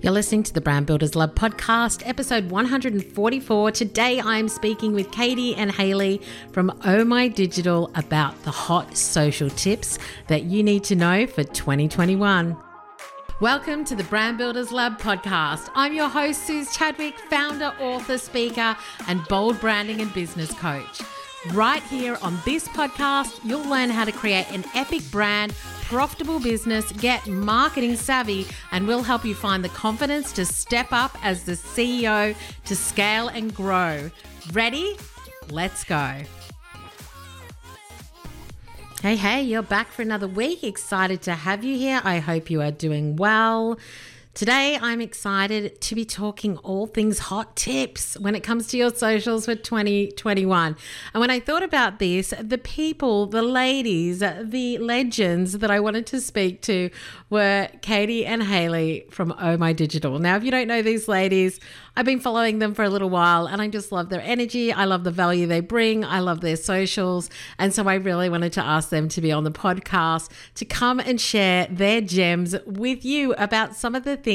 You're 0.00 0.12
listening 0.12 0.44
to 0.44 0.54
the 0.54 0.60
Brand 0.60 0.86
Builders 0.86 1.16
Lab 1.16 1.34
podcast, 1.34 2.06
episode 2.06 2.52
144. 2.52 3.72
Today 3.72 4.20
I'm 4.20 4.48
speaking 4.48 4.92
with 4.92 5.10
Katie 5.10 5.56
and 5.56 5.72
Haley 5.72 6.22
from 6.52 6.78
Oh 6.84 7.04
My 7.04 7.26
Digital 7.26 7.90
about 7.96 8.40
the 8.44 8.52
hot 8.52 8.96
social 8.96 9.50
tips 9.50 9.98
that 10.28 10.44
you 10.44 10.62
need 10.62 10.84
to 10.84 10.94
know 10.94 11.26
for 11.26 11.42
2021. 11.42 12.56
Welcome 13.40 13.84
to 13.86 13.96
the 13.96 14.04
Brand 14.04 14.38
Builders 14.38 14.70
Lab 14.70 15.00
podcast. 15.00 15.68
I'm 15.74 15.92
your 15.92 16.08
host, 16.08 16.46
Suze 16.46 16.76
Chadwick, 16.76 17.18
founder, 17.28 17.74
author, 17.80 18.18
speaker, 18.18 18.76
and 19.08 19.26
bold 19.26 19.58
branding 19.60 20.00
and 20.00 20.14
business 20.14 20.52
coach. 20.52 21.00
Right 21.46 21.82
here 21.84 22.18
on 22.20 22.36
this 22.44 22.66
podcast, 22.66 23.38
you'll 23.44 23.68
learn 23.68 23.90
how 23.90 24.04
to 24.04 24.10
create 24.10 24.50
an 24.50 24.64
epic 24.74 25.08
brand, 25.12 25.54
profitable 25.84 26.40
business, 26.40 26.90
get 26.92 27.28
marketing 27.28 27.94
savvy, 27.94 28.44
and 28.72 28.88
we'll 28.88 29.04
help 29.04 29.24
you 29.24 29.36
find 29.36 29.64
the 29.64 29.68
confidence 29.68 30.32
to 30.32 30.44
step 30.44 30.88
up 30.90 31.16
as 31.24 31.44
the 31.44 31.52
CEO 31.52 32.34
to 32.64 32.76
scale 32.76 33.28
and 33.28 33.54
grow. 33.54 34.10
Ready? 34.52 34.96
Let's 35.48 35.84
go. 35.84 36.22
Hey, 39.00 39.14
hey, 39.14 39.42
you're 39.42 39.62
back 39.62 39.92
for 39.92 40.02
another 40.02 40.26
week. 40.26 40.64
Excited 40.64 41.22
to 41.22 41.34
have 41.34 41.62
you 41.62 41.78
here. 41.78 42.00
I 42.02 42.18
hope 42.18 42.50
you 42.50 42.62
are 42.62 42.72
doing 42.72 43.14
well. 43.14 43.78
Today, 44.38 44.78
I'm 44.80 45.00
excited 45.00 45.80
to 45.80 45.96
be 45.96 46.04
talking 46.04 46.58
all 46.58 46.86
things 46.86 47.18
hot 47.18 47.56
tips 47.56 48.16
when 48.20 48.36
it 48.36 48.44
comes 48.44 48.68
to 48.68 48.76
your 48.76 48.94
socials 48.94 49.46
for 49.46 49.56
2021. 49.56 50.76
And 51.12 51.20
when 51.20 51.28
I 51.28 51.40
thought 51.40 51.64
about 51.64 51.98
this, 51.98 52.32
the 52.40 52.56
people, 52.56 53.26
the 53.26 53.42
ladies, 53.42 54.20
the 54.20 54.78
legends 54.78 55.58
that 55.58 55.72
I 55.72 55.80
wanted 55.80 56.06
to 56.06 56.20
speak 56.20 56.62
to 56.62 56.88
were 57.30 57.68
Katie 57.82 58.24
and 58.24 58.44
Haley 58.44 59.06
from 59.10 59.34
Oh 59.40 59.56
My 59.56 59.72
Digital. 59.72 60.20
Now, 60.20 60.36
if 60.36 60.44
you 60.44 60.52
don't 60.52 60.68
know 60.68 60.82
these 60.82 61.08
ladies, 61.08 61.58
I've 61.96 62.06
been 62.06 62.20
following 62.20 62.60
them 62.60 62.74
for 62.74 62.84
a 62.84 62.88
little 62.88 63.10
while 63.10 63.48
and 63.48 63.60
I 63.60 63.66
just 63.66 63.90
love 63.90 64.08
their 64.08 64.20
energy. 64.20 64.72
I 64.72 64.84
love 64.84 65.02
the 65.02 65.10
value 65.10 65.48
they 65.48 65.58
bring. 65.58 66.04
I 66.04 66.20
love 66.20 66.42
their 66.42 66.54
socials. 66.54 67.28
And 67.58 67.74
so 67.74 67.88
I 67.88 67.94
really 67.94 68.30
wanted 68.30 68.52
to 68.52 68.64
ask 68.64 68.90
them 68.90 69.08
to 69.08 69.20
be 69.20 69.32
on 69.32 69.42
the 69.42 69.50
podcast 69.50 70.30
to 70.54 70.64
come 70.64 71.00
and 71.00 71.20
share 71.20 71.66
their 71.68 72.00
gems 72.00 72.54
with 72.66 73.04
you 73.04 73.34
about 73.34 73.74
some 73.74 73.96
of 73.96 74.04
the 74.04 74.16
things 74.16 74.27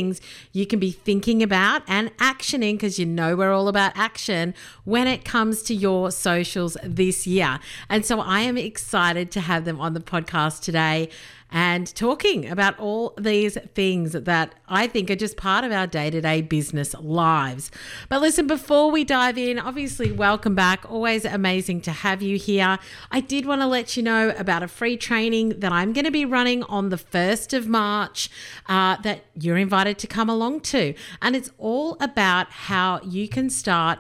you 0.52 0.66
can 0.66 0.80
be 0.80 0.92
thinking 0.92 1.44
about 1.44 1.84
and 1.88 2.16
actioning 2.18 2.74
because 2.74 2.98
you 2.98 3.06
know 3.06 3.36
we're 3.36 3.54
all 3.54 3.68
about 3.68 3.92
action 3.96 4.54
when 4.86 5.08
it 5.08 5.24
comes 5.24 5.62
to 5.64 5.76
your 5.76 6.12
socials 6.12 6.76
this 6.84 7.28
year. 7.28 7.60
And 7.90 8.06
so 8.06 8.20
I 8.20 8.42
am 8.42 8.58
excited 8.58 9.32
to 9.32 9.42
have 9.42 9.66
them 9.66 9.80
on 9.80 9.94
the 9.94 10.00
podcast 10.00 10.62
today 10.62 11.10
and 11.54 11.94
talking 11.94 12.50
about 12.50 12.78
all 12.80 13.14
these 13.16 13.60
things 13.76 14.14
that 14.14 14.56
I 14.68 14.88
think 14.88 15.12
are 15.12 15.16
just 15.16 15.38
part 15.38 15.64
of 15.64 15.72
our 15.72 15.86
day 15.86 16.10
to 16.10 16.20
day 16.20 16.42
business 16.42 16.96
lives. 16.96 17.70
But 18.10 18.22
listen, 18.22 18.48
before 18.48 18.90
we 18.90 19.04
dive 19.04 19.38
in, 19.38 19.60
obviously, 19.60 20.12
welcome 20.12 20.56
back. 20.56 20.90
Always 20.90 21.26
amazing 21.26 21.82
to 21.82 21.92
have 21.92 22.24
you 22.24 22.40
here. 22.40 22.80
I 23.12 23.20
did 23.20 23.46
want 23.46 23.62
to 23.62 23.68
let 23.68 23.96
you 23.96 24.02
know 24.02 24.34
about 24.36 24.64
a 24.64 24.68
free 24.68 24.98
training 24.98 25.60
that 25.60 25.72
I'm 25.72 25.94
going 25.94 26.06
to 26.06 26.12
be 26.12 26.26
running 26.26 26.64
on 26.64 26.90
the 26.90 26.98
1st 26.98 27.56
of 27.56 27.68
March 27.68 28.32
uh, 28.66 28.98
that 29.04 29.26
you're 29.36 29.58
invited 29.58 30.00
to 30.00 30.08
come 30.08 30.30
along 30.32 30.62
to. 30.62 30.96
And 31.22 31.36
it's 31.36 31.52
all 31.60 31.98
about 32.02 32.50
how 32.50 33.00
you 33.04 33.30
can 33.30 33.52
start 33.52 34.00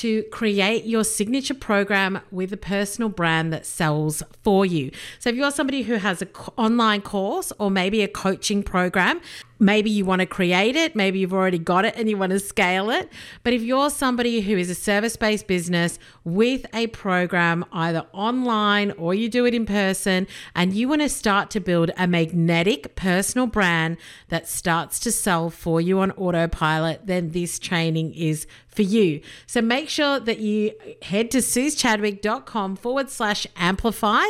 to 0.00 0.22
create 0.24 0.84
your 0.84 1.04
signature 1.04 1.54
program 1.54 2.20
with 2.30 2.52
a 2.52 2.56
personal 2.56 3.08
brand 3.08 3.52
that 3.52 3.64
sells 3.64 4.22
for 4.42 4.66
you. 4.66 4.90
So 5.18 5.30
if 5.30 5.36
you're 5.36 5.50
somebody 5.50 5.82
who 5.82 5.94
has 5.94 6.20
an 6.22 6.28
online 6.56 7.00
course 7.00 7.52
or 7.58 7.70
maybe 7.70 8.02
a 8.02 8.08
coaching 8.08 8.62
program, 8.62 9.20
maybe 9.58 9.90
you 9.90 10.04
want 10.04 10.20
to 10.20 10.26
create 10.26 10.76
it, 10.76 10.96
maybe 10.96 11.18
you've 11.18 11.32
already 11.32 11.58
got 11.58 11.84
it 11.84 11.94
and 11.96 12.08
you 12.08 12.16
want 12.16 12.32
to 12.32 12.40
scale 12.40 12.90
it. 12.90 13.10
But 13.42 13.52
if 13.52 13.62
you're 13.62 13.90
somebody 13.90 14.40
who 14.40 14.56
is 14.56 14.70
a 14.70 14.74
service 14.74 15.16
based 15.16 15.46
business 15.46 15.98
with 16.24 16.66
a 16.74 16.88
program, 16.88 17.64
either 17.72 18.06
online 18.12 18.90
or 18.92 19.14
you 19.14 19.28
do 19.28 19.46
it 19.46 19.54
in 19.54 19.66
person, 19.66 20.26
and 20.54 20.72
you 20.72 20.88
want 20.88 21.02
to 21.02 21.08
start 21.08 21.50
to 21.50 21.60
build 21.60 21.90
a 21.96 22.06
magnetic 22.06 22.96
personal 22.96 23.46
brand 23.46 23.96
that 24.28 24.48
starts 24.48 24.98
to 25.00 25.12
sell 25.12 25.50
for 25.50 25.80
you 25.80 26.00
on 26.00 26.10
autopilot, 26.12 27.06
then 27.06 27.30
this 27.30 27.58
training 27.58 28.14
is 28.14 28.46
for 28.74 28.82
you. 28.82 29.20
So 29.46 29.62
make 29.62 29.88
sure 29.88 30.18
that 30.18 30.40
you 30.40 30.72
head 31.02 31.30
to 31.30 31.38
suzechadwick.com 31.38 32.76
forward 32.76 33.08
slash 33.08 33.46
amplify, 33.56 34.24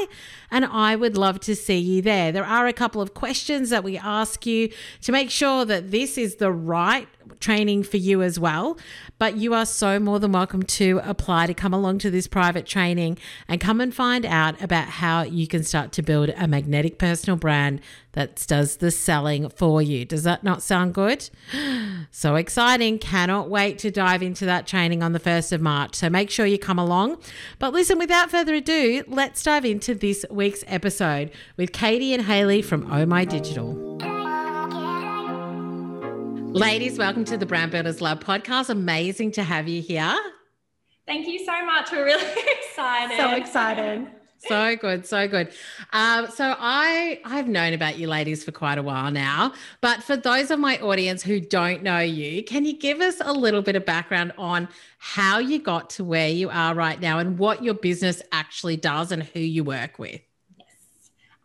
and 0.51 0.67
I 0.67 0.97
would 0.97 1.17
love 1.17 1.41
to 1.41 1.57
see 1.57 1.79
you 1.79 2.03
there. 2.03 2.31
There 2.31 2.45
are 2.45 2.67
a 2.67 2.73
couple 2.73 3.01
of 3.01 3.15
questions 3.15 3.71
that 3.71 3.83
we 3.83 3.97
ask 3.97 4.45
you 4.45 4.71
to 5.03 5.13
make 5.15 5.31
sure 5.31 5.65
that 5.65 5.93
this 5.93 6.19
is 6.19 6.37
the 6.37 6.51
right 6.51 7.07
training 7.39 7.85
for 7.85 7.99
you 7.99 8.21
as 8.21 8.37
well. 8.37 8.77
But 9.17 9.37
you 9.37 9.55
are 9.55 9.65
so 9.65 10.01
more 10.01 10.19
than 10.19 10.33
welcome 10.33 10.65
to 10.65 11.01
apply 11.05 11.47
to 11.47 11.55
come 11.55 11.73
along 11.73 11.99
to 11.99 12.11
this 12.11 12.27
private 12.27 12.67
training 12.67 13.19
and 13.47 13.61
come 13.61 13.81
and 13.81 13.95
find 13.95 14.27
out 14.27 14.61
about 14.61 14.89
how 14.89 15.23
you 15.23 15.47
can 15.47 15.63
start 15.63 15.93
to 15.93 16.03
build 16.03 16.31
a 16.31 16.49
magnetic 16.49 16.99
personal 16.99 17.37
brand 17.37 17.81
that 18.13 18.45
does 18.49 18.79
the 18.79 18.91
selling 18.91 19.49
for 19.51 19.81
you. 19.81 20.05
Does 20.05 20.25
that 20.25 20.43
not 20.43 20.63
sound 20.63 20.95
good? 20.95 21.31
So 22.11 22.37
exciting. 22.37 22.99
Cannot 22.99 23.51
wait 23.51 23.79
to 23.79 23.91
dive 23.91 24.23
into 24.23 24.45
that 24.45 24.67
training 24.69 25.03
on 25.03 25.13
the 25.13 25.19
1st 25.19 25.53
of 25.53 25.61
March. 25.61 25.97
So 25.97 26.09
make 26.09 26.31
sure 26.31 26.47
you 26.47 26.59
come 26.59 26.79
along. 26.79 27.19
But 27.59 27.73
listen, 27.73 27.99
without 27.99 28.31
further 28.31 28.55
ado, 28.55 29.03
let's 29.09 29.43
dive 29.43 29.65
into 29.65 29.95
this 29.95 30.25
week's 30.31 30.63
episode 30.69 31.33
with 31.57 31.73
Katie 31.73 32.15
and 32.15 32.23
Haley 32.23 32.63
from 32.63 32.91
Oh 32.93 33.05
My 33.05 33.25
Digital. 33.25 34.14
Ladies, 36.55 36.99
welcome 36.99 37.25
to 37.25 37.37
the 37.37 37.47
Brand 37.47 37.73
Builders 37.73 38.01
Lab 38.01 38.23
podcast. 38.23 38.71
Amazing 38.71 39.33
to 39.33 39.43
have 39.43 39.67
you 39.67 39.83
here. 39.83 40.15
Thank 41.05 41.27
you 41.27 41.45
so 41.45 41.67
much. 41.67 41.91
We're 41.91 42.05
really 42.05 42.23
excited. 42.61 43.17
So 43.17 43.31
excited. 43.35 44.07
so 44.39 44.77
good, 44.77 45.05
so 45.05 45.27
good. 45.27 45.53
Um, 45.93 46.29
so 46.29 46.55
I 46.57 47.21
I've 47.25 47.49
known 47.49 47.73
about 47.73 47.99
you 47.99 48.07
ladies 48.07 48.45
for 48.45 48.53
quite 48.53 48.79
a 48.79 48.85
while 48.85 49.11
now, 49.11 49.53
but 49.81 50.05
for 50.05 50.17
those 50.17 50.53
of 50.53 50.61
my 50.61 50.79
audience 50.79 51.25
who 51.25 51.41
don't 51.41 51.83
know 51.83 51.99
you, 51.99 52.45
can 52.45 52.65
you 52.65 52.79
give 52.79 53.01
us 53.01 53.17
a 53.21 53.33
little 53.33 53.61
bit 53.61 53.75
of 53.75 53.85
background 53.85 54.33
on 54.39 54.69
how 54.99 55.41
you 55.41 55.59
got 55.59 55.91
to 55.91 56.05
where 56.05 56.29
you 56.29 56.51
are 56.51 56.73
right 56.73 57.01
now 57.01 57.19
and 57.19 57.37
what 57.37 57.65
your 57.65 57.75
business 57.75 58.23
actually 58.31 58.77
does 58.77 59.11
and 59.11 59.25
who 59.25 59.41
you 59.41 59.65
work 59.65 59.99
with? 59.99 60.21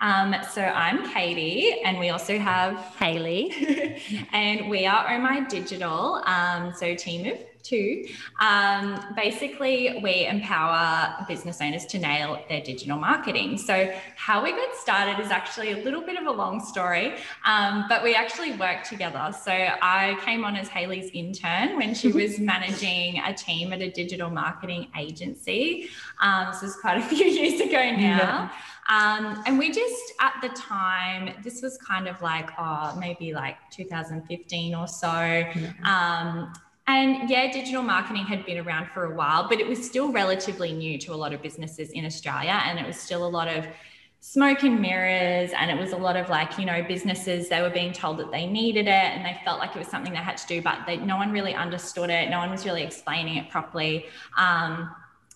Um, 0.02 0.34
so 0.54 0.62
I'm 0.62 1.12
Katie, 1.12 1.82
and 1.82 2.00
we 2.00 2.10
also 2.10 2.40
have 2.40 2.78
Haley, 2.98 4.00
and 4.32 4.70
we 4.70 4.86
are 4.86 5.06
Oh 5.10 5.20
My 5.20 5.42
Digital. 5.42 6.24
Um, 6.26 6.74
so 6.74 6.96
team 6.96 7.30
of 7.30 7.38
two. 7.70 8.06
Um, 8.40 9.00
basically, 9.16 10.00
we 10.02 10.26
empower 10.26 11.26
business 11.28 11.62
owners 11.62 11.86
to 11.88 12.00
nail 12.00 12.44
their 12.50 12.62
digital 12.62 12.98
marketing. 12.98 13.58
So 13.58 13.94
how 14.16 14.44
we 14.44 14.52
got 14.52 14.76
started 14.76 15.20
is 15.24 15.32
actually 15.32 15.72
a 15.72 15.84
little 15.84 16.02
bit 16.02 16.20
of 16.20 16.26
a 16.26 16.32
long 16.32 16.60
story, 16.60 17.16
um, 17.46 17.86
but 17.88 18.04
we 18.04 18.16
actually 18.16 18.54
worked 18.54 18.88
together. 18.88 19.34
So 19.44 19.52
I 19.52 20.18
came 20.26 20.44
on 20.44 20.56
as 20.56 20.68
Haley's 20.68 21.12
intern 21.14 21.78
when 21.78 21.94
she 21.94 22.12
was 22.12 22.40
managing 22.40 23.20
a 23.20 23.34
team 23.34 23.74
at 23.74 23.82
a 23.82 23.92
digital 23.92 24.30
marketing 24.30 24.88
agency. 24.98 25.90
Um, 26.22 26.54
so 26.54 26.66
it's 26.66 26.76
quite 26.80 26.98
a 26.98 27.02
few 27.16 27.26
years 27.26 27.62
ago 27.62 27.92
now. 27.92 27.98
Yeah. 27.98 28.50
Um, 28.90 29.44
and 29.46 29.60
we 29.60 29.72
just, 29.72 30.14
at 30.20 30.34
the 30.42 30.50
time, 30.50 31.36
this 31.44 31.62
was 31.62 31.78
kind 31.78 32.08
of 32.08 32.20
like, 32.24 32.50
oh, 32.58 32.98
maybe 33.00 33.34
like 33.34 33.58
2015 33.72 34.74
or 34.74 34.88
so. 34.88 35.08
Mm-hmm. 35.08 35.86
Um, 35.86 36.52
and 36.90 37.30
yeah, 37.30 37.52
digital 37.52 37.84
marketing 37.84 38.26
had 38.26 38.48
been 38.48 38.58
around 38.58 38.90
for 38.90 39.06
a 39.06 39.16
while, 39.16 39.48
but 39.48 39.60
it 39.60 39.68
was 39.68 39.86
still 39.86 40.12
relatively 40.12 40.74
new 40.74 40.98
to 40.98 41.14
a 41.14 41.16
lot 41.16 41.34
of 41.34 41.42
businesses 41.44 41.92
in 41.92 42.04
Australia. 42.04 42.60
And 42.66 42.80
it 42.80 42.88
was 42.88 42.98
still 42.98 43.28
a 43.28 43.30
lot 43.30 43.48
of 43.48 43.68
smoke 44.22 44.64
and 44.64 44.82
mirrors. 44.82 45.52
And 45.56 45.70
it 45.70 45.78
was 45.78 45.92
a 45.92 45.98
lot 45.98 46.18
of 46.18 46.30
like, 46.30 46.58
you 46.58 46.66
know, 46.66 46.82
businesses, 46.82 47.48
they 47.48 47.62
were 47.62 47.70
being 47.70 47.94
told 47.94 48.18
that 48.18 48.32
they 48.32 48.48
needed 48.48 48.88
it 48.88 48.90
and 48.90 49.24
they 49.24 49.40
felt 49.46 49.60
like 49.60 49.76
it 49.76 49.78
was 49.78 49.88
something 49.88 50.12
they 50.12 50.18
had 50.18 50.38
to 50.38 50.48
do, 50.48 50.64
but 50.64 50.80
they, 50.88 50.98
no 50.98 51.16
one 51.16 51.32
really 51.32 51.54
understood 51.54 52.10
it. 52.10 52.28
No 52.32 52.40
one 52.40 52.50
was 52.50 52.66
really 52.66 52.82
explaining 52.82 53.38
it 53.38 53.52
properly. 53.52 54.08
Um, 54.36 54.90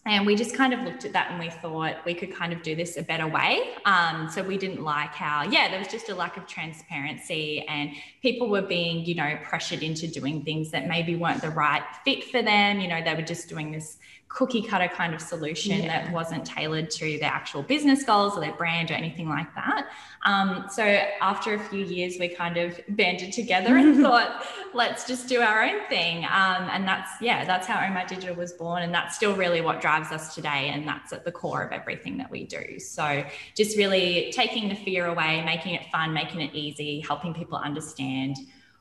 and 0.05 0.25
we 0.25 0.35
just 0.35 0.53
kind 0.55 0.73
of 0.73 0.81
looked 0.81 1.05
at 1.05 1.13
that 1.13 1.31
and 1.31 1.39
we 1.39 1.49
thought 1.49 2.03
we 2.05 2.13
could 2.13 2.33
kind 2.33 2.51
of 2.51 2.61
do 2.61 2.75
this 2.75 2.97
a 2.97 3.01
better 3.01 3.25
way. 3.25 3.69
Um, 3.85 4.29
so 4.29 4.43
we 4.43 4.57
didn't 4.57 4.83
like 4.83 5.11
how, 5.11 5.43
yeah, 5.43 5.69
there 5.69 5.79
was 5.79 5.87
just 5.87 6.09
a 6.09 6.15
lack 6.15 6.35
of 6.35 6.45
transparency 6.45 7.65
and 7.69 7.91
people 8.21 8.49
were 8.49 8.61
being, 8.61 9.05
you 9.05 9.15
know, 9.15 9.37
pressured 9.43 9.81
into 9.81 10.07
doing 10.07 10.43
things 10.43 10.71
that 10.71 10.87
maybe 10.87 11.15
weren't 11.15 11.41
the 11.41 11.51
right 11.51 11.83
fit 12.03 12.25
for 12.25 12.41
them. 12.41 12.81
You 12.81 12.89
know, 12.89 13.01
they 13.01 13.15
were 13.15 13.21
just 13.21 13.47
doing 13.47 13.71
this 13.71 13.97
cookie 14.33 14.63
cutter 14.63 14.87
kind 14.87 15.13
of 15.13 15.21
solution 15.21 15.83
yeah. 15.83 15.87
that 15.87 16.11
wasn't 16.11 16.43
tailored 16.43 16.89
to 16.89 17.19
their 17.19 17.29
actual 17.29 17.61
business 17.61 18.03
goals 18.03 18.35
or 18.35 18.39
their 18.39 18.53
brand 18.53 18.89
or 18.89 18.95
anything 18.95 19.29
like 19.29 19.53
that. 19.53 19.89
Um, 20.25 20.65
so 20.71 20.83
after 20.83 21.53
a 21.53 21.59
few 21.59 21.85
years, 21.85 22.17
we 22.19 22.29
kind 22.29 22.57
of 22.57 22.79
banded 22.89 23.31
together 23.31 23.77
and 23.77 23.95
thought, 24.01 24.43
let's 24.73 25.05
just 25.05 25.27
do 25.27 25.41
our 25.41 25.63
own 25.63 25.87
thing. 25.87 26.25
Um, 26.25 26.67
and 26.71 26.87
that's, 26.87 27.11
yeah, 27.21 27.45
that's 27.45 27.67
how 27.67 27.79
Oh 27.85 27.93
My 27.93 28.05
Digital 28.05 28.35
was 28.35 28.53
born. 28.53 28.81
And 28.81 28.91
that's 28.91 29.15
still 29.15 29.35
really 29.35 29.61
what 29.61 29.81
drives 29.81 30.11
us 30.11 30.33
today. 30.33 30.71
And 30.73 30.87
that's 30.87 31.13
at 31.13 31.25
the 31.25 31.31
core 31.31 31.61
of 31.61 31.71
everything 31.71 32.17
that 32.17 32.31
we 32.31 32.45
do. 32.45 32.79
So 32.79 33.23
just 33.55 33.77
really 33.77 34.31
taking 34.33 34.67
the 34.67 34.75
fear 34.75 35.05
away, 35.05 35.43
making 35.45 35.75
it 35.75 35.83
fun, 35.91 36.11
making 36.11 36.41
it 36.41 36.55
easy, 36.55 37.01
helping 37.01 37.35
people 37.35 37.59
understand 37.59 38.37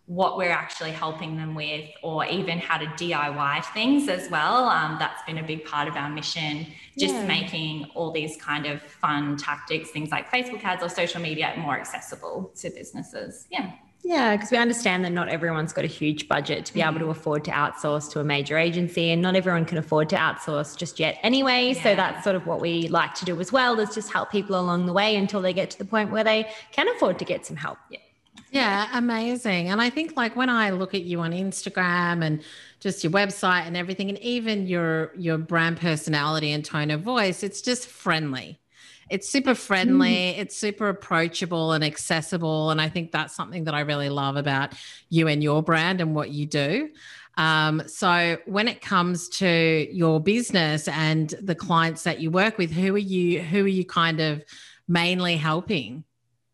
what 0.06 0.36
we're 0.36 0.50
actually 0.50 0.90
helping 0.90 1.36
them 1.36 1.54
with, 1.54 1.88
or 2.02 2.26
even 2.26 2.58
how 2.58 2.76
to 2.76 2.86
DIY 2.86 3.64
things 3.72 4.08
as 4.08 4.28
well. 4.30 4.68
Um, 4.68 4.96
that's 4.98 5.22
been 5.24 5.38
a 5.38 5.42
big 5.42 5.64
part 5.64 5.88
of 5.88 5.96
our 5.96 6.10
mission, 6.10 6.66
just 6.98 7.14
yeah. 7.14 7.26
making 7.26 7.86
all 7.94 8.10
these 8.10 8.36
kind 8.36 8.66
of 8.66 8.82
fun 8.82 9.36
tactics, 9.36 9.90
things 9.90 10.10
like 10.10 10.30
Facebook 10.30 10.64
ads 10.64 10.82
or 10.82 10.88
social 10.88 11.20
media, 11.20 11.54
more 11.56 11.78
accessible 11.78 12.52
to 12.56 12.70
businesses. 12.70 13.46
Yeah. 13.50 13.72
Yeah, 14.04 14.34
because 14.34 14.50
we 14.50 14.56
understand 14.56 15.04
that 15.04 15.12
not 15.12 15.28
everyone's 15.28 15.72
got 15.72 15.84
a 15.84 15.88
huge 15.88 16.26
budget 16.26 16.66
to 16.66 16.74
be 16.74 16.82
able 16.82 16.94
to 16.94 17.00
mm-hmm. 17.00 17.10
afford 17.10 17.44
to 17.44 17.52
outsource 17.52 18.10
to 18.10 18.20
a 18.20 18.24
major 18.24 18.58
agency, 18.58 19.12
and 19.12 19.22
not 19.22 19.36
everyone 19.36 19.64
can 19.64 19.78
afford 19.78 20.08
to 20.08 20.16
outsource 20.16 20.76
just 20.76 20.98
yet 20.98 21.18
anyway. 21.22 21.72
Yeah. 21.72 21.82
So 21.82 21.94
that's 21.94 22.24
sort 22.24 22.34
of 22.34 22.44
what 22.44 22.60
we 22.60 22.88
like 22.88 23.14
to 23.14 23.24
do 23.24 23.40
as 23.40 23.52
well, 23.52 23.78
is 23.78 23.94
just 23.94 24.12
help 24.12 24.32
people 24.32 24.58
along 24.58 24.86
the 24.86 24.92
way 24.92 25.14
until 25.14 25.40
they 25.40 25.52
get 25.52 25.70
to 25.70 25.78
the 25.78 25.84
point 25.84 26.10
where 26.10 26.24
they 26.24 26.50
can 26.72 26.88
afford 26.88 27.20
to 27.20 27.24
get 27.24 27.46
some 27.46 27.56
help. 27.56 27.78
Yeah. 27.90 28.00
Yeah, 28.52 28.86
amazing. 28.92 29.70
And 29.70 29.80
I 29.80 29.88
think 29.88 30.14
like 30.14 30.36
when 30.36 30.50
I 30.50 30.70
look 30.70 30.92
at 30.92 31.04
you 31.04 31.20
on 31.20 31.32
Instagram 31.32 32.22
and 32.22 32.42
just 32.80 33.02
your 33.02 33.10
website 33.10 33.66
and 33.66 33.78
everything 33.78 34.10
and 34.10 34.18
even 34.18 34.66
your 34.66 35.10
your 35.16 35.38
brand 35.38 35.80
personality 35.80 36.52
and 36.52 36.62
tone 36.62 36.90
of 36.90 37.00
voice, 37.00 37.42
it's 37.42 37.62
just 37.62 37.88
friendly. 37.88 38.60
It's 39.08 39.26
super 39.26 39.54
friendly, 39.54 40.34
mm. 40.34 40.38
it's 40.38 40.54
super 40.54 40.90
approachable 40.90 41.72
and 41.72 41.82
accessible 41.82 42.70
and 42.70 42.78
I 42.78 42.90
think 42.90 43.10
that's 43.10 43.34
something 43.34 43.64
that 43.64 43.74
I 43.74 43.80
really 43.80 44.10
love 44.10 44.36
about 44.36 44.74
you 45.08 45.28
and 45.28 45.42
your 45.42 45.62
brand 45.62 46.02
and 46.02 46.14
what 46.14 46.28
you 46.28 46.44
do. 46.44 46.90
Um, 47.38 47.82
so 47.86 48.36
when 48.44 48.68
it 48.68 48.82
comes 48.82 49.30
to 49.30 49.88
your 49.90 50.20
business 50.20 50.88
and 50.88 51.30
the 51.40 51.54
clients 51.54 52.02
that 52.02 52.20
you 52.20 52.30
work 52.30 52.58
with, 52.58 52.70
who 52.70 52.94
are 52.94 52.98
you 52.98 53.40
who 53.40 53.64
are 53.64 53.68
you 53.68 53.86
kind 53.86 54.20
of 54.20 54.44
mainly 54.86 55.38
helping? 55.38 56.04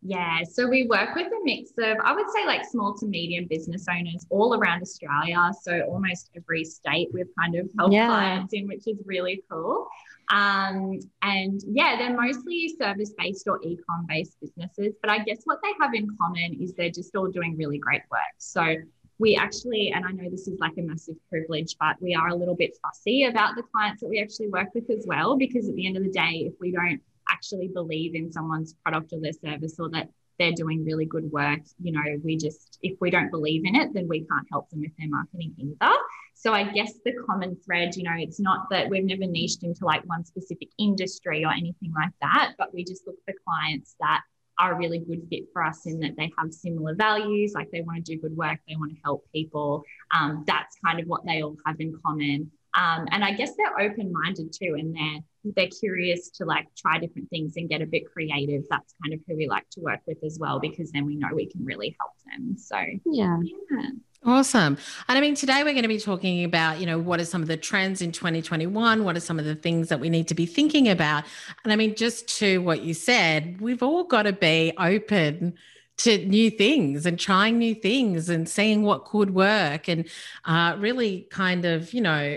Yeah, 0.01 0.45
so 0.45 0.69
we 0.69 0.87
work 0.87 1.17
with 1.17 1.27
a 1.27 1.41
mix 1.43 1.73
of, 1.79 1.97
I 2.05 2.13
would 2.13 2.31
say, 2.31 2.47
like 2.47 2.65
small 2.65 2.95
to 2.99 3.07
medium 3.07 3.47
business 3.47 3.85
owners 3.91 4.25
all 4.31 4.55
around 4.55 4.81
Australia. 4.81 5.51
So 5.61 5.81
almost 5.83 6.31
every 6.37 6.65
state 6.65 7.09
we've 7.13 7.27
kind 7.37 7.57
of 7.57 7.69
helped 7.77 7.95
yeah. 7.95 8.07
clients 8.07 8.55
in, 8.55 8.69
which 8.69 8.87
is 8.87 8.97
really 9.05 9.43
cool. 9.51 9.89
Um, 10.33 11.01
and 11.23 11.61
yeah, 11.67 11.97
they're 11.99 12.17
mostly 12.17 12.73
service 12.81 13.13
based 13.19 13.49
or 13.49 13.61
e 13.63 13.77
com 13.89 14.07
based 14.07 14.37
businesses. 14.41 14.95
But 15.03 15.11
I 15.11 15.19
guess 15.25 15.41
what 15.45 15.59
they 15.65 15.73
have 15.81 15.93
in 15.95 16.07
common 16.21 16.63
is 16.63 16.75
they're 16.75 16.91
just 16.91 17.17
all 17.17 17.29
doing 17.29 17.57
really 17.57 17.79
great 17.79 18.03
work. 18.11 18.21
So 18.39 18.77
we 19.19 19.35
actually, 19.35 19.91
and 19.93 20.05
I 20.07 20.13
know 20.13 20.31
this 20.31 20.47
is 20.47 20.61
like 20.61 20.75
a 20.79 20.83
massive 20.83 21.17
privilege, 21.29 21.75
but 21.81 22.01
we 22.01 22.15
are 22.15 22.29
a 22.29 22.35
little 22.37 22.55
bit 22.55 22.79
fussy 22.81 23.25
about 23.25 23.57
the 23.57 23.65
clients 23.75 24.01
that 24.03 24.09
we 24.09 24.21
actually 24.21 24.49
work 24.49 24.69
with 24.75 24.89
as 24.91 25.07
well, 25.09 25.37
because 25.37 25.69
at 25.69 25.75
the 25.75 25.87
end 25.87 25.97
of 25.97 26.05
the 26.05 26.11
day, 26.11 26.45
if 26.47 26.55
we 26.61 26.71
don't 26.71 27.01
actually 27.29 27.69
believe 27.69 28.15
in 28.15 28.33
someone's 28.33 28.75
product 28.85 29.13
or 29.13 29.21
their 29.21 29.33
service 29.33 29.77
or 29.79 29.91
that 29.91 30.09
they're 30.39 30.53
doing 30.53 30.85
really 30.85 31.05
good 31.05 31.31
work, 31.33 31.61
you 31.83 31.93
know, 31.93 32.03
we 32.23 32.37
just, 32.37 32.79
if 32.83 32.97
we 33.01 33.11
don't 33.11 33.31
believe 33.31 33.63
in 33.65 33.75
it, 33.75 33.93
then 33.93 34.07
we 34.09 34.21
can't 34.21 34.47
help 34.51 34.71
them 34.71 34.81
with 34.81 34.93
their 34.97 35.09
marketing 35.09 35.53
either. 35.59 35.93
So 36.35 36.53
I 36.53 36.63
guess 36.63 36.93
the 37.05 37.13
common 37.29 37.57
thread, 37.65 37.97
you 37.97 38.05
know, 38.05 38.15
it's 38.17 38.39
not 38.39 38.71
that 38.71 38.89
we've 38.89 39.05
never 39.05 39.27
niched 39.27 39.65
into 39.65 39.85
like 39.85 40.03
one 40.05 40.25
specific 40.25 40.69
industry 40.79 41.45
or 41.45 41.51
anything 41.51 41.93
like 41.95 42.13
that, 42.23 42.53
but 42.57 42.73
we 42.73 42.85
just 42.85 43.07
look 43.07 43.17
for 43.25 43.35
clients 43.45 43.97
that 44.01 44.21
are 44.61 44.73
a 44.73 44.77
really 44.77 44.99
good 44.99 45.27
fit 45.31 45.45
for 45.53 45.65
us 45.65 45.87
in 45.87 46.01
that 46.01 46.17
they 46.17 46.31
have 46.39 46.53
similar 46.53 46.95
values, 46.95 47.53
like 47.55 47.71
they 47.71 47.81
want 47.81 48.05
to 48.05 48.15
do 48.15 48.21
good 48.21 48.37
work, 48.37 48.59
they 48.69 48.77
want 48.77 48.93
to 48.93 49.01
help 49.05 49.25
people. 49.33 49.83
Um, 50.15 50.45
that's 50.47 50.77
kind 50.85 51.01
of 51.01 51.07
what 51.07 51.25
they 51.27 51.43
all 51.43 51.57
have 51.67 51.81
in 51.81 51.99
common. 52.05 52.51
Um, 52.75 53.07
and 53.11 53.25
I 53.25 53.33
guess 53.33 53.53
they're 53.57 53.81
open 53.81 54.13
minded 54.13 54.53
too, 54.53 54.77
and 54.79 54.95
they're 54.95 55.21
they're 55.57 55.69
curious 55.69 56.31
to 56.31 56.45
like 56.45 56.67
try 56.77 56.99
different 56.99 57.31
things 57.31 57.55
and 57.57 57.69
get 57.69 57.83
a 57.83 57.87
bit 57.87 58.11
creative. 58.13 58.65
That's 58.71 58.95
kind 59.03 59.15
of 59.15 59.21
who 59.27 59.37
we 59.37 59.49
like 59.49 59.69
to 59.71 59.81
work 59.81 60.01
with 60.07 60.23
as 60.25 60.39
well, 60.39 60.61
because 60.61 60.91
then 60.93 61.07
we 61.07 61.17
know 61.17 61.29
we 61.33 61.47
can 61.47 61.65
really 61.65 61.97
help 62.01 62.13
them. 62.27 62.57
So 62.57 62.77
yeah. 63.07 63.39
yeah. 63.71 63.91
Awesome. 64.25 64.77
And 65.09 65.17
I 65.17 65.21
mean, 65.21 65.37
today 65.37 65.63
we're 65.63 65.73
going 65.73 65.83
to 65.83 65.89
be 65.89 66.01
talking 66.01 66.43
about, 66.43 66.81
you 66.81 66.87
know, 66.87 66.99
what 66.99 67.21
are 67.21 67.25
some 67.25 67.41
of 67.41 67.47
the 67.47 67.57
trends 67.57 68.03
in 68.03 68.11
2021? 68.11 69.05
What 69.05 69.17
are 69.17 69.21
some 69.21 69.39
of 69.39 69.45
the 69.45 69.55
things 69.55 69.89
that 69.89 70.01
we 70.01 70.11
need 70.11 70.27
to 70.29 70.35
be 70.35 70.45
thinking 70.45 70.89
about? 70.89 71.25
And 71.63 71.73
I 71.73 71.77
mean, 71.77 71.95
just 71.95 72.29
to 72.39 72.59
what 72.59 72.83
you 72.83 72.95
said, 72.95 73.61
we've 73.61 73.83
all 73.83 74.05
got 74.05 74.23
to 74.23 74.33
be 74.33 74.73
open 74.77 75.55
to 75.99 76.27
new 76.27 76.51
things 76.51 77.07
and 77.07 77.19
trying 77.19 77.59
new 77.59 77.75
things 77.75 78.29
and 78.29 78.49
seeing 78.49 78.83
what 78.83 79.05
could 79.05 79.35
work 79.35 79.89
and 79.89 80.09
uh, 80.45 80.77
really 80.79 81.27
kind 81.31 81.65
of, 81.65 81.93
you 81.93 82.01
know, 82.01 82.37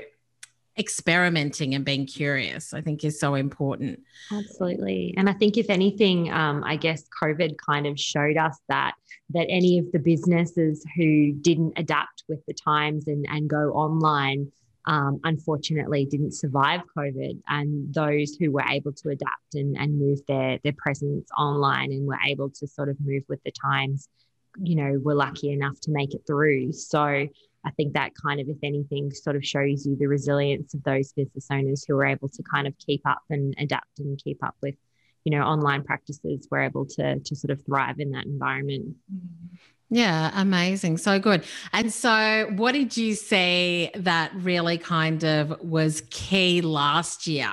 experimenting 0.82 1.76
and 1.76 1.86
being 1.86 2.06
curious 2.06 2.74
i 2.74 2.82
think 2.82 3.04
is 3.06 3.20
so 3.20 3.36
important. 3.36 4.00
Absolutely. 4.32 5.14
And 5.16 5.30
i 5.30 5.34
think 5.34 5.58
if 5.58 5.70
anything 5.70 6.32
um, 6.34 6.64
i 6.66 6.76
guess 6.76 7.04
covid 7.22 7.56
kind 7.58 7.86
of 7.88 8.00
showed 8.00 8.38
us 8.38 8.58
that 8.68 8.94
that 9.30 9.48
any 9.50 9.78
of 9.80 9.92
the 9.94 10.00
businesses 10.00 10.86
who 10.98 11.32
didn't 11.34 11.74
adapt 11.78 12.24
with 12.28 12.42
the 12.48 12.54
times 12.54 13.08
and 13.08 13.26
and 13.30 13.50
go 13.50 13.72
online 13.72 14.52
um, 14.88 15.20
unfortunately 15.24 16.06
didn't 16.06 16.34
survive 16.34 16.82
covid. 16.98 17.40
And 17.48 17.94
those 17.94 18.36
who 18.36 18.52
were 18.52 18.66
able 18.68 18.94
to 18.94 19.10
adapt 19.10 19.54
and, 19.54 19.78
and 19.78 20.00
move 20.00 20.20
their 20.28 20.60
their 20.64 20.74
presence 20.78 21.30
online 21.38 21.92
and 21.92 22.08
were 22.08 22.24
able 22.28 22.50
to 22.50 22.68
sort 22.68 22.90
of 22.90 22.98
move 23.00 23.24
with 23.30 23.42
the 23.44 23.52
times 23.52 24.10
you 24.60 24.76
know 24.76 25.00
were 25.04 25.16
lucky 25.16 25.52
enough 25.52 25.80
to 25.82 25.92
make 25.92 26.14
it 26.14 26.24
through. 26.28 26.74
So 26.74 27.28
I 27.66 27.72
think 27.72 27.94
that 27.94 28.12
kind 28.16 28.40
of, 28.40 28.50
if 28.50 28.58
anything, 28.64 29.12
sort 29.12 29.36
of 29.36 29.46
shows 29.46 29.86
you 29.86 29.96
the 29.96 30.08
resilience 30.08 30.74
of 30.74 30.84
those 30.84 31.14
business 31.14 31.48
owners 31.52 31.86
who 31.88 31.96
are 31.96 32.06
able 32.06 32.30
to 32.30 32.44
kind 32.44 32.68
of 32.68 32.74
keep 32.78 33.02
up 33.06 33.22
and 33.30 33.54
adapt 33.60 34.00
and 34.00 34.20
keep 34.24 34.44
up 34.44 34.56
with, 34.62 34.76
you 35.24 35.32
know, 35.32 35.44
online 35.44 35.84
practices. 35.84 36.48
We're 36.50 36.64
able 36.64 36.86
to 36.98 37.20
to 37.20 37.36
sort 37.36 37.52
of 37.52 37.64
thrive 37.66 38.00
in 38.00 38.12
that 38.12 38.26
environment. 38.26 38.96
Yeah, 39.94 40.32
amazing. 40.34 40.98
So 40.98 41.20
good. 41.20 41.44
And 41.74 41.92
so, 41.94 42.50
what 42.56 42.72
did 42.72 42.96
you 42.96 43.14
say 43.14 43.92
that 43.96 44.32
really 44.34 44.78
kind 44.78 45.24
of 45.24 45.62
was 45.62 46.02
key 46.10 46.62
last 46.62 47.28
year? 47.28 47.52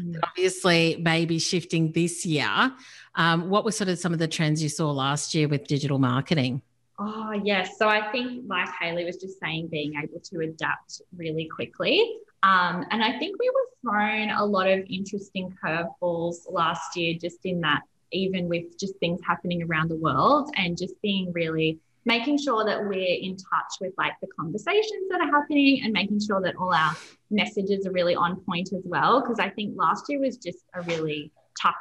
Mm. 0.00 0.20
Obviously, 0.22 1.00
maybe 1.02 1.38
shifting 1.38 1.92
this 1.92 2.24
year. 2.24 2.72
Um, 3.16 3.50
what 3.50 3.64
were 3.64 3.72
sort 3.72 3.88
of 3.90 3.98
some 3.98 4.12
of 4.12 4.18
the 4.18 4.28
trends 4.28 4.62
you 4.62 4.68
saw 4.68 4.90
last 4.90 5.34
year 5.34 5.48
with 5.48 5.66
digital 5.66 5.98
marketing? 5.98 6.62
Oh, 6.98 7.32
yes. 7.32 7.76
So 7.76 7.88
I 7.88 8.10
think, 8.12 8.44
like 8.46 8.68
Haley 8.80 9.04
was 9.04 9.16
just 9.16 9.40
saying, 9.40 9.68
being 9.68 9.94
able 10.00 10.20
to 10.20 10.40
adapt 10.40 11.02
really 11.16 11.48
quickly. 11.48 12.18
Um, 12.42 12.84
and 12.90 13.02
I 13.02 13.18
think 13.18 13.36
we 13.40 13.50
were 13.50 13.90
thrown 13.90 14.30
a 14.30 14.44
lot 14.44 14.68
of 14.68 14.84
interesting 14.88 15.56
curveballs 15.62 16.50
last 16.50 16.96
year, 16.96 17.18
just 17.20 17.38
in 17.44 17.60
that, 17.62 17.82
even 18.12 18.48
with 18.48 18.78
just 18.78 18.96
things 18.98 19.20
happening 19.26 19.62
around 19.62 19.88
the 19.90 19.96
world 19.96 20.50
and 20.56 20.78
just 20.78 21.00
being 21.02 21.32
really 21.32 21.80
making 22.06 22.38
sure 22.38 22.64
that 22.64 22.84
we're 22.84 23.18
in 23.18 23.36
touch 23.36 23.80
with 23.80 23.94
like 23.96 24.12
the 24.20 24.26
conversations 24.38 25.08
that 25.10 25.20
are 25.22 25.30
happening 25.30 25.80
and 25.82 25.92
making 25.92 26.20
sure 26.20 26.40
that 26.42 26.54
all 26.56 26.72
our 26.72 26.94
messages 27.30 27.86
are 27.86 27.92
really 27.92 28.14
on 28.14 28.36
point 28.42 28.72
as 28.72 28.82
well. 28.84 29.20
Because 29.20 29.38
I 29.40 29.48
think 29.48 29.72
last 29.76 30.04
year 30.08 30.20
was 30.20 30.36
just 30.36 30.64
a 30.74 30.82
really 30.82 31.32
tough 31.60 31.74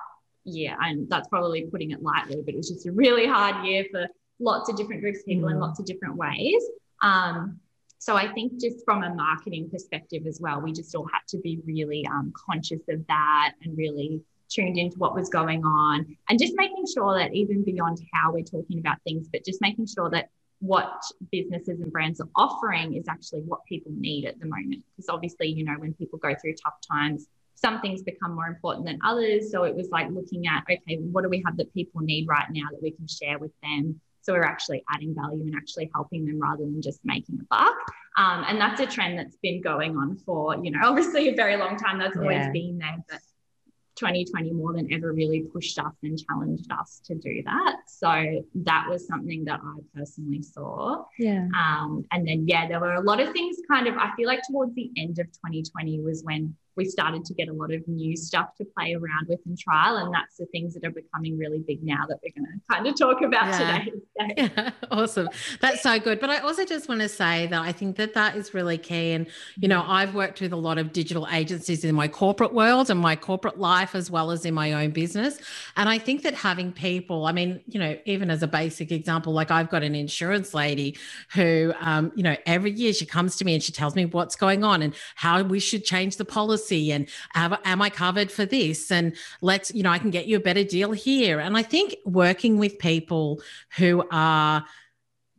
year. 0.45 0.75
And 0.81 1.09
that's 1.09 1.27
probably 1.27 1.63
putting 1.63 1.91
it 1.91 2.01
lightly, 2.01 2.41
but 2.43 2.53
it 2.53 2.57
was 2.57 2.69
just 2.69 2.85
a 2.85 2.91
really 2.91 3.27
hard 3.27 3.65
year 3.65 3.85
for 3.91 4.07
lots 4.39 4.69
of 4.69 4.75
different 4.75 5.01
groups 5.01 5.19
of 5.19 5.25
people 5.25 5.49
mm. 5.49 5.51
in 5.51 5.59
lots 5.59 5.79
of 5.79 5.85
different 5.85 6.15
ways. 6.15 6.63
Um, 7.01 7.59
so 7.99 8.17
I 8.17 8.31
think 8.33 8.59
just 8.59 8.83
from 8.83 9.03
a 9.03 9.13
marketing 9.13 9.69
perspective 9.69 10.27
as 10.27 10.39
well, 10.41 10.59
we 10.59 10.73
just 10.73 10.93
all 10.93 11.07
had 11.11 11.21
to 11.29 11.37
be 11.37 11.61
really 11.65 12.05
um, 12.07 12.33
conscious 12.35 12.81
of 12.89 13.05
that 13.07 13.53
and 13.63 13.77
really 13.77 14.21
tuned 14.49 14.77
into 14.77 14.97
what 14.97 15.15
was 15.15 15.29
going 15.29 15.63
on 15.63 16.17
and 16.29 16.39
just 16.39 16.53
making 16.57 16.85
sure 16.93 17.17
that 17.17 17.33
even 17.33 17.63
beyond 17.63 17.99
how 18.13 18.31
we're 18.31 18.43
talking 18.43 18.79
about 18.79 18.97
things, 19.03 19.27
but 19.31 19.45
just 19.45 19.61
making 19.61 19.87
sure 19.87 20.09
that 20.09 20.29
what 20.59 21.01
businesses 21.31 21.81
and 21.81 21.91
brands 21.91 22.21
are 22.21 22.29
offering 22.35 22.93
is 22.93 23.07
actually 23.07 23.41
what 23.41 23.65
people 23.65 23.91
need 23.95 24.25
at 24.25 24.39
the 24.39 24.45
moment. 24.45 24.83
Because 24.95 25.09
obviously, 25.09 25.47
you 25.47 25.63
know, 25.63 25.75
when 25.77 25.93
people 25.93 26.19
go 26.19 26.33
through 26.41 26.55
tough 26.55 26.75
times, 26.89 27.27
some 27.55 27.81
things 27.81 28.01
become 28.01 28.35
more 28.35 28.47
important 28.47 28.85
than 28.85 28.99
others. 29.03 29.51
So 29.51 29.63
it 29.63 29.75
was 29.75 29.89
like 29.89 30.09
looking 30.09 30.47
at, 30.47 30.63
okay, 30.63 30.97
what 30.97 31.23
do 31.23 31.29
we 31.29 31.41
have 31.45 31.57
that 31.57 31.73
people 31.73 32.01
need 32.01 32.27
right 32.27 32.47
now 32.49 32.67
that 32.71 32.81
we 32.81 32.91
can 32.91 33.07
share 33.07 33.39
with 33.39 33.51
them? 33.61 33.99
So 34.23 34.33
we're 34.33 34.43
actually 34.43 34.83
adding 34.93 35.13
value 35.13 35.43
and 35.43 35.55
actually 35.55 35.91
helping 35.93 36.25
them 36.25 36.39
rather 36.39 36.63
than 36.63 36.81
just 36.81 37.01
making 37.03 37.39
a 37.41 37.45
buck. 37.49 37.75
Um, 38.17 38.45
and 38.47 38.59
that's 38.59 38.79
a 38.79 38.85
trend 38.85 39.19
that's 39.19 39.35
been 39.43 39.61
going 39.61 39.97
on 39.97 40.17
for, 40.17 40.55
you 40.63 40.71
know, 40.71 40.79
obviously 40.83 41.29
a 41.29 41.35
very 41.35 41.57
long 41.57 41.77
time. 41.77 41.99
That's 41.99 42.17
always 42.17 42.37
yeah. 42.37 42.51
been 42.51 42.77
there. 42.77 42.97
But 43.09 43.19
2020 43.95 44.51
more 44.53 44.73
than 44.73 44.91
ever 44.91 45.11
really 45.11 45.41
pushed 45.41 45.77
us 45.77 45.93
and 46.01 46.17
challenged 46.17 46.71
us 46.71 47.01
to 47.05 47.15
do 47.15 47.43
that. 47.45 47.75
So 47.87 48.43
that 48.55 48.85
was 48.89 49.07
something 49.07 49.45
that 49.45 49.59
I 49.63 49.77
personally 49.93 50.41
saw. 50.41 51.03
Yeah. 51.19 51.47
Um, 51.55 52.05
and 52.11 52.27
then, 52.27 52.47
yeah, 52.47 52.67
there 52.67 52.79
were 52.79 52.95
a 52.95 53.01
lot 53.01 53.19
of 53.19 53.31
things 53.33 53.57
kind 53.69 53.87
of, 53.87 53.95
I 53.97 54.11
feel 54.15 54.27
like 54.27 54.41
towards 54.49 54.73
the 54.73 54.89
end 54.97 55.19
of 55.19 55.27
2020 55.27 55.99
was 55.99 56.23
when 56.23 56.55
we 56.75 56.85
started 56.85 57.23
to 57.25 57.33
get 57.33 57.47
a 57.47 57.53
lot 57.53 57.71
of 57.71 57.87
new 57.87 58.15
stuff 58.15 58.55
to 58.57 58.65
play 58.77 58.93
around 58.93 59.27
with 59.27 59.39
and 59.45 59.57
trial. 59.57 59.97
And 59.97 60.13
that's 60.13 60.37
the 60.37 60.45
things 60.47 60.73
that 60.73 60.85
are 60.85 60.91
becoming 60.91 61.37
really 61.37 61.59
big 61.59 61.83
now 61.83 62.05
that 62.07 62.19
we're 62.23 62.33
going 62.35 62.51
to 62.51 62.73
kind 62.73 62.87
of 62.87 62.97
talk 62.97 63.21
about 63.21 63.47
yeah. 63.47 63.79
today. 63.79 63.91
So. 64.13 64.27
Yeah, 64.37 64.71
awesome. 64.91 65.29
That's 65.59 65.81
so 65.81 65.99
good. 65.99 66.19
But 66.19 66.29
I 66.29 66.37
also 66.37 66.65
just 66.65 66.87
want 66.87 67.01
to 67.01 67.09
say 67.09 67.47
that 67.47 67.61
I 67.61 67.71
think 67.71 67.97
that 67.97 68.13
that 68.13 68.35
is 68.35 68.53
really 68.53 68.77
key. 68.77 69.11
And, 69.11 69.25
you 69.57 69.67
know, 69.67 69.83
I've 69.87 70.13
worked 70.13 70.39
with 70.39 70.53
a 70.53 70.57
lot 70.57 70.77
of 70.77 70.93
digital 70.93 71.27
agencies 71.31 71.83
in 71.83 71.95
my 71.95 72.07
corporate 72.07 72.53
world 72.53 72.91
and 72.91 72.99
my 72.99 73.15
corporate 73.15 73.57
life, 73.57 73.95
as 73.95 74.11
well 74.11 74.29
as 74.29 74.45
in 74.45 74.53
my 74.53 74.73
own 74.73 74.91
business. 74.91 75.39
And 75.77 75.89
I 75.89 75.97
think 75.97 76.21
that 76.23 76.35
having 76.35 76.71
people, 76.71 77.25
I 77.25 77.31
mean, 77.31 77.61
you 77.67 77.79
know, 77.79 77.97
even 78.05 78.29
as 78.29 78.43
a 78.43 78.47
basic 78.47 78.91
example, 78.91 79.33
like 79.33 79.49
I've 79.49 79.69
got 79.69 79.81
an 79.81 79.95
insurance 79.95 80.53
lady 80.53 80.95
who, 81.33 81.73
um, 81.79 82.11
you 82.15 82.21
know, 82.21 82.37
every 82.45 82.71
year 82.71 82.93
she 82.93 83.07
comes 83.07 83.35
to 83.37 83.45
me 83.45 83.55
and 83.55 83.63
she 83.63 83.71
tells 83.71 83.95
me 83.95 84.05
what's 84.05 84.35
going 84.35 84.63
on 84.63 84.83
and 84.83 84.93
how 85.15 85.41
we 85.41 85.59
should 85.59 85.83
change 85.83 86.17
the 86.17 86.25
policy 86.25 86.62
policy 86.63 86.91
and 86.91 87.07
have, 87.33 87.59
am 87.65 87.81
I 87.81 87.89
covered 87.89 88.31
for 88.31 88.45
this? 88.45 88.91
And 88.91 89.15
let's, 89.41 89.73
you 89.73 89.83
know, 89.83 89.91
I 89.91 89.99
can 89.99 90.11
get 90.11 90.27
you 90.27 90.37
a 90.37 90.39
better 90.39 90.63
deal 90.63 90.91
here. 90.91 91.39
And 91.39 91.57
I 91.57 91.63
think 91.63 91.95
working 92.05 92.57
with 92.57 92.79
people 92.79 93.41
who 93.77 94.03
are 94.11 94.65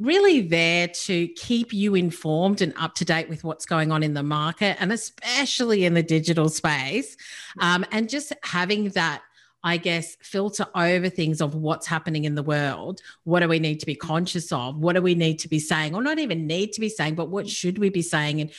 really 0.01 0.41
there 0.41 0.89
to 0.89 1.29
keep 1.29 1.73
you 1.73 1.95
informed 1.95 2.61
and 2.61 2.73
up 2.77 2.95
to 2.97 3.05
date 3.05 3.29
with 3.29 3.45
what's 3.45 3.65
going 3.65 3.93
on 3.93 4.03
in 4.03 4.13
the 4.13 4.23
market 4.25 4.77
and 4.81 4.93
especially 4.93 5.85
in 5.85 5.95
the 5.95 6.03
digital 6.03 6.49
space 6.49 7.17
um, 7.61 7.87
and 7.93 8.09
just 8.09 8.33
having 8.43 8.89
that 8.91 9.23
I 9.65 9.79
guess, 9.79 10.17
filter 10.21 10.67
over 10.75 11.09
things 11.09 11.41
of 11.41 11.55
what's 11.55 11.87
happening 11.87 12.25
in 12.25 12.35
the 12.35 12.43
world. 12.43 13.01
What 13.25 13.41
do 13.41 13.49
we 13.49 13.59
need 13.59 13.81
to 13.81 13.87
be 13.87 13.95
conscious 13.95 14.53
of? 14.53 14.77
What 14.77 14.93
do 14.93 15.01
we 15.01 15.15
need 15.15 15.39
to 15.41 15.49
be 15.49 15.59
saying, 15.59 15.95
or 15.95 16.03
not 16.03 16.19
even 16.19 16.47
need 16.47 16.75
to 16.75 16.81
be 16.81 16.91
saying, 16.91 17.15
but 17.15 17.31
what 17.31 17.49
should 17.49 17.79
we 17.79 17.89
be 17.89 18.03
saying 18.03 18.43
and, 18.43 18.51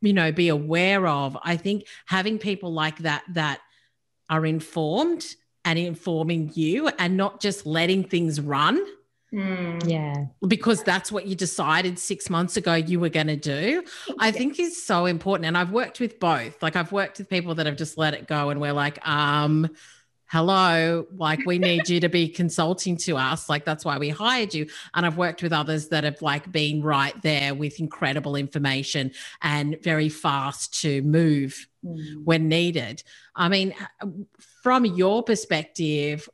you 0.00 0.12
know, 0.12 0.32
be 0.32 0.48
aware 0.48 1.06
of? 1.06 1.38
I 1.44 1.56
think 1.56 1.86
having 2.06 2.38
people 2.38 2.72
like 2.72 2.98
that 2.98 3.22
that 3.34 3.60
are 4.28 4.44
informed 4.44 5.24
and 5.64 5.78
informing 5.78 6.50
you 6.54 6.88
and 6.88 7.16
not 7.16 7.40
just 7.40 7.64
letting 7.64 8.02
things 8.02 8.40
run. 8.40 8.84
Mm. 9.32 9.88
Yeah. 9.88 10.24
Because 10.46 10.82
that's 10.82 11.12
what 11.12 11.26
you 11.26 11.34
decided 11.34 11.98
six 11.98 12.30
months 12.30 12.56
ago 12.56 12.74
you 12.74 12.98
were 12.98 13.10
going 13.10 13.26
to 13.26 13.36
do, 13.36 13.84
I 14.18 14.30
think 14.30 14.58
is 14.58 14.82
so 14.82 15.06
important. 15.06 15.46
And 15.46 15.56
I've 15.56 15.70
worked 15.70 16.00
with 16.00 16.18
both. 16.18 16.62
Like 16.62 16.76
I've 16.76 16.90
worked 16.90 17.18
with 17.18 17.28
people 17.28 17.54
that 17.56 17.66
have 17.66 17.76
just 17.76 17.98
let 17.98 18.14
it 18.14 18.26
go 18.26 18.48
and 18.48 18.60
we're 18.60 18.72
like, 18.72 19.06
um, 19.06 19.68
hello, 20.30 21.06
like 21.16 21.44
we 21.46 21.58
need 21.58 21.88
you 21.88 22.00
to 22.00 22.08
be 22.08 22.28
consulting 22.28 22.96
to 22.98 23.16
us. 23.16 23.48
Like 23.48 23.64
that's 23.64 23.84
why 23.84 23.98
we 23.98 24.10
hired 24.10 24.52
you. 24.52 24.66
And 24.94 25.06
I've 25.06 25.16
worked 25.16 25.42
with 25.42 25.52
others 25.52 25.88
that 25.88 26.04
have 26.04 26.20
like 26.20 26.52
been 26.52 26.82
right 26.82 27.20
there 27.22 27.54
with 27.54 27.80
incredible 27.80 28.36
information 28.36 29.12
and 29.40 29.78
very 29.82 30.10
fast 30.10 30.80
to 30.82 31.00
move 31.02 31.66
mm. 31.84 32.24
when 32.24 32.48
needed. 32.48 33.02
I 33.34 33.48
mean, 33.48 33.74
from 34.62 34.84
your 34.84 35.22
perspective, 35.22 36.28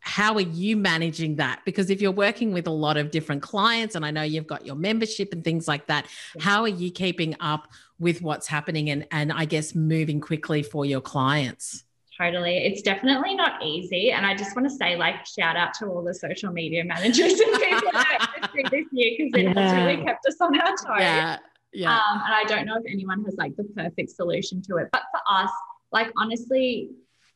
how 0.00 0.34
are 0.34 0.40
you 0.40 0.76
managing 0.76 1.36
that? 1.36 1.62
Because 1.64 1.88
if 1.88 2.02
you're 2.02 2.10
working 2.10 2.52
with 2.52 2.66
a 2.66 2.72
lot 2.72 2.96
of 2.96 3.10
different 3.10 3.40
clients, 3.40 3.94
and 3.94 4.04
I 4.04 4.10
know 4.10 4.22
you've 4.22 4.48
got 4.48 4.66
your 4.66 4.74
membership 4.74 5.32
and 5.32 5.44
things 5.44 5.68
like 5.68 5.86
that, 5.86 6.06
how 6.40 6.62
are 6.62 6.68
you 6.68 6.90
keeping 6.90 7.36
up 7.40 7.68
with 8.00 8.20
what's 8.20 8.48
happening 8.48 8.90
and, 8.90 9.06
and 9.12 9.32
I 9.32 9.44
guess 9.44 9.74
moving 9.76 10.20
quickly 10.20 10.64
for 10.64 10.84
your 10.84 11.00
clients? 11.00 11.84
Totally. 12.20 12.58
It's 12.58 12.82
definitely 12.82 13.34
not 13.34 13.62
easy. 13.64 14.12
And 14.12 14.26
I 14.26 14.34
just 14.34 14.54
want 14.54 14.68
to 14.68 14.74
say, 14.74 14.96
like, 14.96 15.24
shout 15.24 15.56
out 15.56 15.72
to 15.74 15.86
all 15.86 16.02
the 16.02 16.14
social 16.14 16.52
media 16.52 16.84
managers 16.84 17.40
and 17.40 17.52
people 17.60 17.90
that 17.92 18.50
this 18.70 18.86
year 18.92 19.12
because 19.16 19.32
it 19.34 19.44
yeah. 19.44 19.60
has 19.60 19.72
really 19.72 20.04
kept 20.04 20.26
us 20.26 20.36
on 20.40 20.60
our 20.60 20.68
toes. 20.68 20.98
Yeah. 20.98 21.38
Yeah. 21.72 21.90
Um, 21.90 22.20
and 22.26 22.34
I 22.34 22.44
don't 22.44 22.66
know 22.66 22.76
if 22.76 22.84
anyone 22.86 23.24
has 23.24 23.34
like 23.36 23.56
the 23.56 23.64
perfect 23.64 24.10
solution 24.10 24.60
to 24.62 24.76
it. 24.76 24.88
But 24.92 25.04
for 25.10 25.20
us, 25.26 25.50
like, 25.90 26.12
honestly, 26.18 26.90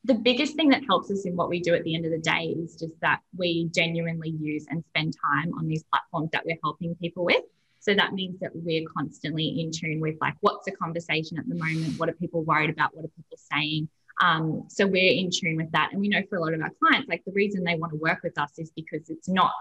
the 0.04 0.14
biggest 0.14 0.56
thing 0.56 0.68
that 0.68 0.84
helps 0.84 1.10
us 1.10 1.24
in 1.24 1.34
what 1.36 1.48
we 1.48 1.58
do 1.60 1.74
at 1.74 1.82
the 1.84 1.94
end 1.94 2.04
of 2.04 2.12
the 2.12 2.18
day 2.18 2.54
is 2.56 2.76
just 2.76 3.00
that 3.00 3.20
we 3.36 3.70
genuinely 3.74 4.30
use 4.30 4.66
and 4.68 4.84
spend 4.90 5.16
time 5.34 5.54
on 5.54 5.66
these 5.66 5.84
platforms 5.84 6.30
that 6.32 6.44
we're 6.44 6.58
helping 6.62 6.94
people 6.96 7.24
with. 7.24 7.42
So 7.80 7.94
that 7.94 8.12
means 8.12 8.38
that 8.40 8.50
we're 8.54 8.86
constantly 8.96 9.60
in 9.60 9.70
tune 9.70 10.00
with 10.00 10.16
like 10.20 10.34
what's 10.40 10.64
the 10.66 10.72
conversation 10.72 11.38
at 11.38 11.48
the 11.48 11.54
moment, 11.54 11.98
what 11.98 12.08
are 12.08 12.14
people 12.14 12.42
worried 12.42 12.70
about, 12.70 12.94
what 12.94 13.04
are 13.04 13.08
people 13.08 13.38
saying, 13.52 13.88
um, 14.20 14.64
so 14.68 14.86
we're 14.86 15.12
in 15.12 15.30
tune 15.30 15.56
with 15.56 15.70
that. 15.72 15.90
And 15.92 16.00
we 16.00 16.08
know 16.08 16.22
for 16.28 16.36
a 16.36 16.40
lot 16.40 16.54
of 16.54 16.60
our 16.60 16.70
clients, 16.82 17.08
like 17.08 17.22
the 17.24 17.32
reason 17.32 17.64
they 17.64 17.76
want 17.76 17.92
to 17.92 17.98
work 17.98 18.20
with 18.22 18.38
us 18.38 18.52
is 18.58 18.70
because 18.70 19.10
it's 19.10 19.28
not 19.28 19.52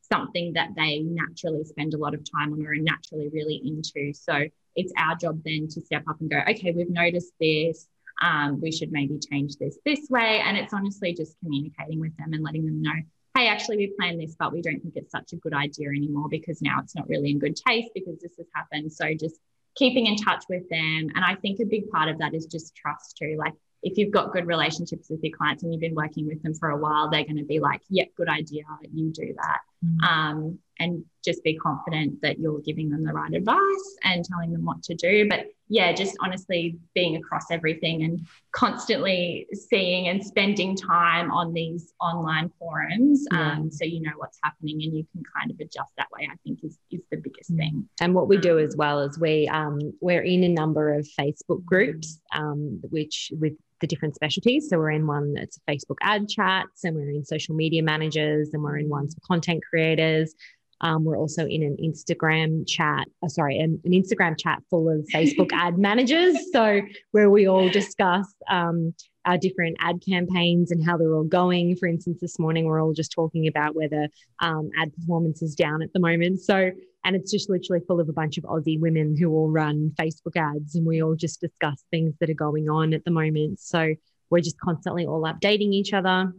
something 0.00 0.52
that 0.52 0.68
they 0.76 1.00
naturally 1.00 1.64
spend 1.64 1.94
a 1.94 1.98
lot 1.98 2.14
of 2.14 2.20
time 2.30 2.52
on 2.52 2.64
or 2.64 2.70
are 2.70 2.76
naturally 2.76 3.28
really 3.32 3.60
into. 3.64 4.12
So 4.12 4.44
it's 4.76 4.92
our 4.98 5.16
job 5.16 5.40
then 5.44 5.68
to 5.68 5.80
step 5.80 6.04
up 6.08 6.20
and 6.20 6.30
go, 6.30 6.40
okay, 6.48 6.72
we've 6.72 6.90
noticed 6.90 7.32
this. 7.40 7.88
Um, 8.22 8.60
we 8.60 8.70
should 8.70 8.92
maybe 8.92 9.18
change 9.18 9.56
this 9.56 9.78
this 9.84 10.08
way. 10.08 10.40
And 10.44 10.56
it's 10.56 10.72
honestly 10.72 11.14
just 11.14 11.36
communicating 11.40 11.98
with 11.98 12.16
them 12.16 12.32
and 12.32 12.44
letting 12.44 12.64
them 12.64 12.80
know, 12.80 12.92
hey, 13.36 13.48
actually, 13.48 13.78
we 13.78 13.92
planned 13.98 14.20
this, 14.20 14.36
but 14.38 14.52
we 14.52 14.62
don't 14.62 14.80
think 14.80 14.94
it's 14.94 15.10
such 15.10 15.32
a 15.32 15.36
good 15.36 15.54
idea 15.54 15.88
anymore 15.88 16.28
because 16.28 16.62
now 16.62 16.78
it's 16.80 16.94
not 16.94 17.08
really 17.08 17.32
in 17.32 17.40
good 17.40 17.56
taste 17.56 17.90
because 17.94 18.20
this 18.20 18.34
has 18.38 18.46
happened. 18.54 18.92
So 18.92 19.12
just 19.14 19.40
keeping 19.74 20.06
in 20.06 20.16
touch 20.16 20.44
with 20.48 20.68
them. 20.68 21.10
And 21.14 21.24
I 21.24 21.34
think 21.34 21.58
a 21.58 21.64
big 21.64 21.90
part 21.90 22.08
of 22.08 22.18
that 22.18 22.34
is 22.34 22.46
just 22.46 22.76
trust 22.76 23.16
too. 23.16 23.36
Like 23.36 23.54
if 23.84 23.98
you've 23.98 24.10
got 24.10 24.32
good 24.32 24.46
relationships 24.46 25.08
with 25.10 25.22
your 25.22 25.36
clients 25.36 25.62
and 25.62 25.72
you've 25.72 25.80
been 25.80 25.94
working 25.94 26.26
with 26.26 26.42
them 26.42 26.54
for 26.54 26.70
a 26.70 26.76
while, 26.76 27.10
they're 27.10 27.24
going 27.24 27.36
to 27.36 27.44
be 27.44 27.60
like, 27.60 27.82
yep, 27.90 28.08
good 28.16 28.28
idea. 28.28 28.62
You 28.92 29.12
do 29.12 29.34
that. 29.36 29.60
Mm-hmm. 29.84 30.04
Um, 30.04 30.58
and 30.80 31.04
just 31.24 31.42
be 31.44 31.54
confident 31.54 32.20
that 32.22 32.38
you're 32.38 32.60
giving 32.60 32.90
them 32.90 33.04
the 33.04 33.12
right 33.12 33.32
advice 33.32 33.96
and 34.02 34.24
telling 34.24 34.52
them 34.52 34.64
what 34.64 34.82
to 34.82 34.94
do. 34.94 35.28
But 35.28 35.46
yeah, 35.68 35.92
just 35.92 36.16
honestly 36.20 36.76
being 36.94 37.16
across 37.16 37.50
everything 37.50 38.02
and 38.02 38.26
constantly 38.52 39.46
seeing 39.52 40.08
and 40.08 40.24
spending 40.24 40.76
time 40.76 41.30
on 41.30 41.54
these 41.54 41.94
online 42.00 42.50
forums. 42.58 43.24
Yeah. 43.32 43.52
Um, 43.52 43.70
so 43.70 43.84
you 43.84 44.02
know 44.02 44.12
what's 44.16 44.38
happening 44.42 44.82
and 44.82 44.94
you 44.94 45.06
can 45.12 45.22
kind 45.36 45.50
of 45.50 45.58
adjust 45.60 45.92
that 45.96 46.08
way, 46.10 46.28
I 46.30 46.36
think 46.44 46.62
is, 46.62 46.76
is 46.90 47.00
the 47.10 47.16
biggest 47.16 47.52
mm. 47.52 47.58
thing. 47.58 47.88
And 48.00 48.14
what 48.14 48.28
we 48.28 48.36
do 48.36 48.58
as 48.58 48.76
well 48.76 49.00
is 49.00 49.18
we, 49.18 49.48
um, 49.48 49.92
we're 50.00 50.22
in 50.22 50.42
a 50.44 50.48
number 50.48 50.92
of 50.92 51.06
Facebook 51.18 51.64
groups, 51.64 52.20
um, 52.34 52.80
which 52.90 53.32
with 53.38 53.54
the 53.80 53.86
different 53.86 54.14
specialties. 54.14 54.68
So 54.70 54.78
we're 54.78 54.92
in 54.92 55.06
one 55.06 55.34
that's 55.34 55.58
Facebook 55.68 55.96
ad 56.00 56.28
chats, 56.28 56.84
and 56.84 56.96
we're 56.96 57.10
in 57.10 57.24
social 57.24 57.54
media 57.54 57.82
managers, 57.82 58.50
and 58.54 58.62
we're 58.62 58.78
in 58.78 58.88
ones 58.88 59.14
for 59.14 59.20
content 59.20 59.62
creators. 59.74 60.34
Um, 60.80 61.04
we're 61.04 61.18
also 61.18 61.46
in 61.46 61.62
an 61.62 61.76
Instagram 61.82 62.68
chat, 62.68 63.08
uh, 63.24 63.28
sorry, 63.28 63.58
an, 63.58 63.80
an, 63.84 63.92
Instagram 63.92 64.38
chat 64.38 64.62
full 64.70 64.88
of 64.90 65.06
Facebook 65.12 65.50
ad 65.52 65.78
managers. 65.78 66.36
So 66.52 66.82
where 67.12 67.30
we 67.30 67.48
all 67.48 67.68
discuss 67.70 68.32
um, 68.50 68.94
our 69.24 69.38
different 69.38 69.76
ad 69.80 70.02
campaigns 70.06 70.70
and 70.70 70.84
how 70.84 70.96
they're 70.96 71.14
all 71.14 71.24
going. 71.24 71.76
For 71.76 71.88
instance, 71.88 72.18
this 72.20 72.38
morning 72.38 72.66
we're 72.66 72.82
all 72.82 72.92
just 72.92 73.12
talking 73.12 73.48
about 73.48 73.74
whether 73.74 74.08
um, 74.40 74.70
ad 74.78 74.94
performance 74.94 75.42
is 75.42 75.54
down 75.54 75.82
at 75.82 75.92
the 75.92 76.00
moment. 76.00 76.40
So 76.40 76.70
and 77.04 77.14
it's 77.16 77.30
just 77.30 77.50
literally 77.50 77.82
full 77.86 78.00
of 78.00 78.08
a 78.08 78.12
bunch 78.12 78.38
of 78.38 78.44
Aussie 78.44 78.80
women 78.80 79.16
who 79.18 79.30
all 79.30 79.50
run 79.50 79.92
Facebook 79.98 80.36
ads 80.36 80.74
and 80.74 80.86
we 80.86 81.02
all 81.02 81.14
just 81.14 81.40
discuss 81.40 81.84
things 81.90 82.14
that 82.20 82.30
are 82.30 82.34
going 82.34 82.68
on 82.68 82.94
at 82.94 83.04
the 83.04 83.10
moment. 83.10 83.60
So 83.60 83.94
we're 84.30 84.40
just 84.40 84.58
constantly 84.58 85.06
all 85.06 85.22
updating 85.22 85.72
each 85.72 85.92
other. 85.92 86.32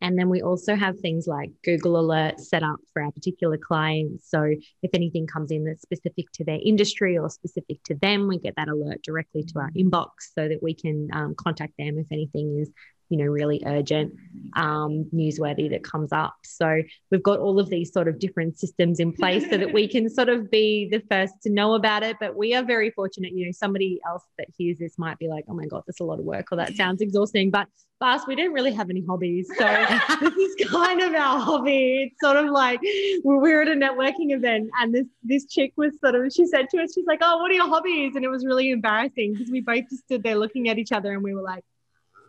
And 0.00 0.18
then 0.18 0.28
we 0.28 0.42
also 0.42 0.76
have 0.76 0.98
things 1.00 1.26
like 1.26 1.50
Google 1.64 1.94
Alerts 1.94 2.40
set 2.40 2.62
up 2.62 2.76
for 2.92 3.02
our 3.02 3.10
particular 3.10 3.58
clients. 3.58 4.30
So 4.30 4.54
if 4.82 4.90
anything 4.94 5.26
comes 5.26 5.50
in 5.50 5.64
that's 5.64 5.82
specific 5.82 6.30
to 6.34 6.44
their 6.44 6.58
industry 6.64 7.18
or 7.18 7.28
specific 7.28 7.82
to 7.84 7.94
them, 7.96 8.28
we 8.28 8.38
get 8.38 8.54
that 8.56 8.68
alert 8.68 9.02
directly 9.02 9.42
to 9.42 9.58
our 9.58 9.70
inbox 9.72 10.10
so 10.34 10.48
that 10.48 10.62
we 10.62 10.74
can 10.74 11.08
um, 11.12 11.34
contact 11.36 11.72
them 11.78 11.98
if 11.98 12.06
anything 12.12 12.58
is 12.60 12.70
you 13.08 13.16
know 13.16 13.24
really 13.24 13.62
urgent 13.66 14.14
um, 14.54 15.06
newsworthy 15.14 15.70
that 15.70 15.84
comes 15.84 16.12
up. 16.12 16.34
So 16.44 16.82
we've 17.10 17.22
got 17.22 17.38
all 17.38 17.58
of 17.58 17.68
these 17.68 17.92
sort 17.92 18.08
of 18.08 18.18
different 18.18 18.58
systems 18.58 19.00
in 19.00 19.12
place 19.12 19.48
so 19.48 19.56
that 19.56 19.72
we 19.72 19.88
can 19.88 20.08
sort 20.08 20.28
of 20.28 20.50
be 20.50 20.88
the 20.90 21.00
first 21.10 21.34
to 21.42 21.50
know 21.50 21.74
about 21.74 22.02
it. 22.02 22.16
But 22.20 22.36
we 22.36 22.54
are 22.54 22.62
very 22.62 22.90
fortunate 22.90 23.32
you 23.32 23.46
know 23.46 23.52
somebody 23.52 24.00
else 24.06 24.24
that 24.38 24.48
hears 24.56 24.78
this 24.78 24.98
might 24.98 25.18
be 25.18 25.28
like 25.28 25.44
oh 25.48 25.54
my 25.54 25.66
god 25.66 25.82
that's 25.86 26.00
a 26.00 26.04
lot 26.04 26.18
of 26.18 26.24
work 26.24 26.48
or 26.52 26.56
that 26.56 26.74
sounds 26.74 27.00
exhausting. 27.00 27.50
But 27.50 27.68
for 27.98 28.08
us 28.08 28.26
we 28.26 28.36
don't 28.36 28.52
really 28.52 28.72
have 28.72 28.90
any 28.90 29.04
hobbies. 29.04 29.48
So 29.56 29.64
this 30.20 30.34
is 30.34 30.68
kind 30.68 31.00
of 31.00 31.14
our 31.14 31.40
hobby. 31.40 32.10
It's 32.10 32.20
sort 32.20 32.36
of 32.36 32.50
like 32.50 32.80
we 32.82 33.20
were 33.22 33.62
at 33.62 33.68
a 33.68 33.72
networking 33.72 34.32
event 34.32 34.70
and 34.80 34.94
this 34.94 35.06
this 35.22 35.46
chick 35.46 35.72
was 35.76 35.98
sort 36.00 36.14
of 36.14 36.32
she 36.32 36.46
said 36.46 36.68
to 36.70 36.82
us 36.82 36.94
she's 36.94 37.06
like 37.06 37.20
oh 37.22 37.38
what 37.38 37.50
are 37.50 37.54
your 37.54 37.68
hobbies? 37.68 38.16
And 38.16 38.24
it 38.24 38.28
was 38.28 38.44
really 38.44 38.70
embarrassing 38.70 39.32
because 39.32 39.50
we 39.50 39.60
both 39.60 39.88
just 39.90 40.04
stood 40.04 40.22
there 40.22 40.36
looking 40.36 40.68
at 40.68 40.78
each 40.78 40.92
other 40.92 41.12
and 41.12 41.22
we 41.22 41.34
were 41.34 41.42
like 41.42 41.64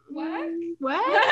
what? 0.10 0.50
What? 0.80 1.24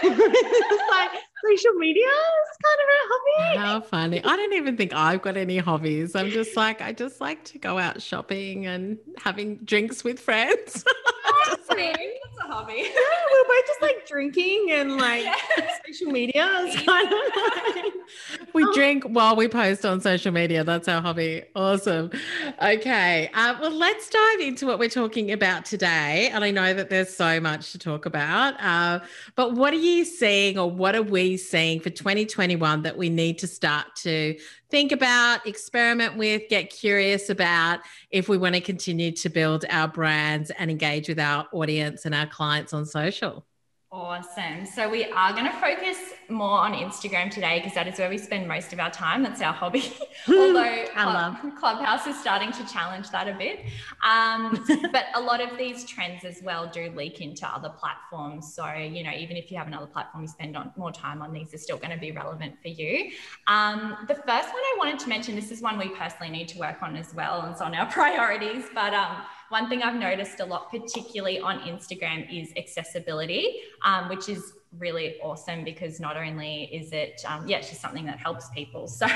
it's 0.02 0.90
like 0.90 1.10
social 1.46 1.72
media 1.74 2.06
is 2.06 2.58
kind 2.62 2.80
of 2.80 2.88
a 2.88 3.00
hobby. 3.10 3.58
How 3.58 3.80
funny. 3.80 4.24
I 4.24 4.36
don't 4.36 4.52
even 4.54 4.76
think 4.76 4.94
I've 4.94 5.22
got 5.22 5.36
any 5.36 5.58
hobbies. 5.58 6.14
I'm 6.14 6.30
just 6.30 6.56
like, 6.56 6.80
I 6.80 6.92
just 6.92 7.20
like 7.20 7.44
to 7.44 7.58
go 7.58 7.78
out 7.78 8.00
shopping 8.00 8.66
and 8.66 8.98
having 9.18 9.56
drinks 9.64 10.04
with 10.04 10.20
friends. 10.20 10.84
That's 11.46 11.70
a 11.70 12.14
hobby. 12.54 12.74
Yeah, 12.76 13.00
we're 13.32 13.44
both 13.44 13.66
just 13.66 13.82
like 13.82 14.06
drinking 14.06 14.68
and 14.70 14.96
like 14.96 15.24
yeah. 15.24 15.34
social 15.86 16.12
media 16.12 16.46
is 16.66 16.76
kind 16.86 17.12
of 17.12 17.18
like 17.74 17.92
we 18.52 18.64
oh. 18.64 18.74
drink 18.74 19.04
while 19.04 19.36
we 19.36 19.48
post 19.48 19.84
on 19.84 20.00
social 20.00 20.32
media. 20.32 20.64
That's 20.64 20.88
our 20.88 21.00
hobby. 21.00 21.44
Awesome. 21.54 22.10
Okay. 22.62 23.30
Uh, 23.34 23.56
well, 23.60 23.70
let's 23.70 24.08
dive 24.08 24.40
into 24.40 24.66
what 24.66 24.78
we're 24.78 24.88
talking 24.88 25.32
about 25.32 25.64
today. 25.64 26.30
And 26.32 26.44
I 26.44 26.50
know 26.50 26.74
that 26.74 26.90
there's 26.90 27.14
so 27.14 27.40
much 27.40 27.72
to 27.72 27.78
talk 27.78 28.06
about. 28.06 28.54
Uh, 28.60 29.00
but 29.34 29.54
what 29.54 29.72
are 29.72 29.78
you 29.78 30.04
seeing, 30.04 30.58
or 30.58 30.70
what 30.70 30.94
are 30.94 31.02
we 31.02 31.33
seeing 31.36 31.80
for 31.80 31.90
2021 31.90 32.82
that 32.82 32.96
we 32.96 33.08
need 33.08 33.38
to 33.38 33.46
start 33.46 33.86
to 33.96 34.38
think 34.70 34.92
about, 34.92 35.46
experiment 35.46 36.16
with, 36.16 36.48
get 36.48 36.70
curious 36.70 37.30
about 37.30 37.80
if 38.10 38.28
we 38.28 38.38
want 38.38 38.54
to 38.54 38.60
continue 38.60 39.12
to 39.12 39.28
build 39.28 39.64
our 39.70 39.88
brands 39.88 40.50
and 40.58 40.70
engage 40.70 41.08
with 41.08 41.18
our 41.18 41.46
audience 41.52 42.04
and 42.04 42.14
our 42.14 42.26
clients 42.26 42.72
on 42.72 42.86
social? 42.86 43.44
Awesome. 43.92 44.66
So 44.66 44.88
we 44.88 45.04
are 45.04 45.32
going 45.32 45.44
to 45.44 45.52
focus 45.52 45.96
more 46.30 46.58
on 46.58 46.72
Instagram 46.72 47.30
today 47.30 47.58
because 47.58 47.74
that 47.74 47.86
is 47.86 47.98
where 47.98 48.08
we 48.08 48.18
spend 48.18 48.48
most 48.48 48.72
of 48.72 48.80
our 48.80 48.90
time. 48.90 49.22
That's 49.22 49.40
our 49.40 49.52
hobby. 49.52 49.92
Although 50.28 50.86
Club, 50.92 51.36
Clubhouse 51.58 52.06
is 52.06 52.18
starting 52.18 52.52
to 52.52 52.66
challenge 52.66 53.10
that 53.10 53.28
a 53.28 53.34
bit. 53.34 53.60
Um, 54.08 54.64
but 54.92 55.06
a 55.14 55.20
lot 55.20 55.40
of 55.40 55.56
these 55.58 55.84
trends 55.84 56.24
as 56.24 56.42
well 56.42 56.66
do 56.66 56.90
leak 56.94 57.20
into 57.20 57.46
other 57.46 57.68
platforms. 57.68 58.54
So, 58.54 58.66
you 58.72 59.04
know, 59.04 59.12
even 59.12 59.36
if 59.36 59.50
you 59.50 59.58
have 59.58 59.66
another 59.66 59.86
platform 59.86 60.22
you 60.22 60.28
spend 60.28 60.56
on 60.56 60.72
more 60.76 60.92
time 60.92 61.22
on, 61.22 61.32
these 61.32 61.52
are 61.54 61.58
still 61.58 61.76
going 61.76 61.92
to 61.92 61.98
be 61.98 62.12
relevant 62.12 62.54
for 62.62 62.68
you. 62.68 63.10
Um, 63.46 63.96
the 64.08 64.14
first 64.14 64.26
one 64.26 64.62
I 64.62 64.74
wanted 64.78 64.98
to 65.00 65.08
mention, 65.08 65.34
this 65.34 65.50
is 65.50 65.60
one 65.60 65.78
we 65.78 65.88
personally 65.88 66.30
need 66.30 66.48
to 66.48 66.58
work 66.58 66.82
on 66.82 66.96
as 66.96 67.14
well. 67.14 67.42
And 67.42 67.52
it's 67.52 67.60
on 67.60 67.74
our 67.74 67.86
priorities. 67.90 68.64
But 68.74 68.94
um, 68.94 69.16
one 69.48 69.68
thing 69.68 69.82
I've 69.82 69.98
noticed 69.98 70.40
a 70.40 70.44
lot, 70.44 70.70
particularly 70.70 71.40
on 71.40 71.60
Instagram, 71.60 72.26
is 72.32 72.52
accessibility, 72.56 73.60
um, 73.82 74.08
which 74.08 74.28
is 74.28 74.54
really 74.78 75.16
awesome 75.22 75.64
because 75.64 76.00
not 76.00 76.16
only 76.16 76.64
is 76.72 76.92
it, 76.92 77.22
um, 77.28 77.46
yeah, 77.46 77.58
it's 77.58 77.68
just 77.68 77.80
something 77.80 78.06
that 78.06 78.18
helps 78.18 78.48
people. 78.50 78.88
So, 78.94 79.06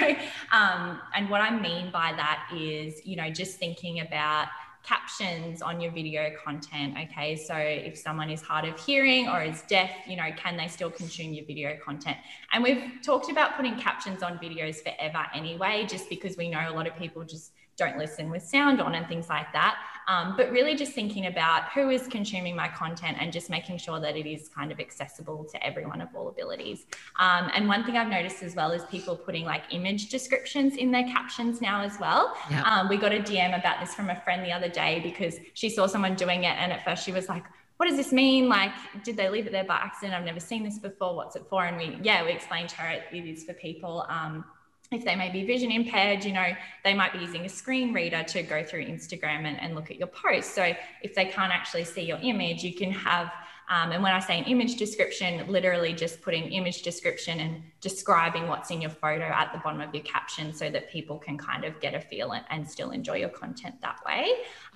um, 0.52 1.00
and 1.14 1.30
what 1.30 1.40
I 1.40 1.56
mean 1.56 1.90
by 1.90 2.12
that 2.16 2.50
is, 2.54 3.00
you 3.06 3.16
know, 3.16 3.30
just 3.30 3.58
thinking 3.58 4.00
about 4.00 4.48
captions 4.82 5.62
on 5.62 5.80
your 5.80 5.92
video 5.92 6.30
content. 6.42 6.94
Okay, 6.98 7.36
so 7.36 7.54
if 7.54 7.96
someone 7.96 8.30
is 8.30 8.40
hard 8.40 8.64
of 8.64 8.78
hearing 8.80 9.28
or 9.28 9.42
is 9.42 9.62
deaf, 9.62 9.90
you 10.06 10.16
know, 10.16 10.30
can 10.36 10.56
they 10.56 10.68
still 10.68 10.90
consume 10.90 11.32
your 11.32 11.44
video 11.44 11.76
content? 11.84 12.16
And 12.52 12.62
we've 12.62 12.82
talked 13.02 13.30
about 13.30 13.56
putting 13.56 13.76
captions 13.76 14.22
on 14.22 14.38
videos 14.38 14.76
forever 14.76 15.24
anyway, 15.34 15.86
just 15.88 16.08
because 16.08 16.36
we 16.36 16.48
know 16.48 16.64
a 16.68 16.74
lot 16.74 16.86
of 16.86 16.96
people 16.96 17.22
just 17.24 17.52
don't 17.76 17.96
listen 17.96 18.28
with 18.30 18.42
sound 18.42 18.80
on 18.80 18.94
and 18.94 19.06
things 19.06 19.28
like 19.28 19.52
that. 19.52 19.76
Um, 20.08 20.34
but 20.36 20.50
really 20.50 20.74
just 20.74 20.92
thinking 20.92 21.26
about 21.26 21.70
who 21.74 21.90
is 21.90 22.06
consuming 22.06 22.56
my 22.56 22.66
content 22.68 23.18
and 23.20 23.30
just 23.30 23.50
making 23.50 23.76
sure 23.76 24.00
that 24.00 24.16
it 24.16 24.26
is 24.26 24.48
kind 24.48 24.72
of 24.72 24.80
accessible 24.80 25.44
to 25.44 25.64
everyone 25.64 26.00
of 26.00 26.08
all 26.14 26.28
abilities. 26.28 26.86
Um, 27.18 27.50
and 27.54 27.68
one 27.68 27.84
thing 27.84 27.96
I've 27.96 28.08
noticed 28.08 28.42
as 28.42 28.56
well 28.56 28.70
is 28.72 28.84
people 28.86 29.14
putting 29.14 29.44
like 29.44 29.64
image 29.70 30.08
descriptions 30.08 30.76
in 30.76 30.90
their 30.90 31.04
captions 31.04 31.60
now 31.60 31.82
as 31.82 32.00
well. 32.00 32.34
Yep. 32.50 32.66
Um, 32.66 32.88
we 32.88 32.96
got 32.96 33.12
a 33.12 33.20
DM 33.20 33.58
about 33.58 33.80
this 33.80 33.94
from 33.94 34.08
a 34.08 34.18
friend 34.22 34.42
the 34.44 34.52
other 34.52 34.68
day 34.68 35.00
because 35.00 35.36
she 35.52 35.68
saw 35.68 35.86
someone 35.86 36.14
doing 36.14 36.44
it 36.44 36.56
and 36.58 36.72
at 36.72 36.84
first 36.84 37.04
she 37.04 37.12
was 37.12 37.28
like, 37.28 37.44
what 37.76 37.86
does 37.86 37.96
this 37.96 38.12
mean? 38.12 38.48
Like, 38.48 38.72
did 39.04 39.16
they 39.16 39.28
leave 39.28 39.46
it 39.46 39.52
there 39.52 39.62
by 39.62 39.76
accident? 39.76 40.12
I've 40.12 40.24
never 40.24 40.40
seen 40.40 40.64
this 40.64 40.78
before. 40.78 41.14
What's 41.14 41.36
it 41.36 41.44
for? 41.48 41.64
And 41.64 41.76
we, 41.76 41.96
yeah, 42.02 42.24
we 42.24 42.32
explained 42.32 42.70
to 42.70 42.76
her 42.76 42.88
it, 42.90 43.04
it 43.12 43.24
is 43.24 43.44
for 43.44 43.52
people 43.52 44.04
um, 44.08 44.44
if 44.90 45.04
they 45.04 45.14
may 45.14 45.30
be 45.30 45.44
vision 45.44 45.70
impaired, 45.70 46.24
you 46.24 46.32
know, 46.32 46.48
they 46.82 46.94
might 46.94 47.12
be 47.12 47.18
using 47.18 47.44
a 47.44 47.48
screen 47.48 47.92
reader 47.92 48.22
to 48.22 48.42
go 48.42 48.64
through 48.64 48.86
Instagram 48.86 49.44
and, 49.44 49.60
and 49.60 49.74
look 49.74 49.90
at 49.90 49.98
your 49.98 50.08
posts. 50.08 50.54
So 50.54 50.72
if 51.02 51.14
they 51.14 51.26
can't 51.26 51.52
actually 51.52 51.84
see 51.84 52.02
your 52.02 52.18
image, 52.22 52.64
you 52.64 52.74
can 52.74 52.90
have 52.92 53.30
um, 53.70 53.92
and 53.92 54.02
when 54.02 54.12
I 54.12 54.18
say 54.18 54.38
an 54.38 54.44
image 54.44 54.76
description, 54.76 55.46
literally 55.46 55.92
just 55.92 56.22
putting 56.22 56.52
image 56.52 56.82
description 56.82 57.40
and 57.40 57.62
describing 57.82 58.48
what's 58.48 58.70
in 58.70 58.80
your 58.80 58.90
photo 58.90 59.24
at 59.24 59.52
the 59.52 59.58
bottom 59.58 59.82
of 59.82 59.94
your 59.94 60.02
caption 60.04 60.54
so 60.54 60.70
that 60.70 60.90
people 60.90 61.18
can 61.18 61.36
kind 61.36 61.64
of 61.64 61.78
get 61.78 61.94
a 61.94 62.00
feel 62.00 62.32
and, 62.32 62.44
and 62.48 62.68
still 62.68 62.90
enjoy 62.90 63.16
your 63.16 63.28
content 63.28 63.74
that 63.82 63.98
way. 64.06 64.26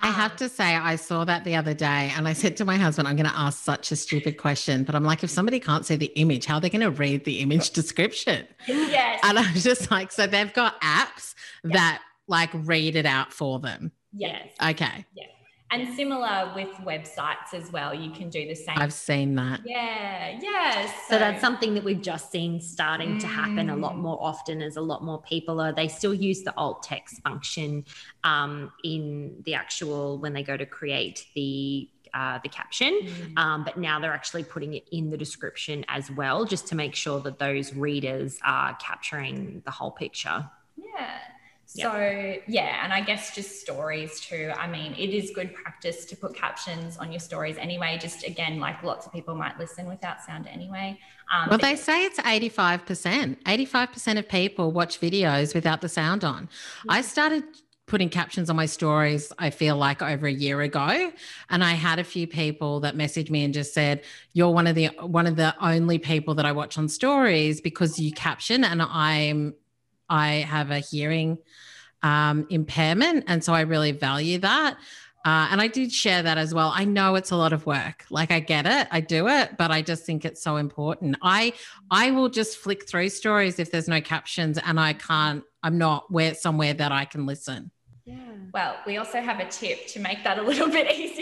I 0.02 0.08
um, 0.08 0.14
have 0.14 0.36
to 0.36 0.48
say, 0.48 0.76
I 0.76 0.96
saw 0.96 1.24
that 1.24 1.44
the 1.44 1.56
other 1.56 1.72
day 1.72 2.12
and 2.14 2.28
I 2.28 2.34
said 2.34 2.56
to 2.58 2.66
my 2.66 2.76
husband, 2.76 3.08
I'm 3.08 3.16
going 3.16 3.28
to 3.28 3.38
ask 3.38 3.64
such 3.64 3.92
a 3.92 3.96
stupid 3.96 4.36
question, 4.36 4.84
but 4.84 4.94
I'm 4.94 5.04
like, 5.04 5.24
if 5.24 5.30
somebody 5.30 5.58
can't 5.58 5.86
see 5.86 5.96
the 5.96 6.12
image, 6.16 6.44
how 6.44 6.56
are 6.56 6.60
they 6.60 6.70
going 6.70 6.82
to 6.82 6.90
read 6.90 7.24
the 7.24 7.40
image 7.40 7.70
description? 7.72 8.46
Yes. 8.66 9.20
And 9.22 9.38
I 9.38 9.52
was 9.52 9.64
just 9.64 9.90
like, 9.90 10.12
so 10.12 10.26
they've 10.26 10.52
got 10.52 10.78
apps 10.82 11.34
yes. 11.64 11.72
that 11.72 12.02
like 12.28 12.50
read 12.52 12.96
it 12.96 13.06
out 13.06 13.32
for 13.32 13.58
them. 13.58 13.90
Yes. 14.12 14.48
Okay. 14.62 15.06
Yes. 15.14 15.30
And 15.72 15.94
similar 15.94 16.52
with 16.54 16.68
websites 16.84 17.54
as 17.54 17.72
well, 17.72 17.94
you 17.94 18.10
can 18.10 18.28
do 18.28 18.46
the 18.46 18.54
same. 18.54 18.76
I've 18.76 18.92
seen 18.92 19.34
that. 19.36 19.60
Yeah, 19.64 20.38
yeah. 20.38 20.86
So, 20.86 20.92
so 21.08 21.18
that's 21.18 21.40
something 21.40 21.72
that 21.74 21.82
we've 21.82 22.02
just 22.02 22.30
seen 22.30 22.60
starting 22.60 23.16
mm. 23.16 23.20
to 23.20 23.26
happen 23.26 23.70
a 23.70 23.76
lot 23.76 23.94
mm. 23.94 24.00
more 24.00 24.18
often 24.20 24.60
as 24.60 24.76
a 24.76 24.82
lot 24.82 25.02
more 25.02 25.22
people 25.22 25.60
are. 25.62 25.72
They 25.72 25.88
still 25.88 26.12
use 26.12 26.42
the 26.42 26.54
alt 26.58 26.82
text 26.82 27.22
function 27.22 27.86
um, 28.22 28.70
in 28.84 29.40
the 29.46 29.54
actual 29.54 30.18
when 30.18 30.34
they 30.34 30.42
go 30.42 30.58
to 30.58 30.66
create 30.66 31.26
the 31.34 31.88
uh, 32.14 32.38
the 32.42 32.48
caption, 32.50 33.00
mm. 33.02 33.38
um, 33.38 33.64
but 33.64 33.78
now 33.78 33.98
they're 33.98 34.12
actually 34.12 34.44
putting 34.44 34.74
it 34.74 34.86
in 34.92 35.08
the 35.08 35.16
description 35.16 35.82
as 35.88 36.10
well, 36.10 36.44
just 36.44 36.66
to 36.66 36.74
make 36.74 36.94
sure 36.94 37.20
that 37.20 37.38
those 37.38 37.74
readers 37.74 38.38
are 38.44 38.74
capturing 38.74 39.62
the 39.64 39.70
whole 39.70 39.90
picture. 39.90 40.46
Yeah. 40.76 41.18
So, 41.66 42.36
yeah, 42.46 42.84
and 42.84 42.92
I 42.92 43.00
guess 43.00 43.34
just 43.34 43.60
stories 43.60 44.20
too. 44.20 44.52
I 44.56 44.66
mean, 44.66 44.92
it 44.92 45.10
is 45.10 45.30
good 45.34 45.54
practice 45.54 46.04
to 46.06 46.16
put 46.16 46.34
captions 46.34 46.98
on 46.98 47.10
your 47.10 47.20
stories 47.20 47.56
anyway. 47.56 47.98
Just 48.00 48.26
again, 48.26 48.60
like 48.60 48.82
lots 48.82 49.06
of 49.06 49.12
people 49.12 49.34
might 49.34 49.58
listen 49.58 49.86
without 49.86 50.20
sound 50.22 50.46
anyway. 50.48 50.98
Um, 51.34 51.48
well, 51.48 51.58
they 51.58 51.76
say 51.76 52.04
it's 52.04 52.18
85%. 52.20 53.42
85% 53.44 54.18
of 54.18 54.28
people 54.28 54.70
watch 54.72 55.00
videos 55.00 55.54
without 55.54 55.80
the 55.80 55.88
sound 55.88 56.24
on. 56.24 56.50
Yeah. 56.84 56.92
I 56.92 57.00
started 57.00 57.44
putting 57.86 58.08
captions 58.08 58.48
on 58.48 58.54
my 58.54 58.64
stories 58.64 59.32
i 59.38 59.50
feel 59.50 59.76
like 59.76 60.00
over 60.00 60.26
a 60.26 60.32
year 60.32 60.60
ago 60.60 61.12
and 61.50 61.64
i 61.64 61.72
had 61.72 61.98
a 61.98 62.04
few 62.04 62.28
people 62.28 62.78
that 62.80 62.96
messaged 62.96 63.28
me 63.28 63.44
and 63.44 63.52
just 63.52 63.74
said 63.74 64.02
you're 64.32 64.50
one 64.50 64.68
of 64.68 64.76
the 64.76 64.86
one 65.00 65.26
of 65.26 65.34
the 65.34 65.54
only 65.60 65.98
people 65.98 66.32
that 66.32 66.46
i 66.46 66.52
watch 66.52 66.78
on 66.78 66.88
stories 66.88 67.60
because 67.60 67.98
you 67.98 68.12
caption 68.12 68.62
and 68.62 68.80
i'm 68.80 69.52
I 70.12 70.44
have 70.46 70.70
a 70.70 70.78
hearing 70.78 71.38
um, 72.02 72.46
impairment. 72.50 73.24
And 73.28 73.42
so 73.42 73.54
I 73.54 73.62
really 73.62 73.92
value 73.92 74.38
that. 74.38 74.76
Uh, 75.24 75.48
and 75.50 75.60
I 75.60 75.68
did 75.68 75.92
share 75.92 76.22
that 76.22 76.36
as 76.36 76.52
well. 76.52 76.72
I 76.74 76.84
know 76.84 77.14
it's 77.14 77.30
a 77.30 77.36
lot 77.36 77.52
of 77.52 77.64
work. 77.64 78.04
Like 78.10 78.30
I 78.32 78.40
get 78.40 78.66
it, 78.66 78.88
I 78.90 79.00
do 79.00 79.28
it, 79.28 79.56
but 79.56 79.70
I 79.70 79.80
just 79.80 80.04
think 80.04 80.24
it's 80.24 80.42
so 80.42 80.56
important. 80.56 81.16
I 81.22 81.52
I 81.90 82.10
will 82.10 82.28
just 82.28 82.58
flick 82.58 82.88
through 82.88 83.08
stories 83.10 83.60
if 83.60 83.70
there's 83.70 83.86
no 83.86 84.00
captions 84.00 84.58
and 84.58 84.80
I 84.80 84.94
can't. 84.94 85.44
I'm 85.62 85.78
not 85.78 86.10
where 86.10 86.34
somewhere 86.34 86.74
that 86.74 86.90
I 86.90 87.04
can 87.04 87.24
listen. 87.24 87.70
Yeah. 88.04 88.16
Well, 88.52 88.74
we 88.84 88.96
also 88.96 89.20
have 89.20 89.38
a 89.38 89.48
tip 89.48 89.86
to 89.88 90.00
make 90.00 90.24
that 90.24 90.38
a 90.38 90.42
little 90.42 90.68
bit 90.68 90.90
easier 90.96 91.21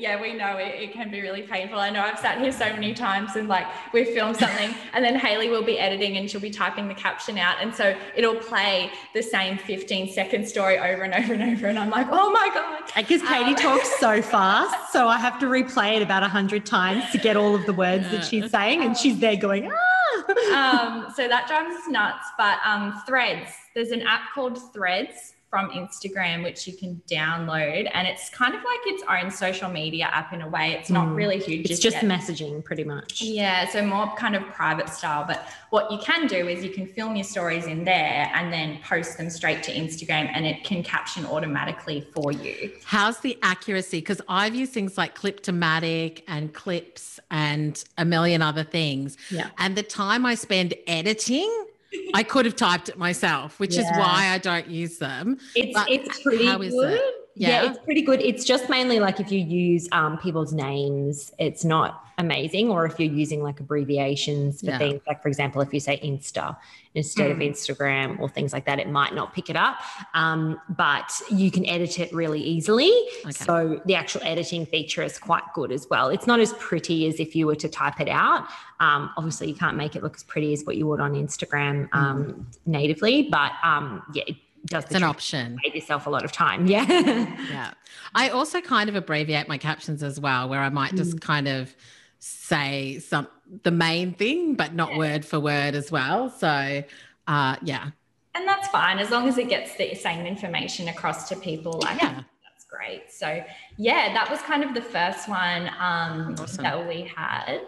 yeah, 0.00 0.20
we 0.20 0.32
know 0.32 0.56
it, 0.56 0.80
it, 0.80 0.92
can 0.92 1.10
be 1.10 1.20
really 1.20 1.42
painful. 1.42 1.78
I 1.78 1.90
know 1.90 2.00
I've 2.00 2.18
sat 2.18 2.40
here 2.40 2.52
so 2.52 2.64
many 2.72 2.94
times 2.94 3.36
and 3.36 3.48
like 3.48 3.66
we've 3.92 4.08
filmed 4.08 4.36
something 4.36 4.74
and 4.94 5.04
then 5.04 5.14
Haley 5.14 5.48
will 5.50 5.62
be 5.62 5.78
editing 5.78 6.16
and 6.16 6.30
she'll 6.30 6.40
be 6.40 6.50
typing 6.50 6.88
the 6.88 6.94
caption 6.94 7.36
out. 7.38 7.56
And 7.60 7.74
so 7.74 7.96
it'll 8.16 8.36
play 8.36 8.90
the 9.14 9.22
same 9.22 9.58
15 9.58 10.12
second 10.12 10.48
story 10.48 10.78
over 10.78 11.02
and 11.02 11.12
over 11.12 11.34
and 11.34 11.42
over. 11.42 11.66
And 11.66 11.78
I'm 11.78 11.90
like, 11.90 12.06
oh 12.10 12.30
my 12.30 12.50
God. 12.54 12.90
Because 12.96 13.20
Katie 13.22 13.50
um, 13.50 13.56
talks 13.56 14.00
so 14.00 14.22
fast. 14.36 14.92
So 14.92 15.06
I 15.06 15.18
have 15.18 15.38
to 15.40 15.46
replay 15.46 15.96
it 15.96 16.02
about 16.02 16.22
100 16.22 16.64
times 16.64 17.10
to 17.12 17.18
get 17.18 17.36
all 17.36 17.54
of 17.54 17.66
the 17.66 17.74
words 17.74 18.04
yeah. 18.04 18.10
that 18.12 18.24
she's 18.24 18.50
saying. 18.50 18.82
And 18.82 18.96
she's 18.96 19.18
there 19.18 19.36
going, 19.36 19.70
ah. 19.70 21.04
um, 21.04 21.12
so 21.14 21.28
that 21.28 21.46
drives 21.46 21.76
us 21.76 21.88
nuts. 21.88 22.26
But 22.38 22.58
um, 22.64 23.02
Threads, 23.06 23.52
there's 23.74 23.90
an 23.90 24.02
app 24.02 24.32
called 24.34 24.58
Threads 24.72 25.34
from 25.50 25.68
Instagram, 25.70 26.44
which 26.44 26.68
you 26.68 26.72
can 26.72 27.02
download. 27.10 27.90
And 27.92 28.06
it's 28.06 28.30
kind 28.30 28.54
of 28.54 28.60
like 28.62 28.78
its 28.86 29.02
own 29.10 29.32
social 29.32 29.68
media 29.68 30.04
app 30.04 30.32
in 30.32 30.42
a 30.42 30.48
way. 30.48 30.72
It's 30.78 30.90
not 30.90 31.08
mm. 31.08 31.16
really 31.16 31.40
huge. 31.40 31.68
It's 31.68 31.80
just 31.80 31.96
yet. 31.96 32.04
messaging, 32.04 32.64
pretty 32.64 32.84
much. 32.84 33.20
Yeah. 33.20 33.68
So 33.68 33.84
more 33.84 34.14
kind 34.14 34.36
of 34.36 34.44
private 34.44 34.88
style. 34.88 35.24
But 35.26 35.44
what 35.70 35.90
you 35.90 35.98
can 35.98 36.28
do 36.28 36.46
is 36.46 36.62
you 36.62 36.70
can 36.70 36.86
film 36.86 37.16
your 37.16 37.24
stories 37.24 37.66
in 37.66 37.84
there 37.84 38.30
and 38.32 38.52
then 38.52 38.78
post 38.84 39.18
them 39.18 39.28
straight 39.28 39.64
to 39.64 39.72
Instagram 39.72 40.30
and 40.32 40.46
it 40.46 40.62
can 40.62 40.84
caption 40.84 41.26
automatically 41.26 42.06
for 42.14 42.30
you. 42.30 42.70
How's 42.84 43.18
the 43.18 43.36
accuracy? 43.42 43.98
Because 43.98 44.20
I've 44.28 44.54
used 44.54 44.72
things 44.72 44.96
like 44.96 45.18
Cliptomatic 45.18 46.22
and 46.28 46.54
Clips 46.54 47.18
and 47.32 47.82
a 47.98 48.04
million 48.04 48.40
other 48.40 48.62
things. 48.62 49.16
Yeah. 49.32 49.48
And 49.58 49.76
the 49.76 49.82
time 49.82 50.24
I 50.24 50.36
spend 50.36 50.74
editing, 50.86 51.66
I 52.14 52.22
could 52.22 52.44
have 52.44 52.56
typed 52.56 52.88
it 52.88 52.98
myself, 52.98 53.58
which 53.58 53.74
yeah. 53.74 53.82
is 53.82 53.98
why 53.98 54.28
I 54.32 54.38
don't 54.38 54.68
use 54.68 54.98
them. 54.98 55.38
It's 55.54 55.74
but 55.74 55.90
it's 55.90 56.22
pretty 56.22 56.44
good. 56.44 56.92
It? 56.94 57.19
Yeah. 57.34 57.48
yeah. 57.48 57.70
it's 57.70 57.78
pretty 57.84 58.02
good. 58.02 58.20
It's 58.20 58.44
just 58.44 58.68
mainly 58.68 59.00
like 59.00 59.20
if 59.20 59.30
you 59.30 59.38
use 59.38 59.88
um, 59.92 60.18
people's 60.18 60.52
names, 60.52 61.32
it's 61.38 61.64
not 61.64 62.04
amazing. 62.20 62.70
Or 62.70 62.86
if 62.86 63.00
you're 63.00 63.12
using 63.12 63.42
like 63.42 63.60
abbreviations 63.60 64.60
for 64.60 64.66
yeah. 64.66 64.78
things, 64.78 65.00
like 65.06 65.22
for 65.22 65.28
example, 65.28 65.60
if 65.62 65.72
you 65.72 65.80
say 65.80 65.98
Insta 66.04 66.56
instead 66.94 67.30
mm. 67.30 67.32
of 67.32 67.38
Instagram 67.38 68.18
or 68.20 68.28
things 68.28 68.52
like 68.52 68.66
that, 68.66 68.78
it 68.78 68.88
might 68.88 69.14
not 69.14 69.32
pick 69.32 69.48
it 69.48 69.56
up. 69.56 69.78
Um, 70.14 70.60
but 70.68 71.12
you 71.30 71.50
can 71.50 71.66
edit 71.66 71.98
it 71.98 72.12
really 72.12 72.40
easily. 72.40 72.92
Okay. 73.22 73.32
So 73.32 73.80
the 73.86 73.94
actual 73.94 74.22
editing 74.24 74.66
feature 74.66 75.02
is 75.02 75.18
quite 75.18 75.44
good 75.54 75.72
as 75.72 75.88
well. 75.88 76.08
It's 76.08 76.26
not 76.26 76.40
as 76.40 76.52
pretty 76.54 77.06
as 77.08 77.20
if 77.20 77.34
you 77.34 77.46
were 77.46 77.56
to 77.56 77.68
type 77.68 78.00
it 78.00 78.08
out. 78.08 78.46
Um, 78.80 79.10
obviously, 79.16 79.48
you 79.48 79.54
can't 79.54 79.76
make 79.76 79.96
it 79.96 80.02
look 80.02 80.16
as 80.16 80.24
pretty 80.24 80.52
as 80.52 80.64
what 80.64 80.76
you 80.76 80.86
would 80.86 81.00
on 81.00 81.14
Instagram 81.14 81.88
um, 81.92 82.24
mm. 82.24 82.44
natively, 82.66 83.28
but 83.30 83.52
um, 83.62 84.02
yeah, 84.12 84.24
it 84.26 84.36
does 84.66 84.84
it's 84.84 84.94
an 84.94 85.02
option. 85.02 85.58
Save 85.64 85.74
yourself 85.74 86.06
a 86.06 86.10
lot 86.10 86.24
of 86.24 86.32
time. 86.32 86.66
Yeah. 86.66 86.86
yeah. 87.50 87.72
I 88.14 88.28
also 88.28 88.60
kind 88.60 88.88
of 88.88 88.96
abbreviate 88.96 89.48
my 89.48 89.58
captions 89.58 90.02
as 90.02 90.20
well, 90.20 90.48
where 90.48 90.60
I 90.60 90.68
might 90.68 90.94
just 90.94 91.16
mm. 91.16 91.20
kind 91.20 91.48
of 91.48 91.74
say 92.18 92.98
some 92.98 93.28
the 93.62 93.70
main 93.70 94.12
thing, 94.14 94.54
but 94.54 94.74
not 94.74 94.92
yeah. 94.92 94.98
word 94.98 95.24
for 95.24 95.40
word 95.40 95.74
as 95.74 95.90
well. 95.90 96.30
So 96.30 96.82
uh 97.26 97.56
yeah. 97.62 97.90
And 98.34 98.46
that's 98.46 98.68
fine 98.68 98.98
as 98.98 99.10
long 99.10 99.28
as 99.28 99.38
it 99.38 99.48
gets 99.48 99.76
the 99.76 99.94
same 99.94 100.26
information 100.26 100.88
across 100.88 101.28
to 101.30 101.36
people. 101.36 101.80
Like 101.82 102.00
yeah. 102.00 102.22
that's 102.44 102.64
great. 102.64 103.10
So 103.10 103.42
yeah, 103.76 104.12
that 104.12 104.30
was 104.30 104.40
kind 104.42 104.62
of 104.62 104.74
the 104.74 104.82
first 104.82 105.28
one 105.28 105.68
um, 105.80 106.36
awesome. 106.38 106.62
that 106.62 106.86
we 106.86 107.10
had. 107.14 107.60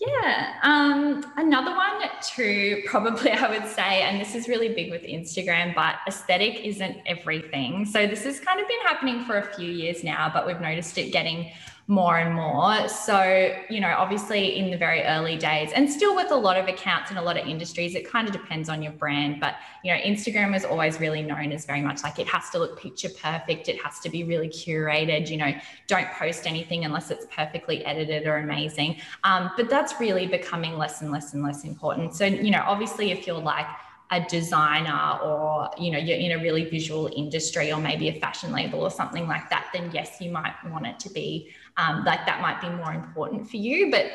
Yeah. 0.00 0.54
Um, 0.62 1.30
another 1.36 1.76
one 1.76 1.90
too, 2.22 2.82
probably 2.86 3.32
I 3.32 3.50
would 3.50 3.68
say, 3.68 4.02
and 4.02 4.18
this 4.18 4.34
is 4.34 4.48
really 4.48 4.74
big 4.74 4.90
with 4.90 5.02
Instagram, 5.02 5.74
but 5.74 5.96
aesthetic 6.08 6.64
isn't 6.64 6.96
everything. 7.04 7.84
So 7.84 8.06
this 8.06 8.24
has 8.24 8.40
kind 8.40 8.60
of 8.60 8.66
been 8.66 8.80
happening 8.82 9.24
for 9.24 9.36
a 9.38 9.54
few 9.54 9.70
years 9.70 10.02
now, 10.02 10.30
but 10.32 10.46
we've 10.46 10.60
noticed 10.60 10.96
it 10.96 11.12
getting 11.12 11.52
more 11.90 12.18
and 12.18 12.32
more. 12.32 12.86
So, 12.86 13.52
you 13.68 13.80
know, 13.80 13.92
obviously 13.98 14.56
in 14.56 14.70
the 14.70 14.76
very 14.76 15.02
early 15.02 15.36
days, 15.36 15.72
and 15.74 15.90
still 15.90 16.14
with 16.14 16.30
a 16.30 16.36
lot 16.36 16.56
of 16.56 16.68
accounts 16.68 17.10
in 17.10 17.16
a 17.16 17.22
lot 17.22 17.36
of 17.36 17.48
industries, 17.48 17.96
it 17.96 18.08
kind 18.08 18.28
of 18.28 18.32
depends 18.32 18.68
on 18.68 18.80
your 18.80 18.92
brand. 18.92 19.40
But, 19.40 19.56
you 19.82 19.92
know, 19.92 19.98
Instagram 19.98 20.54
is 20.54 20.64
always 20.64 21.00
really 21.00 21.20
known 21.20 21.50
as 21.50 21.66
very 21.66 21.82
much 21.82 22.04
like 22.04 22.20
it 22.20 22.28
has 22.28 22.48
to 22.50 22.60
look 22.60 22.80
picture 22.80 23.08
perfect, 23.08 23.68
it 23.68 23.82
has 23.82 23.98
to 24.00 24.08
be 24.08 24.22
really 24.22 24.48
curated. 24.48 25.28
You 25.28 25.38
know, 25.38 25.52
don't 25.88 26.06
post 26.12 26.46
anything 26.46 26.84
unless 26.84 27.10
it's 27.10 27.26
perfectly 27.34 27.84
edited 27.84 28.24
or 28.24 28.36
amazing. 28.36 28.98
Um, 29.24 29.50
but 29.56 29.68
that's 29.68 29.98
really 29.98 30.28
becoming 30.28 30.78
less 30.78 31.02
and 31.02 31.10
less 31.10 31.34
and 31.34 31.42
less 31.42 31.64
important. 31.64 32.14
So, 32.14 32.24
you 32.24 32.52
know, 32.52 32.62
obviously, 32.66 33.10
if 33.10 33.26
you're 33.26 33.36
like, 33.36 33.66
a 34.12 34.20
designer 34.28 35.18
or 35.22 35.70
you 35.78 35.90
know 35.90 35.98
you're 35.98 36.18
in 36.18 36.32
a 36.32 36.42
really 36.42 36.64
visual 36.64 37.08
industry 37.14 37.72
or 37.72 37.78
maybe 37.78 38.08
a 38.08 38.18
fashion 38.18 38.50
label 38.52 38.80
or 38.80 38.90
something 38.90 39.28
like 39.28 39.48
that 39.50 39.68
then 39.72 39.88
yes 39.92 40.20
you 40.20 40.30
might 40.30 40.52
want 40.68 40.84
it 40.86 40.98
to 40.98 41.08
be 41.10 41.48
um, 41.80 42.04
like 42.04 42.26
that 42.26 42.40
might 42.40 42.60
be 42.60 42.68
more 42.68 42.92
important 42.92 43.48
for 43.48 43.56
you. 43.56 43.90
But 43.90 44.06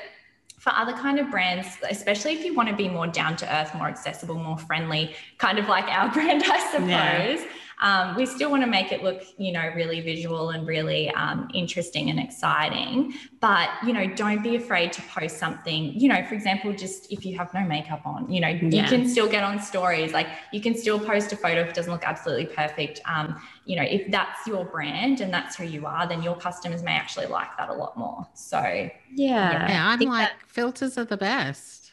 for 0.59 0.71
other 0.73 0.93
kind 0.93 1.19
of 1.19 1.29
brands 1.29 1.67
especially 1.89 2.33
if 2.33 2.43
you 2.43 2.55
want 2.55 2.67
to 2.67 2.75
be 2.75 2.87
more 2.87 3.05
down 3.05 3.35
to 3.35 3.55
earth 3.55 3.75
more 3.75 3.87
accessible 3.87 4.35
more 4.35 4.57
friendly 4.57 5.13
kind 5.37 5.59
of 5.59 5.67
like 5.67 5.83
our 5.89 6.09
brand 6.13 6.41
i 6.45 6.71
suppose 6.71 6.89
yeah 6.89 7.45
um, 7.81 8.15
we 8.15 8.25
still 8.25 8.49
want 8.49 8.63
to 8.63 8.67
make 8.69 8.91
it 8.91 9.03
look, 9.03 9.23
you 9.37 9.51
know, 9.51 9.69
really 9.75 10.01
visual 10.01 10.51
and 10.51 10.65
really 10.65 11.09
um, 11.11 11.49
interesting 11.53 12.09
and 12.09 12.19
exciting. 12.19 13.13
But, 13.41 13.69
you 13.85 13.93
know, 13.93 14.07
don't 14.15 14.41
be 14.41 14.55
afraid 14.55 14.93
to 14.93 15.01
post 15.03 15.37
something, 15.37 15.93
you 15.93 16.07
know, 16.07 16.23
for 16.25 16.35
example, 16.35 16.73
just 16.73 17.11
if 17.11 17.25
you 17.25 17.37
have 17.37 17.53
no 17.53 17.61
makeup 17.61 18.01
on, 18.05 18.31
you 18.31 18.39
know, 18.39 18.47
yeah. 18.47 18.83
you 18.83 18.89
can 18.89 19.07
still 19.07 19.27
get 19.27 19.43
on 19.43 19.61
stories. 19.61 20.13
Like 20.13 20.27
you 20.51 20.61
can 20.61 20.75
still 20.75 20.99
post 20.99 21.33
a 21.33 21.37
photo 21.37 21.61
if 21.61 21.69
it 21.69 21.75
doesn't 21.75 21.91
look 21.91 22.05
absolutely 22.05 22.47
perfect. 22.47 23.01
Um, 23.05 23.41
you 23.65 23.75
know, 23.75 23.83
if 23.83 24.09
that's 24.09 24.47
your 24.47 24.65
brand 24.65 25.21
and 25.21 25.33
that's 25.33 25.55
who 25.55 25.65
you 25.65 25.85
are, 25.85 26.07
then 26.07 26.23
your 26.23 26.35
customers 26.37 26.81
may 26.81 26.93
actually 26.93 27.27
like 27.27 27.55
that 27.57 27.69
a 27.69 27.73
lot 27.73 27.97
more. 27.97 28.25
So, 28.33 28.59
yeah. 28.59 28.89
Yeah, 29.15 29.69
yeah 29.69 29.89
I'm 29.89 29.99
like, 29.99 30.29
that- 30.29 30.47
filters 30.47 30.97
are 30.97 31.05
the 31.05 31.17
best 31.17 31.84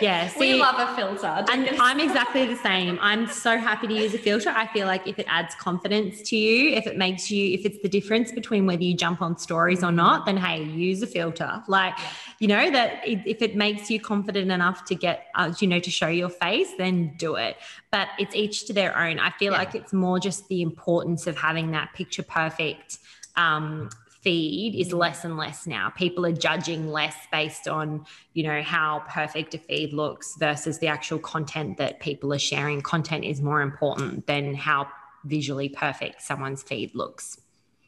yeah, 0.00 0.28
see, 0.28 0.54
we 0.54 0.60
love 0.60 0.76
a 0.78 0.94
filter. 0.96 1.44
And 1.50 1.68
I'm 1.80 2.00
exactly 2.00 2.46
the 2.46 2.56
same. 2.56 2.98
I'm 3.00 3.26
so 3.26 3.58
happy 3.58 3.86
to 3.86 3.94
use 3.94 4.14
a 4.14 4.18
filter. 4.18 4.50
I 4.50 4.66
feel 4.68 4.86
like 4.86 5.06
if 5.06 5.18
it 5.18 5.26
adds 5.28 5.54
confidence 5.54 6.22
to 6.30 6.36
you, 6.36 6.74
if 6.74 6.86
it 6.86 6.96
makes 6.96 7.30
you, 7.30 7.52
if 7.52 7.64
it's 7.64 7.78
the 7.82 7.88
difference 7.88 8.32
between 8.32 8.66
whether 8.66 8.82
you 8.82 8.94
jump 8.94 9.22
on 9.22 9.36
stories 9.38 9.82
or 9.82 9.92
not, 9.92 10.26
then 10.26 10.36
hey, 10.36 10.62
use 10.62 11.02
a 11.02 11.06
filter. 11.06 11.62
Like, 11.68 11.94
yeah. 11.98 12.04
you 12.38 12.48
know, 12.48 12.70
that 12.70 13.00
if 13.04 13.42
it 13.42 13.56
makes 13.56 13.90
you 13.90 14.00
confident 14.00 14.50
enough 14.50 14.84
to 14.86 14.94
get, 14.94 15.26
uh, 15.34 15.52
you 15.60 15.68
know, 15.68 15.80
to 15.80 15.90
show 15.90 16.08
your 16.08 16.30
face, 16.30 16.70
then 16.78 17.14
do 17.16 17.36
it. 17.36 17.56
But 17.90 18.08
it's 18.18 18.34
each 18.34 18.66
to 18.66 18.72
their 18.72 18.96
own. 18.98 19.18
I 19.18 19.30
feel 19.30 19.52
yeah. 19.52 19.58
like 19.58 19.74
it's 19.74 19.92
more 19.92 20.18
just 20.18 20.48
the 20.48 20.62
importance 20.62 21.26
of 21.26 21.36
having 21.36 21.70
that 21.72 21.92
picture 21.94 22.22
perfect 22.22 22.98
um, 23.36 23.90
feed 24.24 24.74
is 24.74 24.92
less 24.92 25.24
and 25.24 25.36
less 25.36 25.66
now. 25.66 25.90
People 25.90 26.24
are 26.26 26.32
judging 26.32 26.88
less 26.88 27.14
based 27.30 27.68
on, 27.68 28.04
you 28.32 28.42
know, 28.42 28.62
how 28.62 29.04
perfect 29.08 29.54
a 29.54 29.58
feed 29.58 29.92
looks 29.92 30.34
versus 30.38 30.78
the 30.78 30.88
actual 30.88 31.18
content 31.18 31.76
that 31.76 32.00
people 32.00 32.32
are 32.32 32.38
sharing. 32.38 32.80
Content 32.80 33.24
is 33.24 33.42
more 33.42 33.60
important 33.60 34.26
than 34.26 34.54
how 34.54 34.88
visually 35.24 35.68
perfect 35.68 36.22
someone's 36.22 36.62
feed 36.62 36.94
looks. 36.94 37.38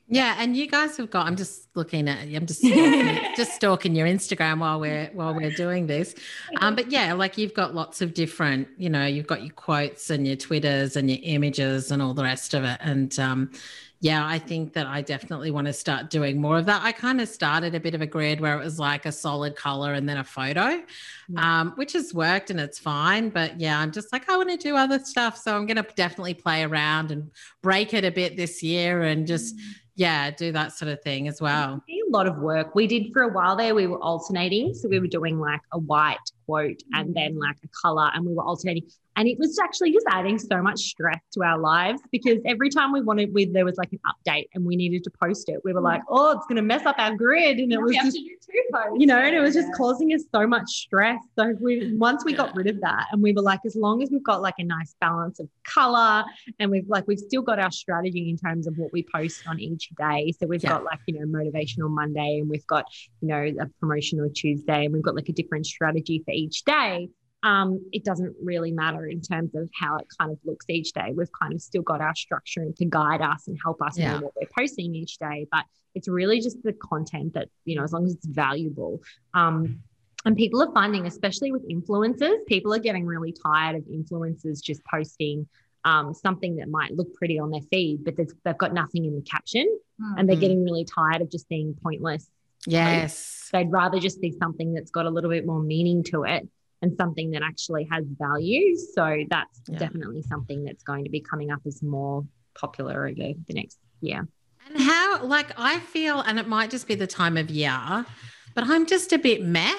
Yeah, 0.09 0.37
and 0.39 0.57
you 0.57 0.69
guys 0.69 0.97
have 0.99 1.11
got. 1.11 1.27
I'm 1.27 1.35
just 1.35 1.67
looking 1.75 2.09
at. 2.09 2.29
I'm 2.29 2.47
just 2.47 2.61
stalking, 2.61 3.19
just 3.37 3.55
stalking 3.55 3.97
your 3.97 4.07
Instagram 4.07 4.61
while 4.61 4.79
we're 4.79 5.11
while 5.13 5.35
we're 5.35 5.51
doing 5.51 5.89
this. 5.89 6.15
Um, 6.61 6.77
but 6.77 6.93
yeah, 6.93 7.13
like 7.15 7.37
you've 7.37 7.55
got 7.55 7.75
lots 7.75 8.01
of 8.01 8.15
different. 8.15 8.69
You 8.79 8.89
know, 8.89 9.05
you've 9.05 9.27
got 9.27 9.43
your 9.43 9.53
quotes 9.53 10.09
and 10.11 10.25
your 10.25 10.37
twitters 10.37 10.95
and 10.95 11.11
your 11.11 11.19
images 11.25 11.91
and 11.91 12.01
all 12.01 12.15
the 12.15 12.23
rest 12.23 12.55
of 12.55 12.63
it. 12.63 12.79
And 12.81 13.19
um, 13.19 13.51
yeah, 14.01 14.27
I 14.27 14.39
think 14.39 14.75
that 14.75 14.87
I 14.87 15.01
definitely 15.01 15.51
want 15.51 15.67
to 15.69 15.73
start 15.73 16.11
doing 16.11 16.39
more 16.39 16.59
of 16.59 16.67
that. 16.67 16.83
I 16.83 16.93
kind 16.93 17.21
of 17.21 17.29
started 17.29 17.75
a 17.75 17.81
bit 17.81 17.95
of 17.95 18.03
a 18.03 18.07
grid 18.07 18.41
where 18.41 18.59
it 18.61 18.63
was 18.63 18.79
like 18.79 19.07
a 19.07 19.13
solid 19.13 19.57
color 19.57 19.95
and 19.95 20.07
then 20.07 20.19
a 20.19 20.25
photo, 20.25 20.83
yeah. 21.29 21.61
um, 21.61 21.73
which 21.77 21.95
has 21.95 22.13
worked 22.13 22.51
and 22.51 22.61
it's 22.61 22.79
fine. 22.79 23.31
But 23.31 23.59
yeah, 23.59 23.81
I'm 23.81 23.93
just 23.93 24.13
like, 24.13 24.29
I 24.29 24.37
want 24.37 24.51
to 24.51 24.59
do 24.59 24.77
other 24.77 24.99
stuff. 24.99 25.39
So 25.39 25.57
I'm 25.57 25.65
going 25.65 25.83
to 25.83 25.87
definitely 25.97 26.35
play 26.35 26.63
around 26.63 27.11
and 27.11 27.31
break 27.63 27.95
it 27.95 28.05
a 28.05 28.11
bit 28.11 28.37
this 28.37 28.63
year 28.63 29.03
and 29.03 29.27
just, 29.27 29.57
mm-hmm. 29.57 29.71
yeah, 29.95 30.31
do 30.31 30.53
that 30.53 30.73
sort 30.73 30.91
of 30.91 31.01
thing 31.03 31.27
as 31.27 31.41
well. 31.41 31.83
A 31.89 32.11
lot 32.11 32.27
of 32.27 32.37
work. 32.37 32.75
We 32.75 32.87
did 32.87 33.15
for 33.15 33.23
a 33.23 33.29
while 33.29 33.57
there, 33.57 33.75
we 33.75 33.87
were 33.87 34.01
alternating. 34.03 34.75
So 34.75 34.89
we 34.89 35.01
were 35.01 35.07
doing 35.07 35.41
like 35.41 35.63
a 35.73 35.79
white 35.79 36.19
quote 36.45 36.83
and 36.93 37.15
then 37.15 37.33
mm-hmm. 37.33 37.41
like 37.41 37.57
a 37.65 37.69
color 37.69 38.11
and 38.15 38.27
we 38.27 38.35
were 38.35 38.45
alternating 38.45 38.91
and 39.17 39.27
it 39.27 39.39
was 39.39 39.59
actually 39.59 39.93
just 39.93 40.07
adding 40.11 40.39
so 40.39 40.63
much 40.63 40.79
stress 40.81 41.21
to 41.33 41.43
our 41.43 41.59
lives 41.59 42.01
because 42.13 42.39
every 42.45 42.69
time 42.69 42.93
we 42.93 43.03
wanted 43.03 43.33
with 43.33 43.53
there 43.53 43.65
was 43.65 43.77
like 43.77 43.93
an 43.93 44.01
update 44.07 44.47
and 44.55 44.65
we 44.65 44.77
needed 44.77 45.03
to 45.05 45.11
post 45.11 45.49
it. 45.49 45.61
We 45.65 45.73
were 45.73 45.81
like 45.81 46.03
oh 46.09 46.33
it's 46.33 46.47
going 46.47 46.57
to 46.57 46.63
mess 46.63 46.85
up 46.87 46.97
our 46.99 47.15
grid. 47.17 47.59
And 47.59 47.73
it 47.73 47.81
was 47.81 47.97
just 47.97 48.17
you 48.17 49.07
know 49.07 49.19
and 49.19 49.35
it 49.35 49.41
was 49.41 49.55
just 49.55 49.73
causing 49.75 50.13
us 50.13 50.25
so 50.33 50.47
much 50.47 50.69
stress. 50.69 51.21
So 51.39 51.55
we 51.61 51.95
once 51.97 52.25
we 52.25 52.35
got 52.35 52.55
rid 52.55 52.67
of 52.67 52.81
that 52.83 53.07
and 53.11 53.23
we 53.23 53.33
were 53.33 53.43
like 53.43 53.61
as 53.65 53.75
long 53.75 54.03
as 54.03 54.11
we've 54.11 54.23
got 54.23 54.43
like 54.43 54.55
a 54.59 54.65
nice 54.65 54.95
balance 55.01 55.41
of 55.41 55.49
color 55.65 56.25
and 56.59 56.71
we've 56.71 56.89
like 56.89 57.07
we've 57.09 57.19
still 57.19 57.43
got 57.43 57.59
our 57.59 57.71
strategy 57.71 58.29
in 58.29 58.37
terms 58.37 58.67
of 58.67 58.77
what 58.77 58.93
we 58.93 59.05
post 59.15 59.43
on 59.49 59.59
each 59.59 59.91
day. 59.99 60.33
So 60.39 60.47
we've 60.47 60.63
yeah. 60.63 60.71
got 60.71 60.85
like 60.85 61.01
you 61.07 61.19
know 61.19 61.27
motivational 61.27 61.89
monday 61.89 62.39
and 62.41 62.51
we've 62.51 62.67
got 62.67 62.85
you 63.21 63.29
know 63.29 63.43
a 63.61 63.67
promotional 63.81 64.29
tuesday 64.35 64.85
and 64.85 64.93
we've 64.93 65.03
got 65.03 65.15
like 65.15 65.29
a 65.29 65.33
different 65.33 65.67
strategy 65.67 66.23
for 66.25 66.33
each 66.33 66.65
day 66.65 67.09
um, 67.43 67.85
it 67.93 68.05
doesn't 68.05 68.35
really 68.43 68.73
matter 68.73 69.07
in 69.07 69.21
terms 69.21 69.55
of 69.55 69.69
how 69.75 69.97
it 69.97 70.07
kind 70.19 70.33
of 70.33 70.39
looks 70.45 70.67
each 70.69 70.93
day. 70.93 71.13
We've 71.15 71.31
kind 71.41 71.53
of 71.53 71.61
still 71.61 71.83
got 71.83 72.01
our 72.01 72.15
structure 72.15 72.67
to 72.77 72.85
guide 72.85 73.21
us 73.21 73.47
and 73.47 73.59
help 73.63 73.83
us 73.83 73.99
yeah. 73.99 74.15
know 74.15 74.25
what 74.25 74.33
we're 74.41 74.49
posting 74.57 74.95
each 74.95 75.19
day. 75.19 75.47
But 75.51 75.65
it's 75.95 76.09
really 76.09 76.41
just 76.41 76.63
the 76.63 76.73
content 76.73 77.35
that, 77.35 77.49
you 77.65 77.77
know, 77.77 77.85
as 77.85 77.93
long 77.93 78.05
as 78.07 78.15
it's 78.15 78.27
valuable. 78.27 79.01
Um, 79.35 79.81
and 80.25 80.37
people 80.37 80.61
are 80.61 80.73
finding, 80.73 81.07
especially 81.07 81.53
with 81.53 81.69
influencers, 81.69 82.45
people 82.47 82.75
are 82.75 82.81
getting 82.81 83.07
really 83.07 83.33
tired 83.33 83.77
of 83.77 83.83
influencers 83.85 84.61
just 84.61 84.85
posting 84.85 85.47
um, 85.85 86.13
something 86.15 86.57
that 86.57 86.69
might 86.69 86.97
look 86.97 87.15
pretty 87.15 87.39
on 87.39 87.51
their 87.51 87.61
feed, 87.71 88.05
but 88.05 88.17
they've 88.17 88.59
got 88.59 88.75
nothing 88.75 89.05
in 89.05 89.15
the 89.15 89.23
caption 89.23 89.67
mm-hmm. 90.01 90.19
and 90.19 90.29
they're 90.29 90.35
mm-hmm. 90.35 90.41
getting 90.41 90.65
really 90.65 90.85
tired 90.85 91.23
of 91.23 91.31
just 91.31 91.49
being 91.49 91.77
pointless. 91.81 92.29
Yes. 92.67 93.49
They'd 93.53 93.71
rather 93.71 94.01
just 94.01 94.21
see 94.21 94.35
something 94.41 94.75
that's 94.75 94.91
got 94.91 95.07
a 95.07 95.11
little 95.11 95.31
bit 95.31 95.47
more 95.47 95.63
meaning 95.63 96.03
to 96.05 96.25
it 96.25 96.49
and 96.87 96.97
something 96.97 97.33
that 97.33 97.43
actually 97.43 97.87
has 97.91 98.05
value. 98.19 98.77
So 98.77 99.25
that's 99.29 99.61
yeah. 99.69 99.79
definitely 99.79 100.23
something 100.23 100.65
that's 100.65 100.85
going 100.85 101.05
to 101.05 101.11
be 101.11 101.21
coming 101.21 101.51
up 101.51 101.61
as 101.67 101.83
more 101.83 102.25
popular 102.59 103.07
over 103.07 103.15
the 103.47 103.55
next 103.55 103.79
year. 104.01 104.27
And 104.69 104.83
how, 104.83 105.25
like, 105.25 105.49
I 105.57 105.81
feel, 105.81 106.21
and 106.21 106.39
it 106.39 106.49
might 106.49 106.71
just 106.71 106.87
be 106.89 106.95
the 106.95 107.07
time 107.07 107.37
of 107.37 107.51
year, 107.51 108.07
but 108.55 108.65
I'm 108.65 108.87
just 108.87 109.13
a 109.13 109.19
bit 109.19 109.43
meh 109.43 109.75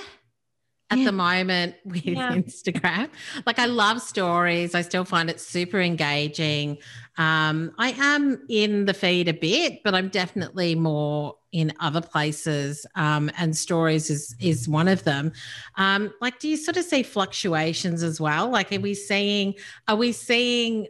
at 0.90 1.00
yeah. 1.00 1.06
the 1.06 1.12
moment 1.12 1.76
with 1.86 2.06
yeah. 2.06 2.32
Instagram. 2.32 3.10
Like 3.46 3.60
I 3.60 3.66
love 3.66 4.02
stories. 4.02 4.74
I 4.74 4.82
still 4.82 5.06
find 5.06 5.30
it 5.30 5.40
super 5.40 5.82
engaging. 5.82 6.78
Um, 7.18 7.74
I 7.78 7.90
am 7.98 8.46
in 8.50 8.86
the 8.86 8.94
feed 8.94 9.28
a 9.28 9.34
bit, 9.34 9.84
but 9.84 9.94
I'm 9.96 10.10
definitely 10.10 10.76
more 10.76 11.36
in 11.52 11.74
other 11.80 12.02
places. 12.02 12.86
Um, 12.96 13.30
and 13.38 13.56
stories 13.56 14.10
is 14.10 14.36
is 14.40 14.70
one 14.70 14.88
of 14.88 15.04
them. 15.04 15.34
Um, 15.76 16.14
like, 16.22 16.40
do 16.40 16.48
you 16.48 16.58
sort 16.58 16.78
of 16.78 16.86
see 16.86 17.04
fluctuations 17.04 18.04
as 18.04 18.22
well? 18.22 18.50
Like, 18.50 18.72
are 18.72 18.80
we 18.80 18.94
seeing 18.94 19.56
are 19.88 19.96
we 19.96 20.12
seeing 20.12 20.88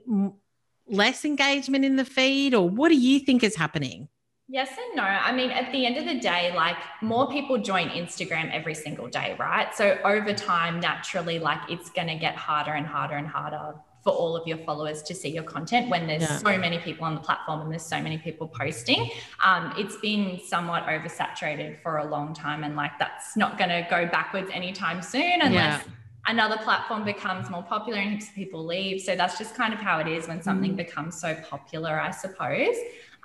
less 0.88 1.25
engagement 1.25 1.86
in 1.86 1.95
the 1.95 2.05
feed, 2.05 2.53
or 2.53 2.69
what 2.69 2.89
do 2.89 2.95
you 2.95 3.19
think 3.19 3.43
is 3.43 3.55
happening? 3.55 4.10
Yes 4.49 4.69
and 4.69 4.95
no. 4.95 5.03
I 5.03 5.33
mean, 5.33 5.51
at 5.51 5.71
the 5.73 5.86
end 5.86 5.97
of 5.97 6.05
the 6.05 6.19
day, 6.19 6.53
like 6.55 6.77
more 7.01 7.29
people 7.29 7.57
join 7.57 7.89
Instagram 7.89 8.49
every 8.53 8.75
single 8.75 9.07
day, 9.07 9.36
right? 9.38 9.75
So 9.75 9.97
over 10.05 10.33
time, 10.33 10.79
naturally, 10.79 11.38
like 11.38 11.60
it's 11.69 11.89
going 11.89 12.07
to 12.07 12.15
get 12.15 12.36
harder 12.36 12.71
and 12.71 12.88
harder 12.88 13.15
and 13.15 13.27
harder 13.27 13.75
for 14.05 14.12
all 14.13 14.38
of 14.38 14.47
your 14.47 14.57
followers 14.60 15.03
to 15.03 15.13
see 15.13 15.27
your 15.27 15.43
content 15.43 15.89
when 15.89 16.07
there's 16.07 16.21
yeah. 16.21 16.38
so 16.38 16.57
many 16.57 16.79
people 16.79 17.03
on 17.03 17.15
the 17.15 17.19
platform 17.19 17.60
and 17.60 17.69
there's 17.69 17.86
so 17.86 18.01
many 18.01 18.17
people 18.17 18.47
posting. 18.47 19.12
Um, 19.43 19.73
it's 19.77 19.97
been 19.97 20.39
somewhat 20.47 20.83
oversaturated 20.83 21.81
for 21.81 21.97
a 21.97 22.05
long 22.05 22.33
time, 22.33 22.63
and 22.63 22.77
like 22.77 22.91
that's 22.99 23.36
not 23.36 23.57
going 23.57 23.69
to 23.69 23.86
go 23.89 24.05
backwards 24.05 24.49
anytime 24.53 25.01
soon 25.01 25.41
unless. 25.41 25.51
Yeah 25.51 25.81
another 26.29 26.57
platform 26.57 27.05
becomes 27.05 27.49
more 27.49 27.63
popular 27.63 27.99
and 27.99 28.12
heaps 28.12 28.27
of 28.27 28.36
people 28.36 28.65
leave. 28.65 29.01
So 29.01 29.15
that's 29.15 29.38
just 29.38 29.55
kind 29.55 29.73
of 29.73 29.79
how 29.79 29.99
it 29.99 30.07
is 30.07 30.27
when 30.27 30.41
something 30.41 30.73
mm. 30.73 30.75
becomes 30.75 31.19
so 31.19 31.33
popular, 31.49 31.99
I 31.99 32.12
suppose. 32.12 32.75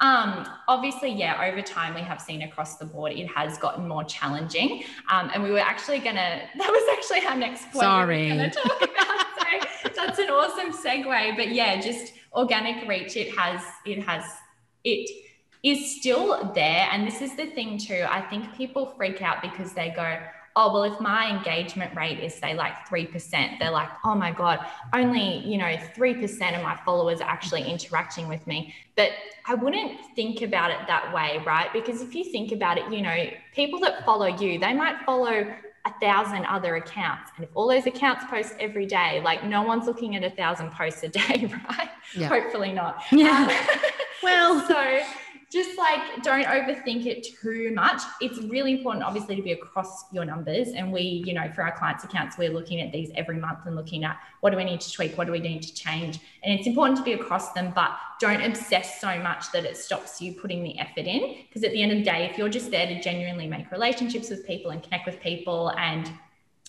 Um, 0.03 0.49
obviously, 0.67 1.13
yeah, 1.13 1.49
over 1.49 1.63
time 1.63 1.95
we 1.95 2.01
have 2.01 2.21
seen 2.21 2.43
across 2.43 2.77
the 2.77 2.85
board 2.85 3.13
it 3.13 3.29
has 3.29 3.57
gotten 3.57 3.87
more 3.87 4.03
challenging. 4.03 4.83
Um, 5.09 5.31
and 5.33 5.43
we 5.43 5.53
were 5.53 5.61
actually 5.61 6.01
gonna 6.01 6.43
that 6.59 6.71
was 6.71 6.99
actually 6.99 7.27
our 7.27 7.37
next 7.37 7.71
point. 7.71 7.85
Sorry. 7.85 8.33
We 8.33 8.51
talk 8.51 8.83
about. 8.83 9.27
so 9.95 10.05
that's 10.05 10.19
an 10.19 10.29
awesome 10.29 10.73
segue. 10.73 11.37
But 11.37 11.55
yeah, 11.55 11.81
just 11.81 12.15
organic 12.33 12.87
reach, 12.89 13.17
it 13.17 13.37
has 13.39 13.63
it 13.87 14.03
has 14.03 14.25
it 14.85 15.09
is 15.63 16.01
still 16.01 16.53
there. 16.53 16.89
And 16.91 17.07
this 17.07 17.23
is 17.23 17.37
the 17.37 17.47
thing 17.47 17.79
too. 17.79 18.05
I 18.09 18.21
think 18.23 18.53
people 18.57 18.87
freak 18.97 19.23
out 19.23 19.41
because 19.41 19.73
they 19.73 19.91
go, 19.91 20.19
oh 20.57 20.73
well 20.73 20.85
if 20.85 21.01
my 21.01 21.31
engagement 21.37 21.95
rate 21.97 22.19
is 22.21 22.35
say 22.35 22.55
like 22.55 22.87
3% 22.89 23.59
they're 23.59 23.71
like 23.71 23.89
oh 24.05 24.15
my 24.15 24.31
god 24.31 24.67
only 24.93 25.39
you 25.39 25.59
know 25.59 25.77
3% 25.97 26.57
of 26.57 26.63
my 26.63 26.77
followers 26.85 27.21
are 27.21 27.29
actually 27.29 27.63
interacting 27.63 28.29
with 28.29 28.47
me. 28.47 28.75
But 28.97 29.11
i 29.47 29.55
wouldn't 29.55 29.99
think 30.15 30.43
about 30.43 30.71
it 30.71 30.79
that 30.87 31.13
way 31.15 31.43
right? 31.47 31.73
Because 31.73 32.03
if 32.03 32.15
you 32.15 32.25
think 32.25 32.53
about 32.53 32.79
it 32.79 32.91
you 32.93 33.03
know 33.03 33.31
people 33.55 33.81
that 33.81 34.05
follow 34.05 34.27
you 34.27 34.59
they 34.59 34.75
might 34.75 35.01
follow 35.05 35.47
a 35.85 35.93
thousand 36.01 36.45
other 36.47 36.77
accounts. 36.77 37.31
And 37.37 37.45
if 37.45 37.51
all 37.55 37.67
those 37.69 37.87
accounts 37.87 38.25
post 38.27 38.55
every 38.61 38.87
day 38.87 39.21
like 39.25 39.45
no 39.45 39.63
one's 39.63 39.87
looking 39.87 40.15
at 40.17 40.23
a 40.23 40.31
thousand 40.31 40.71
posts 40.71 41.03
a 41.03 41.09
day 41.09 41.51
right? 41.69 41.89
Yeah. 42.15 42.29
hopefully 42.29 42.73
not. 42.73 43.03
Yeah. 43.11 43.49
Um, 43.51 43.81
well 44.23 44.69
so 44.69 45.01
just 45.53 45.77
like 45.77 46.23
don't 46.23 46.47
overthink 46.47 47.05
it 47.05 47.25
too 47.25 47.73
much. 47.75 48.01
It's 48.23 48.39
really 48.39 48.73
important, 48.73 49.05
obviously, 49.05 49.37
to 49.37 49.43
be 49.43 49.53
across 49.53 50.11
your 50.11 50.25
numbers. 50.25 50.69
And 50.69 50.91
we, 50.91 51.23
you 51.27 51.35
know, 51.35 51.51
for 51.55 51.63
our 51.63 51.77
clients' 51.77 52.05
accounts, 52.05 52.39
we're 52.39 52.51
looking 52.51 52.81
at 52.81 52.91
these 52.91 53.11
every 53.15 53.37
month 53.37 53.59
and 53.67 53.77
looking 53.77 54.05
at 54.05 54.19
what 54.41 54.51
do 54.51 54.57
we 54.57 54.65
need 54.65 54.81
to 54.81 54.91
tweak, 54.91 55.19
what 55.19 55.27
do 55.27 55.33
we 55.33 55.41
need 55.41 55.63
to 55.63 55.75
change. 55.75 56.21
And 56.43 56.59
it's 56.59 56.67
important 56.67 56.97
to 56.99 57.05
be 57.05 57.13
across 57.13 57.53
them, 57.53 57.71
but 57.75 57.95
don't 58.19 58.43
obsess 58.43 58.99
so 58.99 59.19
much 59.19 59.53
that 59.53 59.65
it 59.67 59.77
stops 59.77 60.23
you 60.23 60.33
putting 60.33 60.65
the 60.65 60.79
effort 60.79 61.07
in. 61.07 61.37
Because 61.47 61.65
at 61.65 61.73
the 61.73 61.83
end 61.83 61.93
of 61.93 61.99
the 61.99 62.05
day, 62.05 62.29
if 62.31 62.39
you're 62.39 62.49
just 62.49 62.71
there 62.71 62.87
to 62.87 63.01
genuinely 63.03 63.47
make 63.47 63.71
relationships 63.71 64.31
with 64.31 64.47
people 64.47 64.71
and 64.71 64.83
connect 64.83 65.05
with 65.05 65.21
people 65.21 65.71
and 65.77 66.11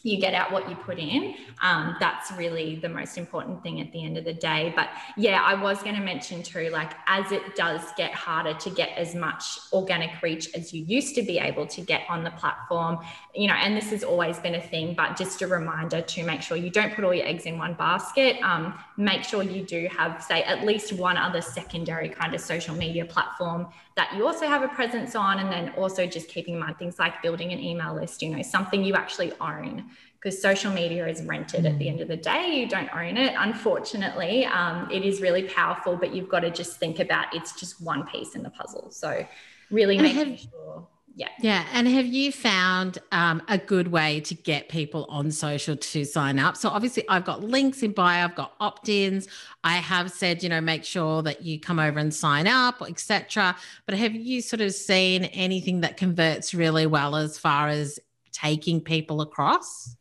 you 0.04 0.20
get 0.20 0.34
out 0.34 0.52
what 0.52 0.70
you 0.70 0.76
put 0.76 1.00
in. 1.00 1.36
Um, 1.62 1.96
that's 2.00 2.32
really 2.34 2.76
the 2.76 2.89
most 2.89 3.18
important 3.18 3.63
thing 3.63 3.80
at 3.80 3.92
the 3.94 4.04
end 4.04 4.18
of 4.18 4.26
the 4.26 4.34
day. 4.34 4.74
But 4.76 4.89
yeah, 5.16 5.42
I 5.42 5.56
was 5.56 5.82
going 5.82 5.96
to 5.96 6.02
mention 6.02 6.44
too, 6.44 6.70
like 6.70 6.92
as 7.08 7.32
it 7.32 7.56
does 7.56 7.82
get 7.96 8.13
harder 8.13 8.54
to 8.54 8.70
get 8.70 8.89
as 8.98 9.16
much 9.16 9.60
organic 9.72 10.22
reach 10.22 10.54
as 10.56 10.74
you 10.74 10.84
used 10.84 11.16
to 11.16 11.24
be 11.24 11.39
able 11.39 11.66
to 11.68 11.82
get 11.82 12.02
on 12.10 12.24
the 12.24 12.32
platform, 12.32 13.00
you 13.34 13.48
know, 13.48 13.54
and 13.54 13.78
this 13.78 13.92
has 13.92 14.04
always 14.04 14.38
been 14.39 14.56
a 14.56 14.62
thing, 14.62 14.94
but 14.94 15.16
just 15.16 15.42
a 15.42 15.48
reminder 15.48 16.02
to 16.02 16.24
make 16.24 16.42
sure 16.42 16.58
you 16.58 16.70
don't 16.70 16.94
put 16.94 17.06
all 17.06 17.13
your 17.13 17.26
eggs 17.26 17.46
in 17.46 17.58
one 17.58 17.74
basket. 17.74 18.36
Um, 18.44 18.78
make 18.98 19.24
sure 19.24 19.42
you 19.42 19.63
do 19.63 19.88
have, 19.96 20.22
say, 20.22 20.44
at 20.44 20.66
least 20.66 20.92
one 20.94 21.16
other 21.16 21.42
secondary 21.42 22.10
kind 22.10 22.36
of 22.36 22.42
social 22.42 22.76
media 22.76 23.06
platform 23.06 23.68
that 23.96 24.14
you 24.16 24.26
also 24.26 24.48
have 24.48 24.64
a 24.64 24.68
presence 24.68 25.16
on. 25.16 25.40
And 25.40 25.52
then 25.52 25.70
also 25.78 26.06
just 26.06 26.28
keeping 26.28 26.56
in 26.56 26.60
mind 26.60 26.78
things 26.78 27.00
like 27.00 27.22
building 27.22 27.52
an 27.52 27.60
email 27.60 27.94
list, 27.94 28.22
you 28.22 28.30
know, 28.30 28.42
something 28.42 28.84
you 28.84 28.94
actually 28.96 29.32
own 29.40 29.90
because 30.24 30.42
social 30.42 30.72
media 30.72 31.06
is 31.06 31.22
rented 31.24 31.66
at 31.66 31.78
the 31.80 31.90
end 31.90 32.00
of 32.00 32.08
the 32.08 32.16
day. 32.16 32.56
You 32.62 32.68
don't 32.68 32.90
own 32.96 33.18
it, 33.18 33.34
unfortunately. 33.38 34.46
Um, 34.46 34.90
it 34.90 35.04
is 35.04 35.22
really 35.22 35.44
powerful, 35.44 35.98
but 35.98 36.16
you've 36.16 36.30
got 36.30 36.40
to 36.42 36.50
just 36.50 36.80
think 36.80 37.00
about 37.00 37.36
it's 37.36 37.60
just 37.60 37.82
one 37.82 38.08
piece 38.08 38.34
in 38.34 38.42
the 38.42 38.50
puzzle. 38.50 38.90
So, 38.92 39.28
really 39.70 39.98
making 39.98 40.30
have, 40.30 40.40
sure. 40.40 40.88
Yeah. 41.15 41.30
Yeah. 41.39 41.65
And 41.73 41.88
have 41.88 42.08
you 42.08 42.32
found 42.32 42.97
um, 43.12 43.43
a 43.47 43.58
good 43.58 43.89
way 43.89 44.19
to 44.21 44.34
get 44.34 44.69
people 44.69 45.06
on 45.10 45.30
social 45.30 45.76
to 45.76 46.06
sign 46.06 46.39
up? 46.39 46.58
So, 46.58 46.69
obviously, 46.69 47.08
I've 47.08 47.23
got 47.23 47.43
links 47.43 47.84
in 47.84 47.91
bio, 47.91 48.23
I've 48.23 48.36
got 48.36 48.54
opt 48.60 48.89
ins. 48.89 49.28
I 49.63 49.73
have 49.76 50.12
said, 50.12 50.41
you 50.41 50.49
know, 50.49 50.60
make 50.60 50.84
sure 50.84 51.21
that 51.21 51.43
you 51.43 51.60
come 51.60 51.80
over 51.80 51.99
and 51.99 52.13
sign 52.13 52.47
up, 52.47 52.82
etc. 52.82 53.56
But 53.86 53.95
have 53.95 54.15
you 54.15 54.41
sort 54.41 54.62
of 54.62 54.73
seen 54.73 55.26
anything 55.26 55.82
that 55.82 55.97
converts 55.97 56.54
really 56.54 56.88
well 56.88 57.15
as 57.15 57.38
far 57.38 57.67
as 57.67 57.99
taking 58.32 58.82
people 58.82 59.21
across? 59.21 59.95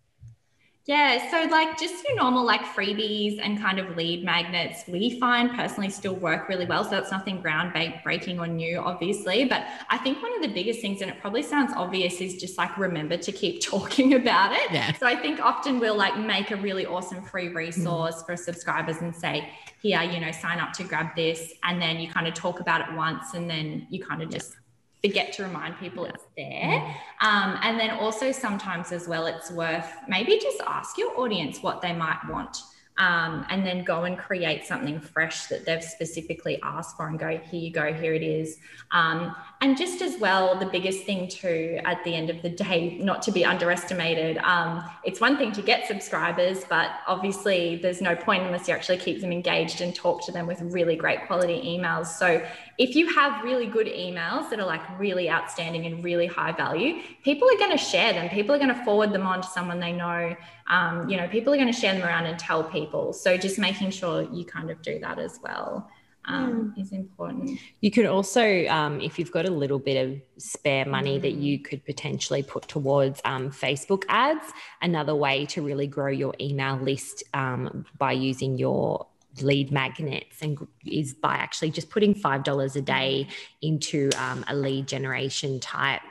Yeah, 0.84 1.30
so 1.30 1.48
like 1.48 1.78
just 1.78 2.02
your 2.08 2.16
normal 2.16 2.44
like 2.44 2.62
freebies 2.62 3.38
and 3.40 3.60
kind 3.60 3.78
of 3.78 3.96
lead 3.96 4.24
magnets, 4.24 4.82
we 4.88 5.20
find 5.20 5.52
personally 5.52 5.90
still 5.90 6.14
work 6.14 6.48
really 6.48 6.66
well. 6.66 6.82
So 6.82 6.90
that's 6.90 7.12
nothing 7.12 7.40
groundbreaking 7.40 8.40
or 8.40 8.48
new, 8.48 8.78
obviously. 8.78 9.44
But 9.44 9.64
I 9.90 9.98
think 9.98 10.20
one 10.20 10.34
of 10.34 10.42
the 10.42 10.48
biggest 10.48 10.80
things, 10.80 11.00
and 11.00 11.08
it 11.08 11.20
probably 11.20 11.44
sounds 11.44 11.72
obvious, 11.76 12.20
is 12.20 12.34
just 12.34 12.58
like 12.58 12.76
remember 12.76 13.16
to 13.16 13.30
keep 13.30 13.62
talking 13.62 14.14
about 14.14 14.52
it. 14.52 14.72
Yeah. 14.72 14.92
So 14.94 15.06
I 15.06 15.14
think 15.14 15.38
often 15.38 15.78
we'll 15.78 15.96
like 15.96 16.18
make 16.18 16.50
a 16.50 16.56
really 16.56 16.84
awesome 16.84 17.22
free 17.22 17.48
resource 17.48 18.16
mm. 18.16 18.26
for 18.26 18.36
subscribers 18.36 18.96
and 18.96 19.14
say, 19.14 19.50
here, 19.80 20.02
you 20.02 20.18
know, 20.18 20.32
sign 20.32 20.58
up 20.58 20.72
to 20.74 20.84
grab 20.84 21.14
this. 21.14 21.52
And 21.62 21.80
then 21.80 22.00
you 22.00 22.10
kind 22.10 22.26
of 22.26 22.34
talk 22.34 22.58
about 22.58 22.80
it 22.80 22.96
once 22.96 23.34
and 23.34 23.48
then 23.48 23.86
you 23.88 24.04
kind 24.04 24.20
of 24.20 24.30
just 24.30 24.56
forget 25.04 25.32
to 25.34 25.42
remind 25.42 25.78
people 25.78 26.04
it's 26.04 26.24
there. 26.36 26.94
Um, 27.20 27.58
and 27.62 27.78
then 27.78 27.90
also 27.90 28.32
sometimes 28.32 28.92
as 28.92 29.08
well, 29.08 29.26
it's 29.26 29.50
worth 29.50 29.90
maybe 30.08 30.38
just 30.38 30.60
ask 30.66 30.96
your 30.96 31.18
audience 31.18 31.62
what 31.62 31.82
they 31.82 31.92
might 31.92 32.20
want 32.28 32.58
um, 32.98 33.46
and 33.48 33.66
then 33.66 33.84
go 33.84 34.04
and 34.04 34.18
create 34.18 34.64
something 34.64 35.00
fresh 35.00 35.46
that 35.46 35.64
they've 35.64 35.82
specifically 35.82 36.60
asked 36.62 36.96
for 36.96 37.08
and 37.08 37.18
go, 37.18 37.38
here 37.38 37.60
you 37.60 37.72
go, 37.72 37.92
here 37.92 38.12
it 38.12 38.22
is. 38.22 38.58
Um, 38.90 39.34
and 39.62 39.76
just 39.76 40.02
as 40.02 40.18
well, 40.18 40.58
the 40.58 40.66
biggest 40.66 41.04
thing 41.04 41.28
too, 41.28 41.78
at 41.84 42.02
the 42.02 42.12
end 42.12 42.30
of 42.30 42.42
the 42.42 42.48
day, 42.48 42.98
not 42.98 43.22
to 43.22 43.30
be 43.30 43.44
underestimated, 43.44 44.38
um, 44.38 44.82
it's 45.04 45.20
one 45.20 45.36
thing 45.36 45.52
to 45.52 45.62
get 45.62 45.86
subscribers, 45.86 46.64
but 46.68 46.90
obviously 47.06 47.76
there's 47.76 48.00
no 48.00 48.16
point 48.16 48.42
unless 48.42 48.66
you 48.66 48.74
actually 48.74 48.98
keep 48.98 49.20
them 49.20 49.30
engaged 49.30 49.80
and 49.80 49.94
talk 49.94 50.26
to 50.26 50.32
them 50.32 50.48
with 50.48 50.60
really 50.62 50.96
great 50.96 51.28
quality 51.28 51.62
emails. 51.62 52.08
So 52.08 52.44
if 52.78 52.96
you 52.96 53.14
have 53.14 53.44
really 53.44 53.66
good 53.66 53.86
emails 53.86 54.50
that 54.50 54.58
are 54.58 54.66
like 54.66 54.82
really 54.98 55.30
outstanding 55.30 55.86
and 55.86 56.02
really 56.02 56.26
high 56.26 56.50
value, 56.50 57.00
people 57.22 57.48
are 57.48 57.58
going 57.58 57.70
to 57.70 57.78
share 57.78 58.12
them. 58.12 58.28
People 58.30 58.56
are 58.56 58.58
going 58.58 58.74
to 58.74 58.84
forward 58.84 59.12
them 59.12 59.28
on 59.28 59.42
to 59.42 59.48
someone 59.48 59.78
they 59.78 59.92
know. 59.92 60.34
Um, 60.68 61.08
you 61.08 61.16
know, 61.16 61.28
people 61.28 61.54
are 61.54 61.56
going 61.56 61.72
to 61.72 61.80
share 61.80 61.94
them 61.94 62.02
around 62.02 62.26
and 62.26 62.36
tell 62.36 62.64
people. 62.64 63.12
So 63.12 63.36
just 63.36 63.60
making 63.60 63.92
sure 63.92 64.22
you 64.22 64.44
kind 64.44 64.70
of 64.72 64.82
do 64.82 64.98
that 64.98 65.20
as 65.20 65.38
well. 65.40 65.88
Um, 66.24 66.72
mm. 66.76 66.80
is 66.80 66.92
important. 66.92 67.58
You 67.80 67.90
could 67.90 68.06
also, 68.06 68.66
um, 68.66 69.00
if 69.00 69.18
you've 69.18 69.32
got 69.32 69.46
a 69.46 69.50
little 69.50 69.80
bit 69.80 70.06
of 70.06 70.20
spare 70.36 70.84
money 70.86 71.18
mm. 71.18 71.22
that 71.22 71.32
you 71.32 71.58
could 71.58 71.84
potentially 71.84 72.42
put 72.42 72.68
towards 72.68 73.20
um, 73.24 73.50
Facebook 73.50 74.04
ads, 74.08 74.52
another 74.80 75.14
way 75.16 75.46
to 75.46 75.62
really 75.62 75.86
grow 75.86 76.10
your 76.10 76.34
email 76.40 76.76
list 76.76 77.24
um, 77.34 77.84
by 77.98 78.12
using 78.12 78.56
your 78.56 79.06
lead 79.40 79.72
magnets 79.72 80.42
and 80.42 80.66
is 80.84 81.14
by 81.14 81.34
actually 81.34 81.70
just 81.70 81.88
putting 81.90 82.14
five 82.14 82.44
dollars 82.44 82.76
a 82.76 82.82
day 82.82 83.26
into 83.62 84.10
um, 84.18 84.44
a 84.48 84.54
lead 84.54 84.86
generation 84.86 85.58
type 85.58 86.02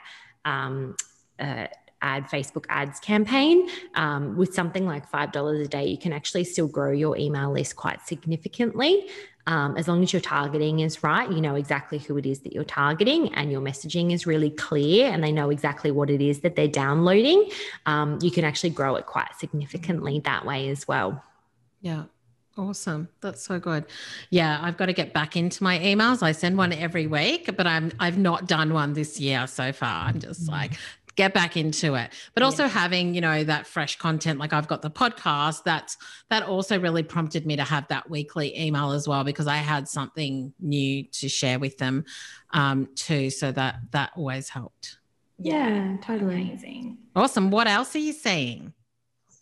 um, 0.44 0.96
uh, 1.38 1.66
ad 2.02 2.24
Facebook 2.28 2.66
ads 2.68 3.00
campaign. 3.00 3.68
Um, 3.94 4.36
with 4.36 4.52
something 4.52 4.86
like 4.86 5.10
$5 5.10 5.64
a 5.64 5.68
day, 5.68 5.86
you 5.86 5.96
can 5.96 6.12
actually 6.12 6.44
still 6.44 6.66
grow 6.66 6.90
your 6.90 7.16
email 7.16 7.52
list 7.52 7.76
quite 7.76 8.06
significantly. 8.06 9.08
Um, 9.46 9.76
as 9.76 9.88
long 9.88 10.02
as 10.02 10.12
your 10.12 10.22
targeting 10.22 10.80
is 10.80 11.02
right, 11.02 11.30
you 11.30 11.40
know 11.40 11.56
exactly 11.56 11.98
who 11.98 12.16
it 12.16 12.26
is 12.26 12.40
that 12.40 12.52
you're 12.52 12.64
targeting, 12.64 13.34
and 13.34 13.50
your 13.50 13.60
messaging 13.60 14.12
is 14.12 14.26
really 14.26 14.50
clear, 14.50 15.10
and 15.10 15.22
they 15.22 15.32
know 15.32 15.50
exactly 15.50 15.90
what 15.90 16.10
it 16.10 16.20
is 16.20 16.40
that 16.40 16.54
they're 16.54 16.68
downloading. 16.68 17.50
Um, 17.86 18.18
you 18.22 18.30
can 18.30 18.44
actually 18.44 18.70
grow 18.70 18.96
it 18.96 19.06
quite 19.06 19.34
significantly 19.38 20.20
that 20.20 20.46
way 20.46 20.68
as 20.68 20.86
well. 20.86 21.22
Yeah. 21.80 22.04
Awesome. 22.58 23.08
That's 23.22 23.42
so 23.42 23.58
good. 23.58 23.86
Yeah, 24.28 24.58
I've 24.60 24.76
got 24.76 24.86
to 24.86 24.92
get 24.92 25.14
back 25.14 25.36
into 25.36 25.62
my 25.62 25.78
emails. 25.78 26.22
I 26.22 26.32
send 26.32 26.58
one 26.58 26.72
every 26.72 27.06
week, 27.06 27.56
but 27.56 27.66
I'm 27.66 27.92
I've 27.98 28.18
not 28.18 28.46
done 28.46 28.74
one 28.74 28.92
this 28.92 29.18
year 29.18 29.46
so 29.46 29.72
far. 29.72 30.06
I'm 30.08 30.20
just 30.20 30.46
mm. 30.46 30.50
like 30.50 30.72
get 31.16 31.34
back 31.34 31.56
into 31.56 31.94
it. 31.94 32.12
But 32.34 32.42
also 32.42 32.64
yeah. 32.64 32.70
having, 32.70 33.14
you 33.14 33.20
know, 33.20 33.44
that 33.44 33.66
fresh 33.66 33.96
content 33.98 34.38
like 34.38 34.52
I've 34.52 34.68
got 34.68 34.82
the 34.82 34.90
podcast, 34.90 35.64
that's 35.64 35.96
that 36.30 36.44
also 36.44 36.78
really 36.78 37.02
prompted 37.02 37.46
me 37.46 37.56
to 37.56 37.64
have 37.64 37.86
that 37.88 38.08
weekly 38.08 38.58
email 38.58 38.92
as 38.92 39.06
well 39.06 39.24
because 39.24 39.46
I 39.46 39.56
had 39.56 39.88
something 39.88 40.52
new 40.60 41.04
to 41.04 41.28
share 41.28 41.58
with 41.58 41.78
them 41.78 42.04
um 42.52 42.88
too, 42.94 43.30
so 43.30 43.52
that 43.52 43.76
that 43.90 44.12
always 44.16 44.48
helped. 44.48 44.98
Yeah, 45.38 45.96
totally. 46.02 46.42
Amazing. 46.42 46.98
Awesome. 47.16 47.50
What 47.50 47.66
else 47.66 47.94
are 47.96 48.00
you 48.00 48.12
seeing? 48.12 48.72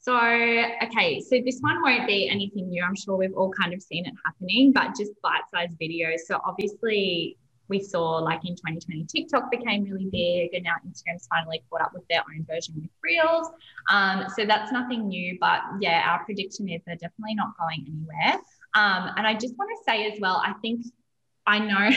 So, 0.03 0.17
okay, 0.17 1.21
so 1.21 1.41
this 1.45 1.59
one 1.61 1.83
won't 1.83 2.07
be 2.07 2.27
anything 2.29 2.71
new. 2.71 2.83
I'm 2.83 2.97
sure 2.97 3.17
we've 3.17 3.35
all 3.35 3.53
kind 3.53 3.75
of 3.75 3.83
seen 3.83 4.07
it 4.07 4.15
happening, 4.25 4.73
but 4.73 4.97
just 4.97 5.13
bite 5.23 5.43
sized 5.55 5.79
videos. 5.79 6.21
So, 6.27 6.41
obviously, 6.43 7.37
we 7.71 7.83
saw 7.83 8.19
like 8.19 8.45
in 8.45 8.55
2020, 8.55 9.07
TikTok 9.07 9.51
became 9.51 9.85
really 9.85 10.09
big, 10.13 10.53
and 10.53 10.65
now 10.65 10.75
Instagram's 10.87 11.27
finally 11.29 11.63
caught 11.71 11.81
up 11.81 11.95
with 11.95 12.07
their 12.09 12.21
own 12.21 12.45
version 12.45 12.75
with 12.77 12.91
Reels. 13.03 13.49
Um, 13.89 14.27
so, 14.37 14.45
that's 14.45 14.73
nothing 14.73 15.09
new, 15.09 15.39
but 15.41 15.61
yeah, 15.81 16.03
our 16.07 16.25
prediction 16.25 16.69
is 16.69 16.83
they're 16.85 16.97
definitely 16.97 17.37
not 17.37 17.57
going 17.57 17.87
anywhere. 17.87 18.43
Um, 18.75 19.13
and 19.17 19.27
I 19.27 19.35
just 19.35 19.57
want 19.57 19.71
to 19.71 19.91
say 19.91 20.13
as 20.13 20.21
well, 20.21 20.43
I 20.45 20.53
think 20.61 20.85
I 21.47 21.59
know 21.59 21.91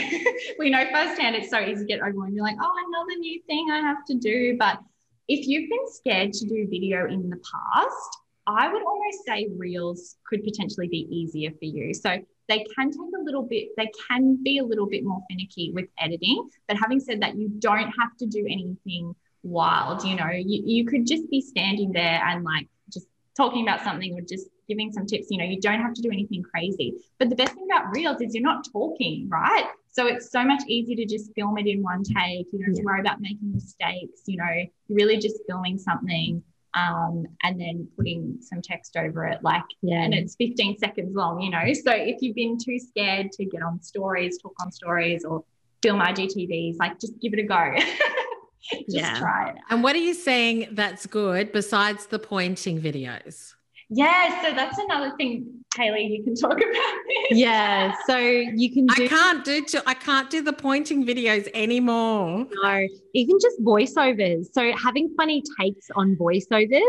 we 0.59 0.69
know 0.69 0.85
firsthand 0.91 1.35
it's 1.35 1.49
so 1.49 1.59
easy 1.59 1.81
to 1.81 1.85
get 1.85 2.01
overwhelmed. 2.01 2.35
You're 2.35 2.45
like, 2.45 2.57
oh, 2.61 2.71
another 2.87 3.19
new 3.19 3.41
thing 3.43 3.67
I 3.71 3.79
have 3.79 4.05
to 4.07 4.15
do. 4.15 4.55
But 4.57 4.79
if 5.27 5.47
you've 5.47 5.69
been 5.69 5.87
scared 5.87 6.33
to 6.33 6.45
do 6.47 6.67
video 6.69 7.07
in 7.07 7.29
the 7.29 7.37
past, 7.37 8.17
I 8.47 8.71
would 8.71 8.83
almost 8.83 9.25
say 9.25 9.47
reels 9.57 10.17
could 10.27 10.43
potentially 10.43 10.87
be 10.87 11.07
easier 11.09 11.51
for 11.51 11.65
you. 11.65 11.93
So 11.93 12.17
they 12.47 12.65
can 12.75 12.91
take 12.91 12.99
a 13.17 13.21
little 13.21 13.43
bit, 13.43 13.69
they 13.77 13.89
can 14.07 14.41
be 14.43 14.57
a 14.57 14.63
little 14.63 14.87
bit 14.87 15.03
more 15.03 15.21
finicky 15.29 15.71
with 15.73 15.85
editing. 15.99 16.49
But 16.67 16.77
having 16.77 16.99
said 16.99 17.21
that, 17.21 17.35
you 17.35 17.49
don't 17.49 17.91
have 17.99 18.15
to 18.19 18.25
do 18.25 18.45
anything 18.45 19.15
wild. 19.43 20.03
You 20.03 20.15
know, 20.15 20.29
you, 20.29 20.63
you 20.65 20.85
could 20.85 21.05
just 21.05 21.29
be 21.29 21.41
standing 21.41 21.91
there 21.91 22.21
and 22.25 22.43
like 22.43 22.67
just 22.91 23.07
talking 23.35 23.63
about 23.63 23.83
something 23.83 24.13
or 24.13 24.21
just 24.21 24.47
giving 24.67 24.91
some 24.91 25.05
tips. 25.05 25.27
You 25.29 25.37
know, 25.37 25.45
you 25.45 25.59
don't 25.59 25.81
have 25.81 25.93
to 25.93 26.01
do 26.01 26.09
anything 26.11 26.43
crazy. 26.43 26.93
But 27.19 27.29
the 27.29 27.35
best 27.35 27.53
thing 27.53 27.67
about 27.71 27.91
reels 27.93 28.21
is 28.21 28.33
you're 28.33 28.43
not 28.43 28.65
talking, 28.71 29.27
right? 29.29 29.65
So 29.91 30.07
it's 30.07 30.31
so 30.31 30.43
much 30.43 30.63
easier 30.67 30.95
to 30.95 31.05
just 31.05 31.31
film 31.35 31.57
it 31.57 31.67
in 31.67 31.83
one 31.83 32.03
take. 32.03 32.47
You 32.51 32.59
don't 32.59 32.69
have 32.69 32.75
to 32.77 32.83
worry 32.83 32.99
about 32.99 33.21
making 33.21 33.53
mistakes. 33.53 34.21
You 34.25 34.37
know, 34.37 34.49
you're 34.87 34.95
really 34.95 35.17
just 35.17 35.37
filming 35.47 35.77
something 35.77 36.41
um, 36.75 37.25
and 37.43 37.59
then 37.59 37.87
putting 37.97 38.37
some 38.41 38.61
text 38.61 38.97
over 38.97 39.25
it. 39.25 39.39
Like, 39.43 39.63
yeah. 39.81 40.03
and 40.03 40.13
it's 40.13 40.35
15 40.35 40.77
seconds 40.77 41.15
long, 41.15 41.41
you 41.41 41.49
know. 41.49 41.73
So 41.73 41.91
if 41.91 42.21
you've 42.21 42.35
been 42.35 42.57
too 42.57 42.79
scared 42.79 43.31
to 43.33 43.45
get 43.45 43.61
on 43.61 43.81
stories, 43.81 44.37
talk 44.41 44.55
on 44.61 44.71
stories, 44.71 45.23
or 45.23 45.43
film 45.81 45.99
IGTVs, 45.99 46.77
like 46.79 46.99
just 46.99 47.19
give 47.19 47.33
it 47.33 47.39
a 47.39 47.43
go. 47.43 47.73
just 48.71 48.85
yeah. 48.87 49.19
try 49.19 49.49
it. 49.49 49.55
And 49.69 49.83
what 49.83 49.95
are 49.95 49.99
you 49.99 50.13
saying 50.13 50.69
that's 50.71 51.05
good 51.05 51.51
besides 51.51 52.07
the 52.07 52.19
pointing 52.19 52.81
videos? 52.81 53.52
Yeah, 53.95 54.41
so 54.41 54.55
that's 54.55 54.77
another 54.79 55.15
thing, 55.17 55.63
Haley. 55.75 56.07
You 56.07 56.23
can 56.23 56.35
talk 56.35 56.53
about 56.53 56.63
this. 57.29 57.37
Yeah, 57.37 57.93
so 58.07 58.17
you 58.17 58.73
can. 58.73 58.87
Do- 58.87 59.05
I 59.05 59.07
can't 59.07 59.45
do. 59.45 59.63
To, 59.65 59.83
I 59.87 59.93
can't 59.93 60.29
do 60.29 60.41
the 60.41 60.53
pointing 60.53 61.05
videos 61.05 61.47
anymore. 61.53 62.47
No, 62.63 62.87
even 63.13 63.37
just 63.39 63.61
voiceovers. 63.61 64.47
So 64.51 64.71
having 64.75 65.13
funny 65.15 65.43
takes 65.59 65.87
on 65.95 66.15
voiceovers. 66.15 66.81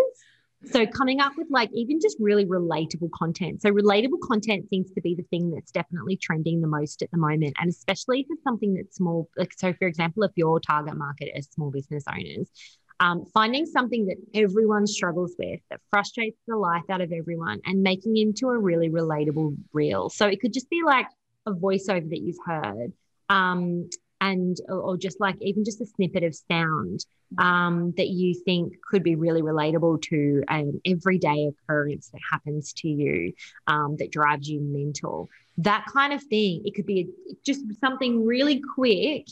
So 0.71 0.87
coming 0.87 1.21
up 1.21 1.33
with 1.37 1.49
like 1.51 1.69
even 1.75 2.01
just 2.01 2.17
really 2.19 2.47
relatable 2.47 3.11
content. 3.15 3.61
So 3.61 3.71
relatable 3.71 4.21
content 4.23 4.67
seems 4.71 4.91
to 4.93 5.03
be 5.03 5.15
the 5.15 5.25
thing 5.25 5.51
that's 5.51 5.71
definitely 5.71 6.17
trending 6.17 6.63
the 6.63 6.69
most 6.69 7.03
at 7.03 7.11
the 7.11 7.19
moment, 7.19 7.55
and 7.61 7.69
especially 7.69 8.21
if 8.21 8.27
it's 8.31 8.43
something 8.43 8.73
that's 8.73 8.97
small. 8.97 9.29
Like 9.37 9.53
so, 9.57 9.75
for 9.75 9.87
example, 9.87 10.23
if 10.23 10.31
your 10.37 10.61
target 10.61 10.97
market 10.97 11.31
is 11.37 11.49
small 11.53 11.71
business 11.71 12.05
owners, 12.11 12.51
um, 13.01 13.25
finding 13.33 13.67
something 13.67 14.07
that 14.07 14.17
everyone 14.35 14.87
struggles 14.87 15.35
with 15.39 15.61
that 15.71 15.81
frustrates 15.91 16.39
the 16.47 16.57
life 16.57 16.85
out 16.91 17.01
of 17.01 17.13
everyone 17.13 17.61
and 17.65 17.83
making 17.83 18.17
into 18.17 18.49
a 18.49 18.59
really 18.59 18.89
relatable 18.89 19.57
reel. 19.73 20.09
So 20.09 20.27
it 20.27 20.41
could 20.41 20.53
just 20.53 20.71
be 20.71 20.83
like 20.85 21.07
a 21.47 21.53
voiceover 21.53 22.09
that 22.09 22.21
you've 22.21 22.39
heard. 22.45 22.93
Um, 23.29 23.89
and 24.21 24.57
or 24.69 24.97
just 24.97 25.21
like 25.21 25.37
even 25.41 25.65
just 25.65 25.81
a 25.81 25.87
snippet 25.87 26.23
of 26.23 26.35
sound 26.35 27.05
um, 27.39 27.93
that 27.97 28.09
you 28.09 28.35
think 28.45 28.75
could 28.89 29.03
be 29.03 29.17
really 29.17 29.43
relatable 29.43 30.01
to 30.03 30.43
an 30.49 30.81
everyday 30.87 31.49
occurrence 31.49 32.09
that 32.09 32.21
happens 32.31 32.73
to 32.73 32.89
you 32.89 33.33
um, 33.67 33.97
that 33.99 34.11
drives 34.11 34.49
you 34.49 34.61
mental 34.61 35.29
that 35.59 35.85
kind 35.93 36.13
of 36.13 36.23
thing 36.23 36.63
it 36.65 36.75
could 36.75 36.87
be 36.87 37.01
a, 37.01 37.35
just 37.45 37.63
something 37.81 38.25
really 38.25 38.63
quick 38.75 39.27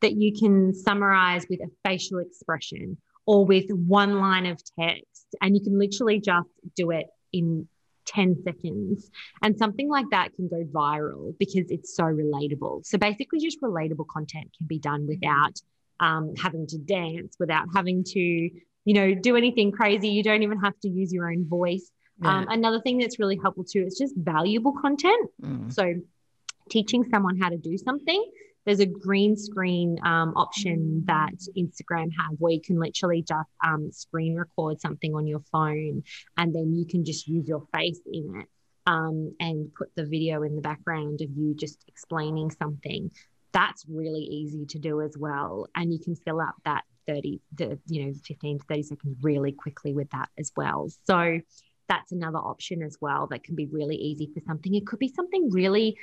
that 0.00 0.12
you 0.12 0.38
can 0.38 0.74
summarize 0.74 1.46
with 1.48 1.60
a 1.60 1.70
facial 1.84 2.18
expression 2.18 2.96
or 3.26 3.44
with 3.44 3.70
one 3.70 4.18
line 4.18 4.46
of 4.46 4.60
text. 4.78 5.36
And 5.40 5.54
you 5.54 5.62
can 5.62 5.78
literally 5.78 6.20
just 6.20 6.48
do 6.74 6.90
it 6.90 7.06
in 7.32 7.68
10 8.06 8.42
seconds. 8.42 9.10
And 9.42 9.56
something 9.56 9.88
like 9.88 10.06
that 10.10 10.34
can 10.34 10.48
go 10.48 10.64
viral 10.64 11.34
because 11.38 11.70
it's 11.70 11.94
so 11.94 12.04
relatable. 12.04 12.84
So 12.84 12.98
basically, 12.98 13.38
just 13.38 13.60
relatable 13.60 14.06
content 14.08 14.50
can 14.56 14.66
be 14.66 14.78
done 14.78 15.06
without 15.06 15.60
um, 16.00 16.34
having 16.36 16.66
to 16.68 16.78
dance, 16.78 17.36
without 17.38 17.66
having 17.74 18.04
to, 18.04 18.20
you 18.20 18.94
know, 18.94 19.14
do 19.14 19.36
anything 19.36 19.70
crazy. 19.70 20.08
You 20.08 20.22
don't 20.22 20.42
even 20.42 20.58
have 20.60 20.78
to 20.80 20.88
use 20.88 21.12
your 21.12 21.30
own 21.30 21.46
voice. 21.46 21.90
Yeah. 22.22 22.38
Um, 22.38 22.46
another 22.48 22.80
thing 22.80 22.98
that's 22.98 23.18
really 23.18 23.38
helpful 23.40 23.64
too 23.64 23.84
is 23.86 23.96
just 23.98 24.14
valuable 24.16 24.72
content. 24.80 25.30
Mm. 25.42 25.72
So 25.72 25.94
teaching 26.68 27.04
someone 27.10 27.38
how 27.38 27.48
to 27.48 27.56
do 27.56 27.76
something 27.78 28.24
there's 28.66 28.80
a 28.80 28.86
green 28.86 29.36
screen 29.36 29.98
um, 30.04 30.34
option 30.36 31.02
that 31.06 31.32
Instagram 31.56 32.10
have 32.18 32.36
where 32.38 32.52
you 32.52 32.60
can 32.60 32.78
literally 32.78 33.22
just 33.22 33.48
um, 33.64 33.90
screen 33.90 34.36
record 34.36 34.80
something 34.80 35.14
on 35.14 35.26
your 35.26 35.40
phone 35.50 36.02
and 36.36 36.54
then 36.54 36.74
you 36.74 36.84
can 36.84 37.04
just 37.04 37.26
use 37.26 37.48
your 37.48 37.66
face 37.72 38.00
in 38.12 38.40
it 38.40 38.46
um, 38.86 39.34
and 39.40 39.74
put 39.74 39.88
the 39.94 40.04
video 40.04 40.42
in 40.42 40.56
the 40.56 40.62
background 40.62 41.20
of 41.22 41.30
you 41.34 41.54
just 41.54 41.84
explaining 41.88 42.50
something. 42.50 43.10
That's 43.52 43.84
really 43.88 44.20
easy 44.20 44.66
to 44.66 44.78
do 44.78 45.00
as 45.00 45.16
well. 45.18 45.66
And 45.74 45.92
you 45.92 45.98
can 45.98 46.14
fill 46.14 46.40
up 46.40 46.54
that 46.64 46.84
30, 47.06 47.40
the, 47.54 47.78
you 47.86 48.06
know, 48.06 48.12
15 48.26 48.58
to 48.58 48.64
30 48.66 48.82
seconds 48.82 49.16
really 49.22 49.52
quickly 49.52 49.92
with 49.92 50.10
that 50.10 50.28
as 50.38 50.52
well. 50.56 50.88
So 51.04 51.40
that's 51.88 52.12
another 52.12 52.38
option 52.38 52.82
as 52.82 52.96
well 53.00 53.26
that 53.28 53.42
can 53.42 53.56
be 53.56 53.66
really 53.66 53.96
easy 53.96 54.30
for 54.32 54.40
something. 54.46 54.74
It 54.74 54.86
could 54.86 55.00
be 55.00 55.12
something 55.12 55.50
really 55.50 55.96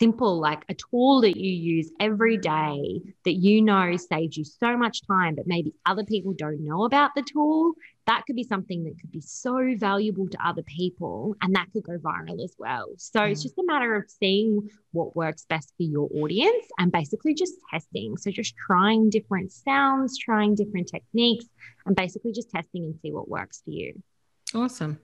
simple, 0.00 0.40
like 0.40 0.64
a 0.68 0.74
tool 0.74 1.20
that 1.22 1.36
you 1.36 1.50
use 1.50 1.90
every 2.00 2.36
day 2.36 3.00
that 3.24 3.34
you 3.34 3.62
know 3.62 3.96
saves 3.96 4.36
you 4.36 4.44
so 4.44 4.76
much 4.76 5.06
time, 5.06 5.34
but 5.34 5.46
maybe 5.46 5.74
other 5.86 6.04
people 6.04 6.32
don't 6.32 6.64
know 6.64 6.84
about 6.84 7.10
the 7.14 7.22
tool, 7.22 7.72
that 8.06 8.24
could 8.26 8.36
be 8.36 8.44
something 8.44 8.84
that 8.84 8.98
could 9.00 9.12
be 9.12 9.20
so 9.20 9.74
valuable 9.76 10.28
to 10.28 10.46
other 10.46 10.62
people 10.62 11.36
and 11.40 11.54
that 11.54 11.66
could 11.72 11.84
go 11.84 11.98
viral 11.98 12.42
as 12.42 12.54
well. 12.58 12.88
So 12.96 13.20
mm. 13.20 13.30
it's 13.30 13.42
just 13.42 13.58
a 13.58 13.64
matter 13.64 13.94
of 13.94 14.10
seeing 14.10 14.68
what 14.92 15.14
works 15.14 15.44
best 15.48 15.72
for 15.76 15.84
your 15.84 16.08
audience 16.16 16.66
and 16.78 16.90
basically 16.90 17.34
just 17.34 17.54
testing. 17.70 18.16
So 18.16 18.30
just 18.30 18.54
trying 18.56 19.10
different 19.10 19.52
sounds, 19.52 20.18
trying 20.18 20.54
different 20.54 20.88
techniques, 20.88 21.46
and 21.86 21.94
basically 21.94 22.32
just 22.32 22.50
testing 22.50 22.84
and 22.84 22.98
see 23.00 23.12
what 23.12 23.28
works 23.28 23.62
for 23.64 23.70
you. 23.70 24.02
Awesome. 24.54 24.98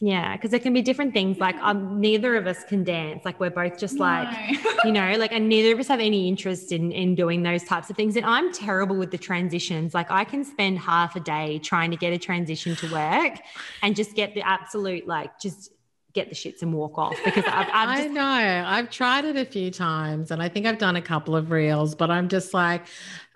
Yeah, 0.00 0.36
because 0.36 0.50
there 0.50 0.60
can 0.60 0.74
be 0.74 0.82
different 0.82 1.14
things. 1.14 1.38
Like, 1.38 1.56
um, 1.56 1.98
neither 1.98 2.36
of 2.36 2.46
us 2.46 2.62
can 2.64 2.84
dance. 2.84 3.24
Like, 3.24 3.40
we're 3.40 3.48
both 3.48 3.78
just 3.78 3.98
like, 3.98 4.28
no. 4.52 4.70
you 4.84 4.92
know, 4.92 5.16
like, 5.16 5.32
and 5.32 5.48
neither 5.48 5.72
of 5.72 5.80
us 5.80 5.88
have 5.88 6.00
any 6.00 6.28
interest 6.28 6.70
in 6.70 6.92
in 6.92 7.14
doing 7.14 7.42
those 7.42 7.64
types 7.64 7.88
of 7.88 7.96
things. 7.96 8.14
And 8.14 8.26
I'm 8.26 8.52
terrible 8.52 8.96
with 8.96 9.10
the 9.10 9.16
transitions. 9.16 9.94
Like, 9.94 10.10
I 10.10 10.24
can 10.24 10.44
spend 10.44 10.78
half 10.80 11.16
a 11.16 11.20
day 11.20 11.60
trying 11.60 11.90
to 11.92 11.96
get 11.96 12.12
a 12.12 12.18
transition 12.18 12.76
to 12.76 12.92
work, 12.92 13.40
and 13.82 13.96
just 13.96 14.14
get 14.14 14.34
the 14.34 14.42
absolute 14.42 15.06
like 15.06 15.40
just 15.40 15.72
get 16.16 16.28
the 16.30 16.34
shits 16.34 16.62
and 16.62 16.72
walk 16.72 16.98
off 16.98 17.14
because 17.24 17.44
I've, 17.46 17.68
I've 17.72 17.96
just- 17.98 18.08
I 18.10 18.12
know 18.12 18.64
I've 18.66 18.90
tried 18.90 19.24
it 19.26 19.36
a 19.36 19.44
few 19.44 19.70
times 19.70 20.30
and 20.32 20.42
I 20.42 20.48
think 20.48 20.66
I've 20.66 20.78
done 20.78 20.96
a 20.96 21.02
couple 21.02 21.36
of 21.36 21.50
reels, 21.52 21.94
but 21.94 22.10
I'm 22.10 22.28
just 22.28 22.52
like, 22.52 22.86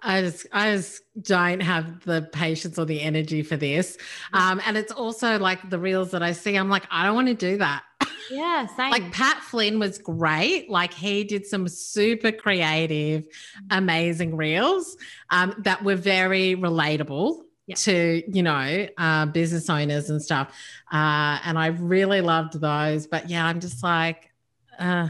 I 0.03 0.23
just 0.23 0.47
I 0.53 0.73
just 0.77 1.03
don't 1.21 1.61
have 1.61 2.03
the 2.05 2.23
patience 2.33 2.79
or 2.79 2.87
the 2.87 3.01
energy 3.03 3.43
for 3.43 3.57
this. 3.59 3.99
Um, 4.33 4.61
and 4.67 4.77
it's 4.77 4.91
also 4.93 5.39
like 5.39 5.69
the 5.69 5.79
reels 5.79 6.11
that 6.13 6.23
I 6.23 6.33
see, 6.33 6.57
I'm 6.57 6.71
like, 6.71 6.87
I 6.91 7.05
don't 7.05 7.15
want 7.15 7.29
to 7.29 7.35
do 7.35 7.59
that. 7.59 7.83
Yeah, 8.31 8.67
same. 8.77 8.91
like 8.91 9.13
Pat 9.13 9.43
Flynn 9.43 9.79
was 9.79 9.99
great. 9.99 10.71
Like 10.71 10.95
he 10.95 11.25
did 11.25 11.45
some 11.47 11.69
super 11.69 12.33
creative, 12.33 13.25
amazing 13.71 14.37
reels 14.37 14.97
um, 15.29 15.55
that 15.59 15.85
were 15.85 15.97
very 15.97 16.57
relatable 16.57 17.43
to 17.77 18.23
you 18.33 18.43
know 18.43 18.87
uh, 18.99 19.27
business 19.27 19.69
owners 19.71 20.11
and 20.11 20.23
stuff. 20.23 20.55
Uh, 20.93 21.39
and 21.45 21.57
i 21.59 21.67
really 21.67 22.21
loved 22.21 22.61
those 22.61 23.07
but 23.07 23.31
yeah 23.31 23.47
i'm 23.47 23.61
just 23.61 23.83
like 23.83 24.31
uh, 24.79 25.09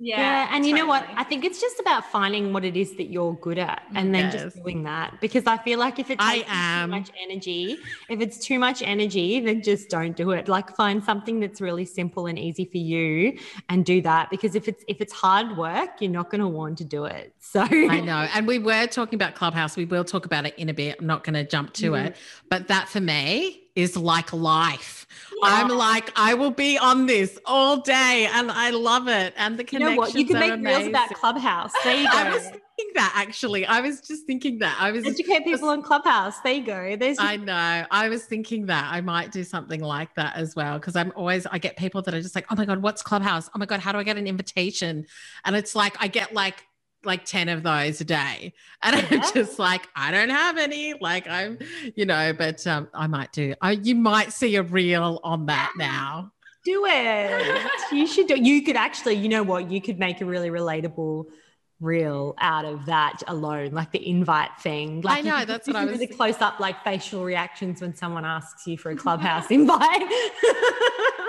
yeah, 0.00 0.20
yeah 0.20 0.42
and 0.42 0.50
totally. 0.50 0.68
you 0.68 0.74
know 0.76 0.86
what 0.86 1.04
i 1.16 1.24
think 1.24 1.44
it's 1.44 1.60
just 1.60 1.80
about 1.80 2.04
finding 2.04 2.52
what 2.52 2.64
it 2.64 2.76
is 2.76 2.96
that 2.96 3.10
you're 3.10 3.34
good 3.34 3.58
at 3.58 3.82
and 3.94 4.14
then 4.14 4.24
yes. 4.24 4.42
just 4.42 4.56
doing 4.62 4.84
that 4.84 5.20
because 5.20 5.46
i 5.46 5.56
feel 5.58 5.78
like 5.78 5.98
if 5.98 6.10
it 6.10 6.18
takes 6.20 6.46
too 6.46 6.86
much 6.86 7.10
energy 7.20 7.76
if 8.08 8.20
it's 8.20 8.38
too 8.38 8.58
much 8.58 8.80
energy 8.82 9.40
then 9.40 9.60
just 9.62 9.90
don't 9.90 10.16
do 10.16 10.30
it 10.30 10.48
like 10.48 10.74
find 10.76 11.02
something 11.02 11.40
that's 11.40 11.60
really 11.60 11.84
simple 11.84 12.26
and 12.26 12.38
easy 12.38 12.64
for 12.64 12.78
you 12.78 13.36
and 13.68 13.84
do 13.84 14.00
that 14.00 14.30
because 14.30 14.54
if 14.54 14.68
it's 14.68 14.84
if 14.86 15.00
it's 15.00 15.12
hard 15.12 15.56
work 15.56 15.90
you're 16.00 16.10
not 16.10 16.30
going 16.30 16.40
to 16.40 16.48
want 16.48 16.78
to 16.78 16.84
do 16.84 17.04
it 17.04 17.34
so 17.40 17.62
i 17.62 18.00
know 18.00 18.28
and 18.34 18.46
we 18.46 18.58
were 18.58 18.86
talking 18.86 19.16
about 19.16 19.34
clubhouse 19.34 19.76
we 19.76 19.84
will 19.84 20.04
talk 20.04 20.24
about 20.24 20.46
it 20.46 20.54
in 20.58 20.68
a 20.68 20.74
bit 20.74 20.96
i'm 21.00 21.06
not 21.06 21.24
going 21.24 21.34
to 21.34 21.44
jump 21.44 21.72
to 21.72 21.92
mm-hmm. 21.92 22.06
it 22.06 22.16
but 22.48 22.68
that 22.68 22.88
for 22.88 23.00
me 23.00 23.64
is 23.78 23.96
like 23.96 24.32
life. 24.32 24.97
I'm 25.42 25.68
like, 25.68 26.12
I 26.16 26.34
will 26.34 26.50
be 26.50 26.78
on 26.78 27.06
this 27.06 27.38
all 27.44 27.78
day 27.78 28.28
and 28.32 28.50
I 28.50 28.70
love 28.70 29.08
it. 29.08 29.34
And 29.36 29.58
the 29.58 29.64
connections. 29.64 29.72
You 29.72 29.78
know 29.78 29.96
what? 29.96 30.14
You 30.14 30.24
can 30.26 30.38
make 30.38 30.64
reels 30.64 30.86
about 30.88 31.14
Clubhouse. 31.14 31.72
There 31.84 31.96
you 31.96 32.08
go. 32.10 32.16
I 32.18 32.30
was 32.30 32.42
thinking 32.42 32.92
that 32.94 33.12
actually. 33.16 33.66
I 33.66 33.80
was 33.80 34.00
just 34.00 34.26
thinking 34.26 34.58
that. 34.60 34.76
I 34.80 34.90
was 34.90 35.06
educate 35.06 35.44
people 35.44 35.68
on 35.68 35.82
Clubhouse. 35.82 36.40
There 36.40 36.52
you 36.52 36.64
go. 36.64 36.96
There's 36.96 37.18
I 37.20 37.36
know. 37.36 37.86
I 37.90 38.08
was 38.08 38.24
thinking 38.24 38.66
that 38.66 38.92
I 38.92 39.00
might 39.00 39.32
do 39.32 39.44
something 39.44 39.80
like 39.80 40.14
that 40.16 40.36
as 40.36 40.54
well. 40.56 40.78
Cause 40.80 40.96
I'm 40.96 41.12
always 41.16 41.46
I 41.46 41.58
get 41.58 41.76
people 41.76 42.02
that 42.02 42.14
are 42.14 42.22
just 42.22 42.34
like, 42.34 42.46
oh 42.50 42.56
my 42.56 42.64
God, 42.64 42.82
what's 42.82 43.02
Clubhouse? 43.02 43.48
Oh 43.54 43.58
my 43.58 43.66
God, 43.66 43.80
how 43.80 43.92
do 43.92 43.98
I 43.98 44.02
get 44.04 44.16
an 44.16 44.26
invitation? 44.26 45.06
And 45.44 45.56
it's 45.56 45.74
like 45.74 45.96
I 46.00 46.08
get 46.08 46.32
like 46.32 46.67
like 47.08 47.24
10 47.24 47.48
of 47.48 47.64
those 47.64 48.00
a 48.00 48.04
day. 48.04 48.52
And 48.82 48.94
yeah. 48.94 49.06
i'm 49.10 49.34
just 49.34 49.58
like 49.58 49.88
i 49.96 50.12
don't 50.12 50.30
have 50.30 50.56
any 50.56 50.94
like 51.00 51.26
i'm 51.26 51.58
you 51.96 52.06
know 52.06 52.32
but 52.32 52.64
um 52.66 52.88
i 52.94 53.08
might 53.08 53.32
do 53.32 53.54
I, 53.60 53.72
you 53.72 53.96
might 53.96 54.32
see 54.32 54.54
a 54.54 54.62
reel 54.62 55.18
on 55.24 55.46
that 55.46 55.72
now. 55.76 56.30
Do 56.64 56.84
it. 56.86 57.66
You 57.92 58.06
should 58.06 58.28
do 58.28 58.36
you 58.36 58.62
could 58.62 58.76
actually 58.76 59.14
you 59.14 59.28
know 59.28 59.42
what? 59.42 59.70
You 59.70 59.80
could 59.80 59.98
make 59.98 60.20
a 60.20 60.24
really 60.24 60.50
relatable 60.50 61.26
reel 61.80 62.34
out 62.40 62.64
of 62.64 62.86
that 62.86 63.22
alone 63.28 63.70
like 63.70 63.92
the 63.92 64.06
invite 64.06 64.50
thing. 64.60 65.00
Like 65.00 65.18
i 65.18 65.20
know 65.20 65.44
that's 65.44 65.66
what 65.66 65.76
i 65.76 65.84
was 65.84 65.94
really 65.94 66.08
close 66.08 66.40
up 66.40 66.58
like 66.58 66.82
facial 66.82 67.24
reactions 67.24 67.80
when 67.80 67.94
someone 67.94 68.24
asks 68.24 68.66
you 68.66 68.76
for 68.76 68.90
a 68.90 68.96
clubhouse 69.04 69.50
invite. 69.50 69.80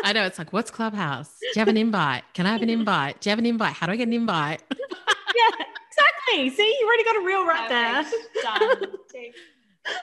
I 0.03 0.11
know 0.13 0.25
it's 0.25 0.39
like 0.39 0.51
what's 0.51 0.71
clubhouse? 0.71 1.30
Do 1.39 1.47
you 1.55 1.59
have 1.59 1.67
an 1.67 1.77
invite? 1.77 2.23
Can 2.34 2.45
i 2.45 2.51
have 2.51 2.61
an 2.61 2.69
invite? 2.69 3.21
Do 3.21 3.30
you 3.30 3.32
have 3.32 3.39
an 3.39 3.45
invite? 3.45 3.73
How 3.73 3.86
do 3.86 3.93
i 3.93 3.95
get 3.95 4.07
an 4.07 4.13
invite 4.13 4.63
yeah, 5.39 5.65
exactly. 5.89 6.49
See, 6.49 6.77
you 6.79 6.85
already 6.87 7.03
got 7.03 7.15
a 7.17 7.25
reel 7.25 7.45
right 7.45 7.69
Perfect. 7.69 9.13
there. 9.13 9.31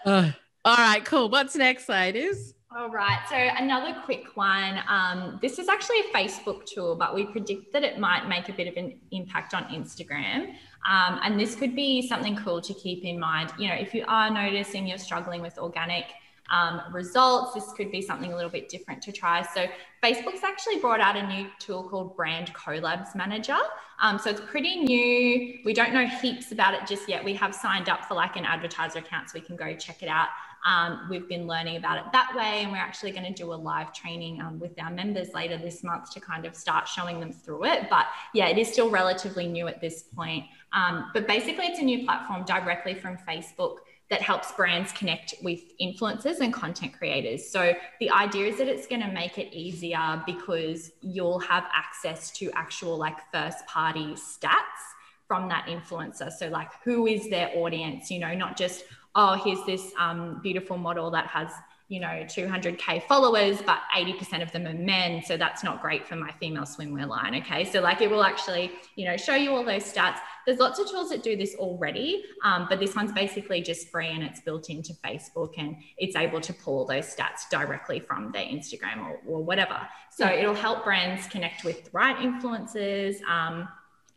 Uh, 0.04 0.32
all 0.64 0.76
right, 0.76 1.04
cool. 1.04 1.28
What's 1.28 1.54
next, 1.54 1.88
ladies? 1.88 2.54
All 2.76 2.90
right. 2.90 3.20
So 3.28 3.36
another 3.36 3.96
quick 4.04 4.36
one. 4.36 4.80
Um, 4.88 5.38
this 5.40 5.58
is 5.58 5.68
actually 5.68 6.00
a 6.00 6.14
Facebook 6.14 6.66
tool, 6.66 6.96
but 6.96 7.14
we 7.14 7.24
predict 7.24 7.72
that 7.72 7.84
it 7.84 7.98
might 7.98 8.28
make 8.28 8.48
a 8.48 8.52
bit 8.52 8.66
of 8.66 8.76
an 8.76 8.98
impact 9.12 9.54
on 9.54 9.64
Instagram. 9.66 10.54
Um, 10.90 11.20
and 11.22 11.38
this 11.38 11.54
could 11.54 11.76
be 11.76 12.06
something 12.06 12.36
cool 12.36 12.60
to 12.60 12.74
keep 12.74 13.04
in 13.04 13.18
mind. 13.18 13.52
You 13.58 13.68
know, 13.68 13.74
if 13.76 13.94
you 13.94 14.04
are 14.08 14.28
noticing 14.28 14.86
you're 14.86 14.98
struggling 14.98 15.40
with 15.40 15.56
organic 15.56 16.06
um, 16.50 16.82
results. 16.92 17.54
This 17.54 17.72
could 17.72 17.90
be 17.90 18.02
something 18.02 18.32
a 18.32 18.36
little 18.36 18.50
bit 18.50 18.68
different 18.68 19.02
to 19.02 19.12
try. 19.12 19.42
So, 19.42 19.66
Facebook's 20.02 20.44
actually 20.44 20.78
brought 20.78 21.00
out 21.00 21.16
a 21.16 21.26
new 21.26 21.48
tool 21.58 21.88
called 21.88 22.16
Brand 22.16 22.52
Collabs 22.54 23.14
Manager. 23.14 23.58
Um, 24.00 24.18
so, 24.18 24.30
it's 24.30 24.40
pretty 24.40 24.76
new. 24.76 25.58
We 25.64 25.72
don't 25.72 25.92
know 25.92 26.06
heaps 26.06 26.52
about 26.52 26.74
it 26.74 26.86
just 26.86 27.08
yet. 27.08 27.24
We 27.24 27.34
have 27.34 27.54
signed 27.54 27.88
up 27.88 28.04
for 28.04 28.14
like 28.14 28.36
an 28.36 28.44
advertiser 28.44 29.00
account 29.00 29.30
so 29.30 29.38
we 29.38 29.44
can 29.44 29.56
go 29.56 29.74
check 29.74 30.02
it 30.02 30.08
out. 30.08 30.28
Um, 30.66 31.06
we've 31.08 31.28
been 31.28 31.46
learning 31.46 31.76
about 31.76 31.98
it 31.98 32.04
that 32.12 32.34
way, 32.34 32.62
and 32.62 32.72
we're 32.72 32.78
actually 32.78 33.12
going 33.12 33.32
to 33.32 33.32
do 33.32 33.52
a 33.52 33.54
live 33.54 33.92
training 33.92 34.40
um, 34.40 34.58
with 34.58 34.72
our 34.80 34.90
members 34.90 35.32
later 35.32 35.56
this 35.56 35.84
month 35.84 36.10
to 36.14 36.20
kind 36.20 36.44
of 36.44 36.56
start 36.56 36.88
showing 36.88 37.20
them 37.20 37.32
through 37.32 37.66
it. 37.66 37.88
But 37.88 38.06
yeah, 38.34 38.48
it 38.48 38.58
is 38.58 38.68
still 38.68 38.90
relatively 38.90 39.46
new 39.46 39.68
at 39.68 39.80
this 39.80 40.02
point. 40.02 40.44
Um, 40.72 41.10
but 41.14 41.28
basically, 41.28 41.66
it's 41.66 41.78
a 41.78 41.84
new 41.84 42.04
platform 42.04 42.44
directly 42.44 42.94
from 42.94 43.16
Facebook 43.16 43.76
that 44.08 44.22
helps 44.22 44.52
brands 44.52 44.92
connect 44.92 45.34
with 45.42 45.60
influencers 45.78 46.38
and 46.40 46.52
content 46.52 46.96
creators. 46.96 47.48
So 47.48 47.74
the 47.98 48.10
idea 48.10 48.46
is 48.46 48.58
that 48.58 48.68
it's 48.68 48.86
going 48.86 49.02
to 49.02 49.10
make 49.10 49.36
it 49.36 49.52
easier 49.52 50.22
because 50.26 50.92
you'll 51.00 51.40
have 51.40 51.64
access 51.74 52.30
to 52.32 52.50
actual 52.52 52.96
like 52.96 53.18
first 53.32 53.66
party 53.66 54.14
stats 54.14 54.82
from 55.26 55.48
that 55.48 55.66
influencer. 55.66 56.30
So 56.30 56.48
like 56.48 56.70
who 56.84 57.06
is 57.06 57.28
their 57.30 57.50
audience, 57.56 58.10
you 58.10 58.20
know, 58.20 58.34
not 58.34 58.56
just 58.56 58.84
oh 59.16 59.34
here's 59.42 59.64
this 59.66 59.92
um, 59.98 60.40
beautiful 60.42 60.78
model 60.78 61.10
that 61.10 61.26
has 61.26 61.50
you 61.88 62.00
know 62.00 62.24
200k 62.24 63.02
followers 63.04 63.62
but 63.64 63.78
80% 63.94 64.42
of 64.42 64.50
them 64.50 64.66
are 64.66 64.74
men 64.74 65.22
so 65.24 65.36
that's 65.36 65.62
not 65.62 65.80
great 65.80 66.06
for 66.06 66.16
my 66.16 66.32
female 66.32 66.64
swimwear 66.64 67.06
line 67.06 67.34
okay? 67.36 67.64
So 67.64 67.80
like 67.80 68.00
it 68.00 68.10
will 68.10 68.24
actually 68.24 68.72
you 68.96 69.04
know 69.04 69.16
show 69.16 69.34
you 69.34 69.52
all 69.52 69.64
those 69.64 69.84
stats. 69.92 70.18
There's 70.46 70.58
lots 70.58 70.78
of 70.78 70.88
tools 70.90 71.10
that 71.10 71.22
do 71.22 71.36
this 71.36 71.54
already 71.56 72.24
um, 72.44 72.66
but 72.68 72.80
this 72.80 72.94
one's 72.94 73.12
basically 73.12 73.62
just 73.62 73.88
free 73.88 74.08
and 74.08 74.22
it's 74.22 74.40
built 74.40 74.70
into 74.70 74.94
facebook 75.04 75.54
and 75.58 75.76
it's 75.98 76.16
able 76.16 76.40
to 76.40 76.52
pull 76.52 76.86
those 76.86 77.14
stats 77.14 77.48
directly 77.50 78.00
from 78.00 78.32
their 78.32 78.44
instagram 78.44 79.04
or, 79.04 79.20
or 79.26 79.44
whatever. 79.44 79.80
So 80.10 80.26
it'll 80.26 80.54
help 80.54 80.84
brands 80.84 81.26
connect 81.26 81.64
with 81.64 81.84
the 81.84 81.90
right 81.92 82.16
influencers 82.16 83.22
um, 83.24 83.68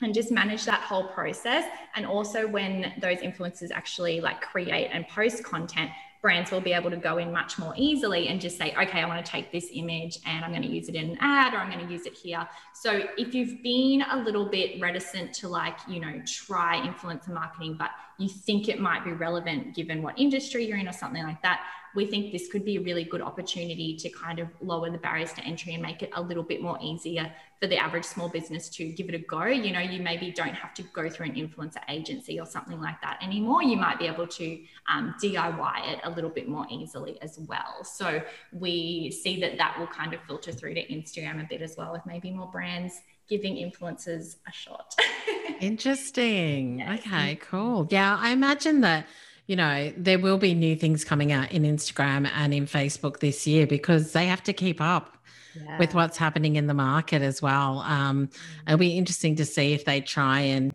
and 0.01 0.13
just 0.13 0.31
manage 0.31 0.65
that 0.65 0.81
whole 0.81 1.07
process. 1.09 1.65
And 1.95 2.05
also 2.05 2.47
when 2.47 2.93
those 3.01 3.17
influencers 3.19 3.71
actually 3.71 4.21
like 4.21 4.41
create 4.41 4.89
and 4.91 5.07
post 5.07 5.43
content 5.43 5.91
brands 6.21 6.51
will 6.51 6.61
be 6.61 6.73
able 6.73 6.89
to 6.89 6.97
go 6.97 7.17
in 7.17 7.31
much 7.31 7.57
more 7.57 7.73
easily 7.77 8.27
and 8.27 8.41
just 8.41 8.57
say, 8.57 8.75
okay, 8.79 9.01
I 9.01 9.07
want 9.07 9.25
to 9.25 9.31
take 9.31 9.51
this 9.51 9.69
image 9.73 10.19
and 10.25 10.43
I'm 10.43 10.51
going 10.51 10.63
to 10.63 10.69
use 10.69 10.89
it 10.89 10.95
in 10.95 11.11
an 11.11 11.17
ad 11.21 11.53
or 11.53 11.57
I'm 11.57 11.71
going 11.71 11.85
to 11.85 11.91
use 11.91 12.05
it 12.05 12.13
here. 12.13 12.47
So 12.73 13.03
if 13.17 13.33
you've 13.33 13.63
been 13.63 14.03
a 14.11 14.17
little 14.17 14.49
bit 14.49 14.81
reticent 14.81 15.33
to 15.35 15.47
like, 15.47 15.77
you 15.87 16.01
know, 16.01 16.21
try 16.25 16.85
influencer 16.85 17.29
marketing, 17.29 17.75
but 17.79 17.91
you 18.19 18.29
think 18.29 18.67
it 18.67 18.79
might 18.79 19.03
be 19.03 19.11
relevant 19.11 19.75
given 19.75 20.03
what 20.03 20.19
industry 20.19 20.65
you're 20.65 20.77
in 20.77 20.87
or 20.87 20.93
something 20.93 21.23
like 21.23 21.41
that, 21.41 21.61
we 21.95 22.05
think 22.05 22.31
this 22.31 22.47
could 22.51 22.63
be 22.63 22.77
a 22.77 22.81
really 22.81 23.03
good 23.03 23.21
opportunity 23.21 23.95
to 23.97 24.09
kind 24.09 24.39
of 24.39 24.47
lower 24.61 24.89
the 24.89 24.97
barriers 24.97 25.33
to 25.33 25.41
entry 25.43 25.73
and 25.73 25.81
make 25.81 26.03
it 26.03 26.11
a 26.13 26.21
little 26.21 26.43
bit 26.43 26.61
more 26.61 26.77
easier 26.81 27.31
for 27.59 27.67
the 27.67 27.77
average 27.77 28.03
small 28.03 28.29
business 28.29 28.69
to 28.69 28.89
give 28.89 29.09
it 29.09 29.15
a 29.15 29.19
go. 29.19 29.45
You 29.45 29.73
know, 29.73 29.79
you 29.79 30.01
maybe 30.01 30.31
don't 30.31 30.53
have 30.53 30.73
to 30.75 30.83
go 30.83 31.09
through 31.09 31.27
an 31.27 31.33
influencer 31.33 31.81
agency 31.89 32.39
or 32.39 32.45
something 32.45 32.79
like 32.79 33.01
that 33.01 33.19
anymore. 33.23 33.63
You 33.63 33.77
might 33.77 33.97
be 33.97 34.05
able 34.05 34.27
to 34.27 34.59
um, 34.91 35.15
DIY 35.21 35.93
it 35.93 35.99
a 36.03 36.09
little 36.11 36.29
bit 36.29 36.47
more 36.47 36.67
easily 36.69 37.19
as 37.21 37.39
well. 37.39 37.83
So 37.83 38.21
we 38.53 39.11
see 39.11 39.39
that 39.41 39.57
that 39.57 39.79
will 39.79 39.87
kind 39.87 40.13
of 40.13 40.21
filter 40.27 40.51
through 40.51 40.75
to 40.75 40.87
Instagram 40.87 41.43
a 41.43 41.47
bit 41.47 41.61
as 41.61 41.75
well, 41.75 41.91
with 41.91 42.05
maybe 42.05 42.31
more 42.31 42.51
brands 42.51 43.01
giving 43.29 43.55
influencers 43.55 44.37
a 44.47 44.51
shot. 44.51 44.95
Interesting. 45.59 46.79
Yes. 46.79 46.99
Okay, 46.99 47.35
cool. 47.35 47.87
Yeah, 47.89 48.17
I 48.19 48.31
imagine 48.31 48.81
that 48.81 49.05
you 49.49 49.55
know, 49.55 49.91
there 49.97 50.19
will 50.19 50.37
be 50.37 50.53
new 50.53 50.75
things 50.75 51.03
coming 51.03 51.31
out 51.31 51.51
in 51.51 51.63
Instagram 51.63 52.29
and 52.35 52.53
in 52.53 52.67
Facebook 52.67 53.19
this 53.19 53.47
year 53.47 53.65
because 53.65 54.11
they 54.11 54.27
have 54.27 54.43
to 54.43 54.53
keep 54.53 54.79
up 54.79 55.17
yeah. 55.55 55.79
with 55.79 55.95
what's 55.95 56.17
happening 56.17 56.55
in 56.55 56.67
the 56.67 56.75
market 56.75 57.23
as 57.23 57.41
well. 57.41 57.79
Um, 57.79 58.27
mm. 58.27 58.37
it'll 58.67 58.77
be 58.77 58.95
interesting 58.95 59.35
to 59.37 59.45
see 59.45 59.73
if 59.73 59.85
they 59.85 60.01
try 60.01 60.41
and 60.41 60.71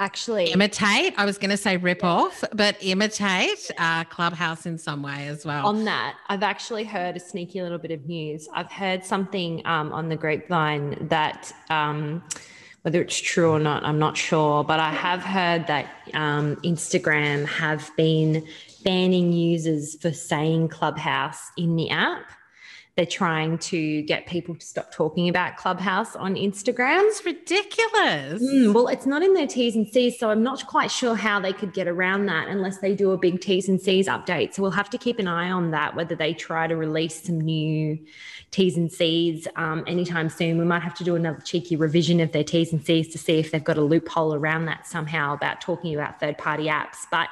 actually 0.00 0.46
imitate. 0.50 1.14
I 1.16 1.24
was 1.24 1.38
going 1.38 1.50
to 1.50 1.56
say 1.56 1.76
rip 1.76 2.02
off, 2.02 2.42
but 2.52 2.76
imitate 2.80 3.70
uh, 3.78 4.04
Clubhouse 4.04 4.66
in 4.66 4.78
some 4.78 5.02
way 5.02 5.28
as 5.28 5.46
well. 5.46 5.66
On 5.66 5.84
that, 5.84 6.16
I've 6.28 6.42
actually 6.42 6.84
heard 6.84 7.16
a 7.16 7.20
sneaky 7.20 7.62
little 7.62 7.78
bit 7.78 7.92
of 7.92 8.06
news. 8.06 8.48
I've 8.52 8.72
heard 8.72 9.04
something 9.04 9.64
um, 9.66 9.92
on 9.92 10.08
the 10.08 10.16
grapevine 10.16 11.08
that. 11.08 11.52
Um, 11.68 12.24
whether 12.82 13.02
it's 13.02 13.18
true 13.18 13.50
or 13.50 13.58
not, 13.58 13.84
I'm 13.84 13.98
not 13.98 14.16
sure. 14.16 14.64
But 14.64 14.80
I 14.80 14.90
have 14.90 15.20
heard 15.20 15.66
that 15.66 15.86
um, 16.14 16.56
Instagram 16.64 17.46
have 17.46 17.90
been 17.94 18.46
banning 18.84 19.34
users 19.34 20.00
for 20.00 20.12
saying 20.12 20.68
Clubhouse 20.68 21.50
in 21.58 21.76
the 21.76 21.90
app 21.90 22.32
they're 22.96 23.06
trying 23.06 23.58
to 23.58 24.02
get 24.02 24.26
people 24.26 24.54
to 24.54 24.66
stop 24.66 24.92
talking 24.92 25.28
about 25.28 25.56
Clubhouse 25.56 26.16
on 26.16 26.34
Instagram. 26.34 27.02
It's 27.08 27.24
ridiculous. 27.24 28.42
Mm, 28.42 28.74
well, 28.74 28.88
it's 28.88 29.06
not 29.06 29.22
in 29.22 29.32
their 29.34 29.46
T's 29.46 29.76
and 29.76 29.86
C's, 29.86 30.18
so 30.18 30.30
I'm 30.30 30.42
not 30.42 30.66
quite 30.66 30.90
sure 30.90 31.14
how 31.14 31.40
they 31.40 31.52
could 31.52 31.72
get 31.72 31.88
around 31.88 32.26
that 32.26 32.48
unless 32.48 32.78
they 32.78 32.94
do 32.94 33.12
a 33.12 33.18
big 33.18 33.40
T's 33.40 33.68
and 33.68 33.80
C's 33.80 34.08
update. 34.08 34.54
So 34.54 34.62
we'll 34.62 34.72
have 34.72 34.90
to 34.90 34.98
keep 34.98 35.18
an 35.18 35.28
eye 35.28 35.50
on 35.50 35.70
that, 35.70 35.94
whether 35.94 36.14
they 36.14 36.34
try 36.34 36.66
to 36.66 36.76
release 36.76 37.22
some 37.22 37.40
new 37.40 37.98
T's 38.50 38.76
and 38.76 38.90
C's 38.90 39.46
um, 39.56 39.84
anytime 39.86 40.28
soon. 40.28 40.58
We 40.58 40.64
might 40.64 40.82
have 40.82 40.94
to 40.94 41.04
do 41.04 41.14
another 41.14 41.40
cheeky 41.40 41.76
revision 41.76 42.20
of 42.20 42.32
their 42.32 42.44
T's 42.44 42.72
and 42.72 42.84
C's 42.84 43.08
to 43.08 43.18
see 43.18 43.38
if 43.38 43.52
they've 43.52 43.62
got 43.62 43.78
a 43.78 43.82
loophole 43.82 44.34
around 44.34 44.66
that 44.66 44.86
somehow 44.86 45.34
about 45.34 45.60
talking 45.60 45.94
about 45.94 46.18
third 46.20 46.38
party 46.38 46.64
apps. 46.64 47.06
But 47.10 47.28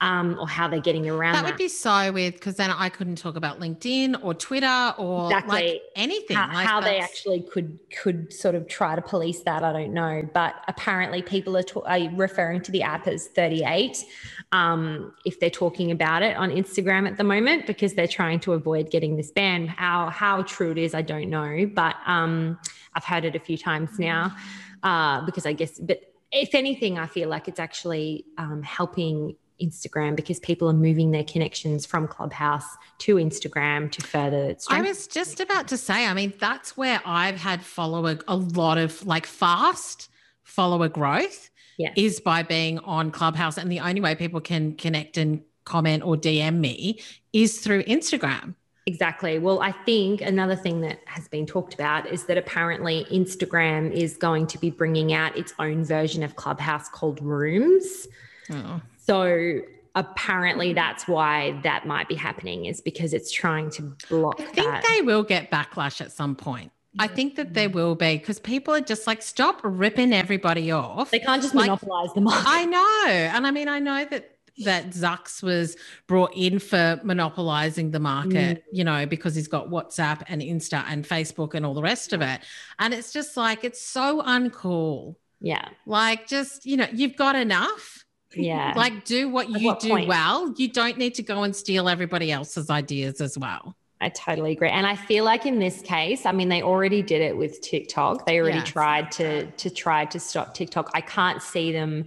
um, 0.00 0.38
or 0.40 0.48
how 0.48 0.66
they're 0.66 0.80
getting 0.80 1.08
around 1.08 1.34
that. 1.34 1.42
That 1.42 1.50
would 1.50 1.58
be 1.58 1.68
so 1.68 2.12
weird 2.12 2.34
because 2.34 2.56
then 2.56 2.70
I 2.70 2.88
couldn't 2.88 3.16
talk 3.16 3.36
about 3.36 3.60
LinkedIn 3.60 4.18
or 4.22 4.32
Twitter 4.32 4.94
or 4.96 5.26
exactly. 5.26 5.72
like 5.72 5.82
anything. 5.94 6.36
How, 6.36 6.54
like 6.54 6.66
how 6.66 6.80
they 6.80 6.98
actually 6.98 7.40
could 7.42 7.78
could 8.02 8.32
sort 8.32 8.54
of 8.54 8.66
try 8.66 8.96
to 8.96 9.02
police 9.02 9.40
that, 9.42 9.62
I 9.62 9.72
don't 9.72 9.92
know. 9.92 10.28
But 10.32 10.54
apparently, 10.68 11.20
people 11.20 11.56
are, 11.56 11.64
are 11.84 12.08
referring 12.14 12.62
to 12.62 12.72
the 12.72 12.82
app 12.82 13.06
as 13.06 13.28
38 13.28 14.04
um, 14.52 15.12
if 15.24 15.38
they're 15.38 15.50
talking 15.50 15.90
about 15.90 16.22
it 16.22 16.36
on 16.36 16.50
Instagram 16.50 17.06
at 17.06 17.18
the 17.18 17.24
moment 17.24 17.66
because 17.66 17.94
they're 17.94 18.08
trying 18.08 18.40
to 18.40 18.54
avoid 18.54 18.90
getting 18.90 19.16
this 19.16 19.30
ban. 19.30 19.66
How 19.66 20.08
how 20.08 20.42
true 20.42 20.70
it 20.70 20.78
is, 20.78 20.94
I 20.94 21.02
don't 21.02 21.28
know, 21.28 21.70
but 21.74 21.96
um, 22.06 22.58
I've 22.94 23.04
heard 23.04 23.24
it 23.24 23.36
a 23.36 23.40
few 23.40 23.58
times 23.58 23.98
now 23.98 24.34
uh, 24.82 25.24
because 25.26 25.44
I 25.44 25.52
guess, 25.52 25.78
but 25.78 26.00
if 26.32 26.54
anything, 26.54 26.98
I 26.98 27.06
feel 27.06 27.28
like 27.28 27.48
it's 27.48 27.60
actually 27.60 28.24
um, 28.38 28.62
helping 28.62 29.36
Instagram 29.60 30.16
because 30.16 30.40
people 30.40 30.68
are 30.68 30.74
moving 30.74 31.10
their 31.10 31.24
connections 31.24 31.86
from 31.86 32.08
Clubhouse 32.08 32.66
to 32.98 33.16
Instagram 33.16 33.90
to 33.92 34.02
further. 34.02 34.56
I 34.68 34.82
was 34.82 35.06
just 35.06 35.40
about 35.40 35.68
to 35.68 35.76
say, 35.76 36.06
I 36.06 36.14
mean, 36.14 36.32
that's 36.38 36.76
where 36.76 37.00
I've 37.04 37.36
had 37.36 37.62
follower 37.62 38.18
a 38.26 38.36
lot 38.36 38.78
of 38.78 39.04
like 39.06 39.26
fast 39.26 40.08
follower 40.42 40.88
growth. 40.88 41.50
Is 41.96 42.20
by 42.20 42.42
being 42.42 42.78
on 42.80 43.10
Clubhouse, 43.10 43.56
and 43.56 43.72
the 43.72 43.80
only 43.80 44.02
way 44.02 44.14
people 44.14 44.42
can 44.42 44.74
connect 44.74 45.16
and 45.16 45.40
comment 45.64 46.02
or 46.02 46.14
DM 46.14 46.58
me 46.58 47.00
is 47.32 47.60
through 47.60 47.84
Instagram. 47.84 48.54
Exactly. 48.86 49.38
Well, 49.38 49.62
I 49.62 49.72
think 49.72 50.20
another 50.20 50.56
thing 50.56 50.80
that 50.80 51.00
has 51.06 51.28
been 51.28 51.46
talked 51.46 51.74
about 51.74 52.06
is 52.08 52.24
that 52.24 52.36
apparently 52.36 53.06
Instagram 53.10 53.92
is 53.92 54.16
going 54.16 54.46
to 54.48 54.58
be 54.58 54.70
bringing 54.70 55.12
out 55.12 55.36
its 55.38 55.54
own 55.58 55.84
version 55.84 56.22
of 56.22 56.36
Clubhouse 56.36 56.88
called 56.88 57.22
Rooms. 57.22 58.08
Oh. 58.50 58.80
So 59.00 59.60
apparently 59.94 60.72
that's 60.72 61.08
why 61.08 61.60
that 61.64 61.86
might 61.86 62.08
be 62.08 62.14
happening 62.14 62.66
is 62.66 62.80
because 62.80 63.12
it's 63.12 63.32
trying 63.32 63.70
to 63.70 63.96
block 64.08 64.40
I 64.40 64.44
think 64.44 64.70
that. 64.70 64.84
they 64.88 65.02
will 65.02 65.22
get 65.22 65.50
backlash 65.50 66.00
at 66.00 66.12
some 66.12 66.36
point. 66.36 66.70
I 66.98 67.06
think 67.06 67.36
that 67.36 67.54
there 67.54 67.70
will 67.70 67.94
be 67.94 68.18
because 68.18 68.40
people 68.40 68.74
are 68.74 68.80
just 68.80 69.06
like, 69.06 69.22
stop 69.22 69.60
ripping 69.62 70.12
everybody 70.12 70.72
off. 70.72 71.10
They 71.10 71.20
can't 71.20 71.40
just 71.40 71.54
Like, 71.54 71.66
monopolize 71.66 72.12
the 72.14 72.20
market. 72.20 72.48
I 72.48 72.64
know. 72.64 73.04
And 73.06 73.46
I 73.46 73.52
mean, 73.52 73.68
I 73.68 73.78
know 73.78 74.04
that 74.06 74.36
that 74.64 74.90
Zucks 74.90 75.42
was 75.42 75.76
brought 76.06 76.32
in 76.34 76.58
for 76.58 77.00
monopolizing 77.02 77.92
the 77.92 78.00
market, 78.00 78.58
mm. 78.58 78.62
you 78.72 78.84
know, 78.84 79.06
because 79.06 79.34
he's 79.34 79.48
got 79.48 79.68
WhatsApp 79.70 80.22
and 80.28 80.42
Insta 80.42 80.84
and 80.88 81.06
Facebook 81.06 81.54
and 81.54 81.64
all 81.64 81.74
the 81.74 81.82
rest 81.82 82.12
of 82.12 82.20
it. 82.20 82.40
And 82.78 82.92
it's 82.92 83.12
just 83.12 83.36
like, 83.36 83.64
it's 83.64 83.80
so 83.80 84.20
uncool. 84.22 85.16
yeah. 85.40 85.68
Like, 85.86 86.26
just, 86.26 86.66
you 86.66 86.76
know, 86.76 86.88
you've 86.92 87.16
got 87.16 87.36
enough. 87.36 88.04
Yeah. 88.34 88.72
Like, 88.76 89.04
do 89.04 89.28
what 89.28 89.46
At 89.52 89.60
you 89.60 89.66
what 89.66 89.80
do 89.80 89.88
point? 89.90 90.08
well. 90.08 90.52
You 90.56 90.68
don't 90.68 90.98
need 90.98 91.14
to 91.16 91.22
go 91.22 91.42
and 91.42 91.54
steal 91.54 91.88
everybody 91.88 92.30
else's 92.32 92.70
ideas 92.70 93.20
as 93.20 93.36
well. 93.36 93.76
I 94.00 94.08
totally 94.08 94.52
agree. 94.52 94.70
And 94.70 94.86
I 94.86 94.96
feel 94.96 95.24
like 95.24 95.44
in 95.44 95.58
this 95.58 95.82
case, 95.82 96.24
I 96.24 96.32
mean, 96.32 96.48
they 96.48 96.62
already 96.62 97.02
did 97.02 97.20
it 97.20 97.36
with 97.36 97.60
TikTok. 97.60 98.24
They 98.24 98.38
already 98.40 98.58
Yes. 98.58 98.68
tried 98.68 99.10
to 99.12 99.46
to 99.50 99.68
try 99.70 100.04
to 100.06 100.18
stop 100.18 100.54
TikTok. 100.54 100.90
I 100.94 101.00
can't 101.02 101.42
see 101.42 101.70
them. 101.72 102.06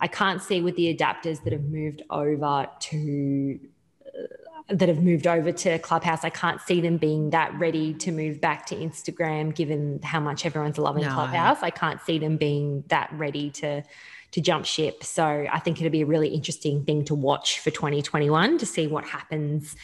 I 0.00 0.06
can't 0.08 0.40
see 0.42 0.62
with 0.62 0.76
the 0.76 0.94
adapters 0.94 1.42
that 1.44 1.52
have 1.52 1.64
moved 1.64 2.02
over 2.08 2.68
to 2.80 3.60
uh, 4.06 4.74
that 4.74 4.88
have 4.88 5.02
moved 5.02 5.26
over 5.26 5.52
to 5.52 5.78
Clubhouse. 5.80 6.24
I 6.24 6.30
can't 6.30 6.60
see 6.62 6.80
them 6.80 6.96
being 6.96 7.28
that 7.30 7.52
ready 7.58 7.92
to 7.94 8.10
move 8.10 8.40
back 8.40 8.64
to 8.66 8.74
Instagram, 8.76 9.54
given 9.54 10.00
how 10.02 10.20
much 10.20 10.46
everyone's 10.46 10.78
loving 10.78 11.04
No. 11.04 11.12
Clubhouse. 11.12 11.58
I 11.62 11.68
can't 11.70 12.00
see 12.00 12.18
them 12.18 12.38
being 12.38 12.84
that 12.88 13.10
ready 13.12 13.50
to 13.50 13.82
to 14.34 14.40
jump 14.40 14.66
ship. 14.66 15.04
So 15.04 15.24
I 15.24 15.60
think 15.60 15.80
it'll 15.80 15.92
be 15.92 16.00
a 16.00 16.06
really 16.06 16.28
interesting 16.28 16.84
thing 16.84 17.04
to 17.04 17.14
watch 17.14 17.60
for 17.60 17.70
2021 17.70 18.58
to 18.58 18.66
see 18.66 18.88
what 18.88 19.04
happens 19.04 19.76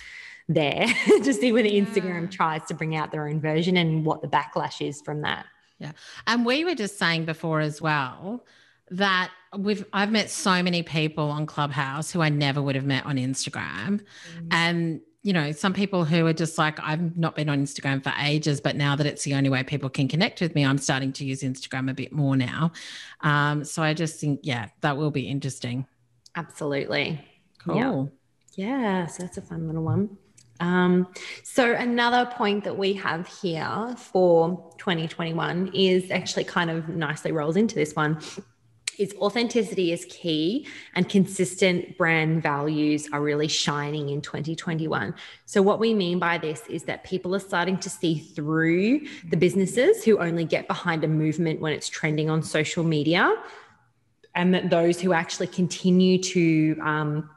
there 0.48 0.86
to 1.06 1.32
see 1.32 1.52
whether 1.52 1.68
Instagram 1.68 2.28
tries 2.28 2.66
to 2.66 2.74
bring 2.74 2.96
out 2.96 3.12
their 3.12 3.28
own 3.28 3.40
version 3.40 3.76
and 3.76 4.04
what 4.04 4.22
the 4.22 4.26
backlash 4.26 4.84
is 4.84 5.00
from 5.02 5.22
that. 5.22 5.46
Yeah. 5.78 5.92
And 6.26 6.44
we 6.44 6.64
were 6.64 6.74
just 6.74 6.98
saying 6.98 7.26
before 7.26 7.60
as 7.60 7.80
well 7.80 8.44
that 8.90 9.30
we've 9.56 9.84
I've 9.92 10.10
met 10.10 10.30
so 10.30 10.64
many 10.64 10.82
people 10.82 11.30
on 11.30 11.46
Clubhouse 11.46 12.10
who 12.10 12.20
I 12.20 12.28
never 12.28 12.60
would 12.60 12.74
have 12.74 12.84
met 12.84 13.06
on 13.06 13.18
Instagram. 13.18 14.00
Mm. 14.34 14.48
And 14.50 15.00
you 15.22 15.32
know, 15.32 15.52
some 15.52 15.74
people 15.74 16.04
who 16.04 16.26
are 16.26 16.32
just 16.32 16.56
like, 16.56 16.80
I've 16.80 17.16
not 17.16 17.36
been 17.36 17.48
on 17.48 17.62
Instagram 17.62 18.02
for 18.02 18.12
ages, 18.22 18.60
but 18.60 18.76
now 18.76 18.96
that 18.96 19.06
it's 19.06 19.22
the 19.24 19.34
only 19.34 19.50
way 19.50 19.62
people 19.62 19.90
can 19.90 20.08
connect 20.08 20.40
with 20.40 20.54
me, 20.54 20.64
I'm 20.64 20.78
starting 20.78 21.12
to 21.14 21.24
use 21.24 21.42
Instagram 21.42 21.90
a 21.90 21.94
bit 21.94 22.12
more 22.12 22.36
now. 22.36 22.72
Um, 23.20 23.64
so 23.64 23.82
I 23.82 23.92
just 23.92 24.18
think, 24.18 24.40
yeah, 24.42 24.68
that 24.80 24.96
will 24.96 25.10
be 25.10 25.28
interesting. 25.28 25.86
Absolutely. 26.36 27.22
Cool. 27.58 27.76
Yeah. 27.76 28.04
Yeah, 28.56 29.06
so 29.06 29.22
that's 29.22 29.36
a 29.36 29.42
fun 29.42 29.66
little 29.66 29.84
one. 29.84 30.16
Um, 30.60 31.08
so 31.42 31.72
another 31.72 32.30
point 32.30 32.64
that 32.64 32.76
we 32.76 32.92
have 32.94 33.26
here 33.26 33.94
for 33.96 34.72
2021 34.78 35.70
is 35.74 36.10
actually 36.10 36.44
kind 36.44 36.70
of 36.70 36.88
nicely 36.88 37.32
rolls 37.32 37.56
into 37.56 37.74
this 37.74 37.94
one. 37.94 38.20
Is 39.00 39.14
authenticity 39.18 39.92
is 39.92 40.04
key 40.10 40.66
and 40.94 41.08
consistent 41.08 41.96
brand 41.96 42.42
values 42.42 43.08
are 43.14 43.22
really 43.22 43.48
shining 43.48 44.10
in 44.10 44.20
2021. 44.20 45.14
So, 45.46 45.62
what 45.62 45.78
we 45.78 45.94
mean 45.94 46.18
by 46.18 46.36
this 46.36 46.60
is 46.68 46.82
that 46.82 47.02
people 47.02 47.34
are 47.34 47.40
starting 47.40 47.78
to 47.78 47.88
see 47.88 48.18
through 48.18 49.06
the 49.30 49.38
businesses 49.38 50.04
who 50.04 50.18
only 50.18 50.44
get 50.44 50.68
behind 50.68 51.02
a 51.02 51.08
movement 51.08 51.62
when 51.62 51.72
it's 51.72 51.88
trending 51.88 52.28
on 52.28 52.42
social 52.42 52.84
media, 52.84 53.34
and 54.34 54.52
that 54.52 54.68
those 54.68 55.00
who 55.00 55.14
actually 55.14 55.46
continue 55.46 56.22
to 56.22 56.76
um, 56.82 57.30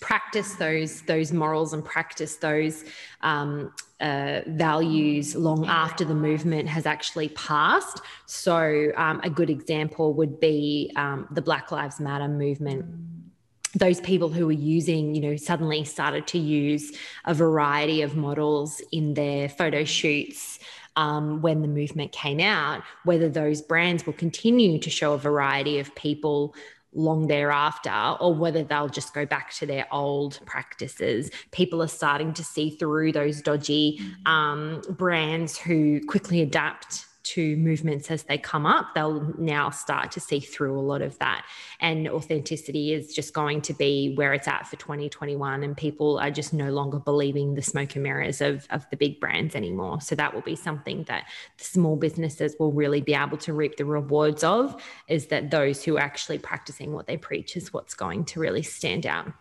practice 0.00 0.54
those 0.54 1.02
those 1.02 1.32
morals 1.32 1.72
and 1.72 1.84
practice 1.84 2.36
those 2.36 2.84
um, 3.22 3.72
uh, 4.00 4.40
values 4.46 5.34
long 5.34 5.66
after 5.66 6.04
the 6.04 6.14
movement 6.14 6.68
has 6.68 6.86
actually 6.86 7.28
passed. 7.30 8.00
So, 8.26 8.92
um, 8.96 9.20
a 9.24 9.30
good 9.30 9.50
example 9.50 10.14
would 10.14 10.38
be 10.40 10.92
um, 10.96 11.26
the 11.30 11.42
Black 11.42 11.72
Lives 11.72 11.98
Matter 12.00 12.28
movement. 12.28 12.86
Those 13.74 14.00
people 14.00 14.28
who 14.28 14.46
were 14.46 14.52
using, 14.52 15.14
you 15.14 15.20
know, 15.20 15.36
suddenly 15.36 15.84
started 15.84 16.26
to 16.28 16.38
use 16.38 16.96
a 17.26 17.34
variety 17.34 18.02
of 18.02 18.16
models 18.16 18.80
in 18.92 19.14
their 19.14 19.48
photo 19.48 19.84
shoots 19.84 20.58
um, 20.96 21.42
when 21.42 21.62
the 21.62 21.68
movement 21.68 22.10
came 22.12 22.40
out, 22.40 22.82
whether 23.04 23.28
those 23.28 23.62
brands 23.62 24.06
will 24.06 24.14
continue 24.14 24.78
to 24.78 24.90
show 24.90 25.12
a 25.12 25.18
variety 25.18 25.78
of 25.78 25.94
people 25.94 26.54
long 26.94 27.26
thereafter 27.26 28.16
or 28.20 28.34
whether 28.34 28.62
they'll 28.62 28.88
just 28.88 29.14
go 29.14 29.26
back 29.26 29.52
to 29.54 29.66
their 29.66 29.86
old 29.92 30.40
practices. 30.46 31.30
People 31.52 31.82
are 31.82 31.88
starting 31.88 32.32
to 32.34 32.44
see 32.44 32.70
through 32.70 33.12
those 33.12 33.42
dodgy 33.42 34.00
um, 34.26 34.82
brands 34.90 35.58
who 35.58 36.00
quickly 36.06 36.40
adapt 36.40 37.07
to 37.24 37.56
movements 37.56 38.10
as 38.10 38.22
they 38.24 38.38
come 38.38 38.66
up. 38.66 38.94
They'll 38.94 39.34
now 39.38 39.70
start 39.70 40.12
to 40.12 40.20
see 40.20 40.40
through 40.40 40.78
a 40.78 40.80
lot 40.80 41.02
of 41.02 41.18
that. 41.18 41.44
And 41.80 42.08
authenticity 42.08 42.92
is 42.92 43.12
just 43.12 43.34
going 43.34 43.60
to 43.62 43.74
be 43.74 44.14
where 44.14 44.32
it's 44.32 44.48
at 44.48 44.66
for 44.66 44.76
2021. 44.76 45.62
And 45.62 45.76
people 45.76 46.18
are 46.18 46.30
just 46.30 46.52
no 46.52 46.70
longer 46.70 46.98
believing 46.98 47.54
the 47.54 47.62
smoke 47.62 47.94
and 47.94 48.02
mirrors 48.02 48.40
of, 48.40 48.66
of 48.70 48.88
the 48.90 48.96
big 48.96 49.20
brands 49.20 49.54
anymore. 49.54 50.00
So 50.00 50.14
that 50.14 50.34
will 50.34 50.42
be 50.42 50.56
something 50.56 51.04
that 51.04 51.24
the 51.58 51.64
small 51.64 51.96
businesses 51.96 52.54
will 52.58 52.72
really 52.72 53.00
be 53.00 53.14
able 53.14 53.38
to 53.38 53.52
reap 53.52 53.76
the 53.76 53.84
rewards 53.84 54.44
of 54.44 54.80
is 55.08 55.26
that 55.26 55.50
those 55.50 55.84
who 55.84 55.96
are 55.96 56.02
actually 56.02 56.38
practicing 56.38 56.92
what 56.92 57.06
they 57.06 57.16
preach 57.16 57.56
is 57.56 57.72
what's 57.72 57.94
going 57.94 58.24
to 58.26 58.40
really 58.40 58.62
stand 58.62 59.06
out. 59.06 59.32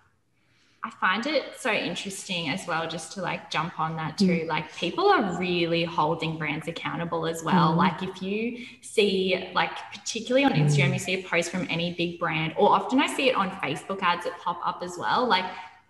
I 0.87 0.89
find 1.01 1.25
it 1.25 1.43
so 1.59 1.69
interesting 1.69 2.47
as 2.47 2.65
well, 2.65 2.87
just 2.87 3.11
to 3.13 3.21
like 3.21 3.51
jump 3.51 3.77
on 3.77 3.97
that 3.97 4.13
mm. 4.13 4.39
too. 4.39 4.47
Like, 4.47 4.73
people 4.77 5.07
are 5.07 5.37
really 5.37 5.83
holding 5.83 6.37
brands 6.37 6.69
accountable 6.69 7.27
as 7.27 7.43
well. 7.43 7.73
Mm. 7.73 7.77
Like, 7.77 8.03
if 8.03 8.21
you 8.21 8.65
see, 8.79 9.49
like, 9.53 9.71
particularly 9.91 10.45
on 10.45 10.53
Instagram, 10.53 10.91
mm. 10.91 10.93
you 10.93 10.99
see 10.99 11.13
a 11.15 11.23
post 11.27 11.51
from 11.51 11.67
any 11.69 11.93
big 11.93 12.19
brand, 12.19 12.53
or 12.57 12.69
often 12.69 13.01
I 13.01 13.07
see 13.07 13.27
it 13.29 13.35
on 13.35 13.49
Facebook 13.51 14.01
ads 14.01 14.23
that 14.23 14.39
pop 14.39 14.61
up 14.65 14.79
as 14.81 14.97
well. 14.97 15.27
Like, 15.27 15.43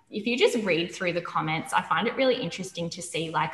if 0.09 0.25
you 0.25 0.35
just 0.35 0.57
read 0.65 0.91
through 0.91 1.13
the 1.13 1.21
comments, 1.21 1.73
I 1.73 1.83
find 1.83 2.07
it 2.07 2.15
really 2.15 2.41
interesting 2.41 2.89
to 2.89 3.01
see, 3.01 3.29
like, 3.29 3.51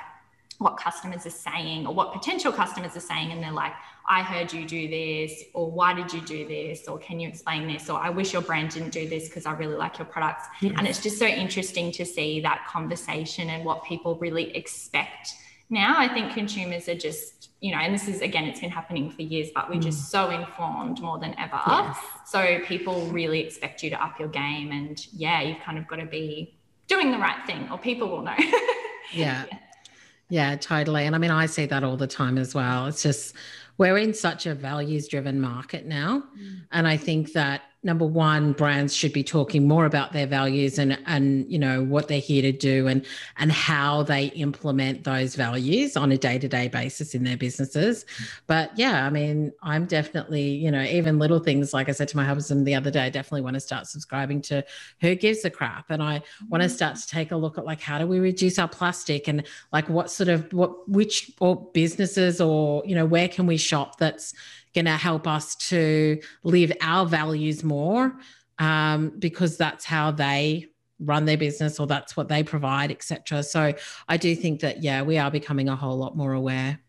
what 0.64 0.78
customers 0.78 1.26
are 1.26 1.30
saying 1.30 1.86
or 1.86 1.93
what 1.93 2.14
potential 2.14 2.51
customers 2.51 2.95
are 2.95 3.01
saying 3.01 3.32
and 3.32 3.43
they're 3.43 3.51
like 3.51 3.74
i 4.07 4.24
heard 4.24 4.51
you 4.51 4.66
do 4.66 4.88
this 4.88 5.43
or 5.53 5.70
why 5.70 5.93
did 5.93 6.11
you 6.11 6.22
do 6.22 6.47
this? 6.47 6.88
or 6.88 6.97
can 6.97 7.20
you 7.20 7.28
explain 7.28 7.68
this? 7.68 7.89
or 7.89 7.99
i 7.99 8.09
wish 8.09 8.34
your 8.34 8.41
brand 8.41 8.72
didn't 8.72 8.91
do 8.91 9.07
this 9.07 9.28
because 9.28 9.45
i 9.45 9.53
really 9.53 9.76
like 9.76 9.97
your 9.99 10.05
products. 10.05 10.45
And 10.61 10.88
it's 10.88 11.01
just 11.01 11.20
so 11.20 11.26
interesting 11.26 11.91
to 11.93 12.05
see 12.05 12.39
that 12.41 12.66
conversation 12.68 13.49
and 13.49 13.66
what 13.66 13.84
people 13.84 14.16
really 14.16 14.55
expect. 14.55 15.34
Now 15.70 15.95
i 15.97 16.07
think 16.07 16.34
consumers 16.34 16.88
are 16.88 16.95
just 16.95 17.49
you 17.59 17.72
know 17.72 17.80
and 17.80 17.93
this 17.93 18.07
is 18.07 18.22
again 18.22 18.45
it's 18.45 18.59
been 18.59 18.70
happening 18.70 19.09
for 19.09 19.22
years 19.22 19.49
but 19.53 19.70
we're 19.70 19.82
just 19.82 20.01
mm. 20.03 20.11
so 20.16 20.30
informed 20.30 21.01
more 21.01 21.20
than 21.20 21.38
ever. 21.38 21.61
Yes. 21.68 21.97
so 22.26 22.59
people 22.66 23.05
really 23.07 23.41
expect 23.41 23.84
you 23.84 23.89
to 23.89 24.03
up 24.03 24.20
your 24.20 24.30
game 24.30 24.72
and 24.72 25.05
yeah 25.11 25.41
you've 25.41 25.61
kind 25.61 25.78
of 25.78 25.88
got 25.88 25.97
to 25.97 26.05
be 26.05 26.57
doing 26.88 27.11
the 27.11 27.18
right 27.18 27.45
thing 27.45 27.70
or 27.72 27.78
people 27.78 28.07
will 28.09 28.22
know. 28.22 28.38
Yeah. 29.11 29.45
Yeah, 29.51 29.57
totally. 30.56 31.06
And 31.06 31.16
I 31.16 31.20
mean, 31.20 31.32
I 31.32 31.46
see 31.46 31.66
that 31.68 31.84
all 31.84 31.98
the 31.98 32.08
time 32.08 32.38
as 32.38 32.56
well. 32.56 32.88
It's 32.88 33.04
just 33.04 33.36
we're 33.78 33.98
in 33.98 34.14
such 34.14 34.46
a 34.46 34.56
values 34.56 35.08
driven 35.08 35.40
market 35.40 35.86
now. 35.86 36.24
Mm. 36.38 36.62
And 36.72 36.88
I 36.88 36.98
think 36.98 37.34
that 37.34 37.62
number 37.84 38.06
one, 38.06 38.54
brands 38.54 38.96
should 38.96 39.14
be 39.14 39.24
talking 39.24 39.68
more 39.68 39.86
about 39.86 40.14
their 40.14 40.26
values 40.26 40.80
and 40.80 40.98
and 41.06 41.52
you 41.52 41.60
know 41.60 41.84
what 41.84 42.08
they're 42.08 42.20
here 42.20 42.42
to 42.42 42.52
do 42.52 42.88
and 42.88 43.06
and 43.38 43.52
how 43.52 44.04
they 44.04 44.28
implement 44.28 45.04
those 45.04 45.36
values 45.36 45.98
on 45.98 46.12
a 46.12 46.18
day-to-day 46.18 46.70
basis 46.70 47.14
in 47.14 47.24
their 47.24 47.38
businesses. 47.38 48.06
But 48.48 48.72
yeah, 48.78 49.06
I 49.06 49.10
mean, 49.10 49.52
I'm 49.62 49.86
definitely, 49.86 50.50
you 50.50 50.72
know, 50.72 50.84
even 50.84 51.20
little 51.20 51.40
things 51.40 51.74
like 51.74 51.90
I 51.90 51.92
said 51.92 52.08
to 52.10 52.18
my 52.18 52.26
husband 52.26 52.66
the 52.66 52.76
other 52.76 52.92
day, 52.92 53.02
I 53.02 53.10
definitely 53.10 53.42
want 53.42 53.56
to 53.56 53.60
start 53.60 53.88
subscribing 53.88 54.42
to 54.44 54.64
who 55.02 55.16
gives 55.16 55.44
a 55.46 55.50
crap. 55.50 55.90
And 55.90 56.02
I 56.02 56.22
want 56.50 56.62
to 56.62 56.68
mm-hmm. 56.68 56.76
start 56.76 56.96
to 56.98 57.08
take 57.08 57.32
a 57.32 57.36
look 57.36 57.58
at 57.58 57.66
like 57.66 57.82
how 57.82 57.98
do 57.98 58.08
we 58.08 58.20
reduce 58.20 58.58
our 58.60 58.68
plastic 58.68 59.28
and 59.28 59.44
like 59.72 59.90
what 59.90 60.10
sort 60.10 60.30
of 60.30 60.52
what 60.54 60.88
which 60.90 61.32
or 61.40 61.70
businesses 61.74 62.40
or 62.40 62.84
you 62.86 62.96
know 62.96 63.06
where 63.06 63.28
can 63.28 63.46
we 63.46 63.58
shop 63.58 63.98
that's 63.98 64.34
going 64.74 64.86
to 64.86 64.92
help 64.92 65.28
us 65.28 65.56
to 65.56 66.20
live 66.44 66.72
our 66.82 67.06
values 67.06 67.64
more 67.64 68.16
um, 68.60 69.12
because 69.20 69.58
that's 69.58 69.86
how 69.86 70.12
they 70.12 70.68
run 71.00 71.26
their 71.26 71.38
business 71.38 71.80
or 71.80 71.88
that's 71.88 72.16
what 72.16 72.30
they 72.30 72.44
provide 72.44 72.92
etc 72.92 73.44
so 73.44 73.74
i 74.08 74.16
do 74.16 74.36
think 74.36 74.62
that 74.62 74.82
yeah 74.84 75.02
we 75.02 75.18
are 75.18 75.32
becoming 75.32 75.68
a 75.68 75.76
whole 75.76 75.98
lot 75.98 76.16
more 76.16 76.34
aware 76.34 76.80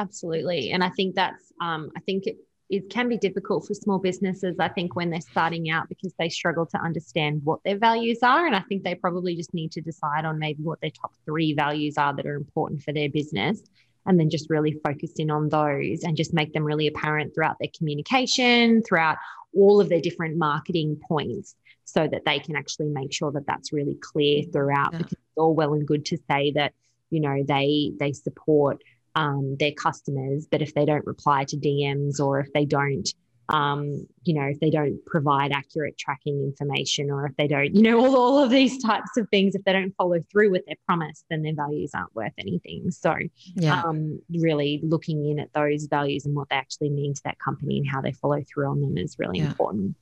Absolutely. 0.00 0.70
And 0.70 0.82
I 0.82 0.88
think 0.88 1.14
that's, 1.14 1.52
um, 1.60 1.90
I 1.94 2.00
think 2.00 2.26
it, 2.26 2.38
it 2.70 2.88
can 2.88 3.06
be 3.06 3.18
difficult 3.18 3.66
for 3.66 3.74
small 3.74 3.98
businesses, 3.98 4.56
I 4.58 4.68
think, 4.68 4.96
when 4.96 5.10
they're 5.10 5.20
starting 5.20 5.68
out 5.68 5.90
because 5.90 6.14
they 6.18 6.30
struggle 6.30 6.64
to 6.66 6.78
understand 6.78 7.42
what 7.44 7.60
their 7.64 7.76
values 7.76 8.20
are. 8.22 8.46
And 8.46 8.56
I 8.56 8.60
think 8.60 8.82
they 8.82 8.94
probably 8.94 9.36
just 9.36 9.52
need 9.52 9.72
to 9.72 9.82
decide 9.82 10.24
on 10.24 10.38
maybe 10.38 10.62
what 10.62 10.80
their 10.80 10.90
top 10.90 11.12
three 11.26 11.52
values 11.52 11.98
are 11.98 12.16
that 12.16 12.24
are 12.24 12.36
important 12.36 12.82
for 12.82 12.94
their 12.94 13.10
business. 13.10 13.60
And 14.06 14.18
then 14.18 14.30
just 14.30 14.50
really 14.50 14.72
focus 14.84 15.12
in 15.16 15.30
on 15.30 15.50
those 15.50 16.02
and 16.02 16.16
just 16.16 16.32
make 16.32 16.52
them 16.52 16.64
really 16.64 16.86
apparent 16.86 17.34
throughout 17.34 17.56
their 17.60 17.70
communication, 17.76 18.82
throughout 18.82 19.18
all 19.54 19.80
of 19.80 19.88
their 19.88 20.00
different 20.00 20.36
marketing 20.36 20.98
points, 21.06 21.54
so 21.84 22.08
that 22.08 22.24
they 22.24 22.38
can 22.38 22.56
actually 22.56 22.88
make 22.88 23.12
sure 23.12 23.30
that 23.32 23.46
that's 23.46 23.72
really 23.72 23.98
clear 24.00 24.42
throughout. 24.52 24.92
Yeah. 24.92 24.98
Because 24.98 25.12
it's 25.12 25.36
all 25.36 25.54
well 25.54 25.74
and 25.74 25.86
good 25.86 26.06
to 26.06 26.18
say 26.30 26.52
that, 26.52 26.72
you 27.10 27.20
know, 27.20 27.44
they 27.46 27.92
they 27.98 28.12
support 28.12 28.82
um, 29.14 29.56
their 29.58 29.72
customers, 29.72 30.46
but 30.50 30.62
if 30.62 30.74
they 30.74 30.84
don't 30.84 31.06
reply 31.06 31.44
to 31.44 31.56
DMs 31.56 32.20
or 32.20 32.40
if 32.40 32.52
they 32.52 32.64
don't, 32.64 33.08
um, 33.50 34.06
you 34.22 34.32
know, 34.32 34.44
if 34.44 34.60
they 34.60 34.70
don't 34.70 35.04
provide 35.06 35.52
accurate 35.52 35.98
tracking 35.98 36.42
information 36.42 37.10
or 37.10 37.26
if 37.26 37.36
they 37.36 37.48
don't, 37.48 37.74
you 37.74 37.82
know, 37.82 37.98
all, 37.98 38.16
all 38.16 38.44
of 38.44 38.50
these 38.50 38.82
types 38.82 39.16
of 39.16 39.28
things, 39.30 39.54
if 39.54 39.64
they 39.64 39.72
don't 39.72 39.94
follow 39.96 40.22
through 40.30 40.50
with 40.50 40.64
their 40.66 40.76
promise, 40.86 41.24
then 41.30 41.42
their 41.42 41.54
values 41.54 41.90
aren't 41.94 42.14
worth 42.14 42.32
anything. 42.38 42.90
So, 42.90 43.16
yeah. 43.56 43.82
um, 43.82 44.20
really 44.30 44.80
looking 44.82 45.26
in 45.26 45.40
at 45.40 45.52
those 45.52 45.86
values 45.86 46.26
and 46.26 46.36
what 46.36 46.48
they 46.48 46.56
actually 46.56 46.90
mean 46.90 47.12
to 47.14 47.22
that 47.24 47.38
company 47.40 47.78
and 47.78 47.88
how 47.88 48.00
they 48.00 48.12
follow 48.12 48.42
through 48.42 48.68
on 48.68 48.80
them 48.80 48.96
is 48.96 49.18
really 49.18 49.38
yeah. 49.38 49.46
important. 49.46 49.96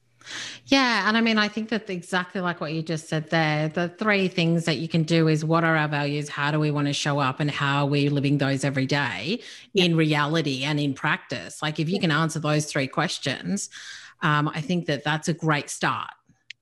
Yeah. 0.67 1.09
And 1.09 1.17
I 1.17 1.21
mean, 1.21 1.39
I 1.39 1.49
think 1.49 1.69
that 1.71 1.89
exactly 1.89 2.41
like 2.41 2.61
what 2.61 2.73
you 2.73 2.83
just 2.83 3.09
said 3.09 3.31
there, 3.31 3.69
the 3.69 3.89
three 3.89 4.29
things 4.29 4.65
that 4.65 4.79
you 4.79 4.89
can 4.89 5.03
do 5.03 5.29
is 5.29 5.45
what 5.45 5.65
are 5.65 5.77
our 5.77 5.89
values? 5.89 6.29
How 6.29 6.51
do 6.51 6.59
we 6.59 6.71
want 6.71 6.87
to 6.87 6.93
show 6.93 7.19
up? 7.19 7.41
And 7.41 7.51
how 7.51 7.85
are 7.85 7.87
we 7.87 8.09
living 8.09 8.39
those 8.39 8.65
every 8.65 8.87
day 8.87 9.41
yeah. 9.73 9.85
in 9.85 9.97
reality 9.97 10.65
and 10.65 10.79
in 10.79 10.95
practice? 10.95 11.63
Like, 11.63 11.81
if 11.81 11.89
you 11.89 12.01
can 12.01 12.11
answer 12.11 12.39
those 12.39 12.67
three 12.67 12.87
questions, 12.87 13.71
um, 14.23 14.49
I 14.49 14.61
think 14.61 14.87
that 14.87 15.05
that's 15.05 15.29
a 15.29 15.35
great 15.35 15.71
start. 15.71 16.11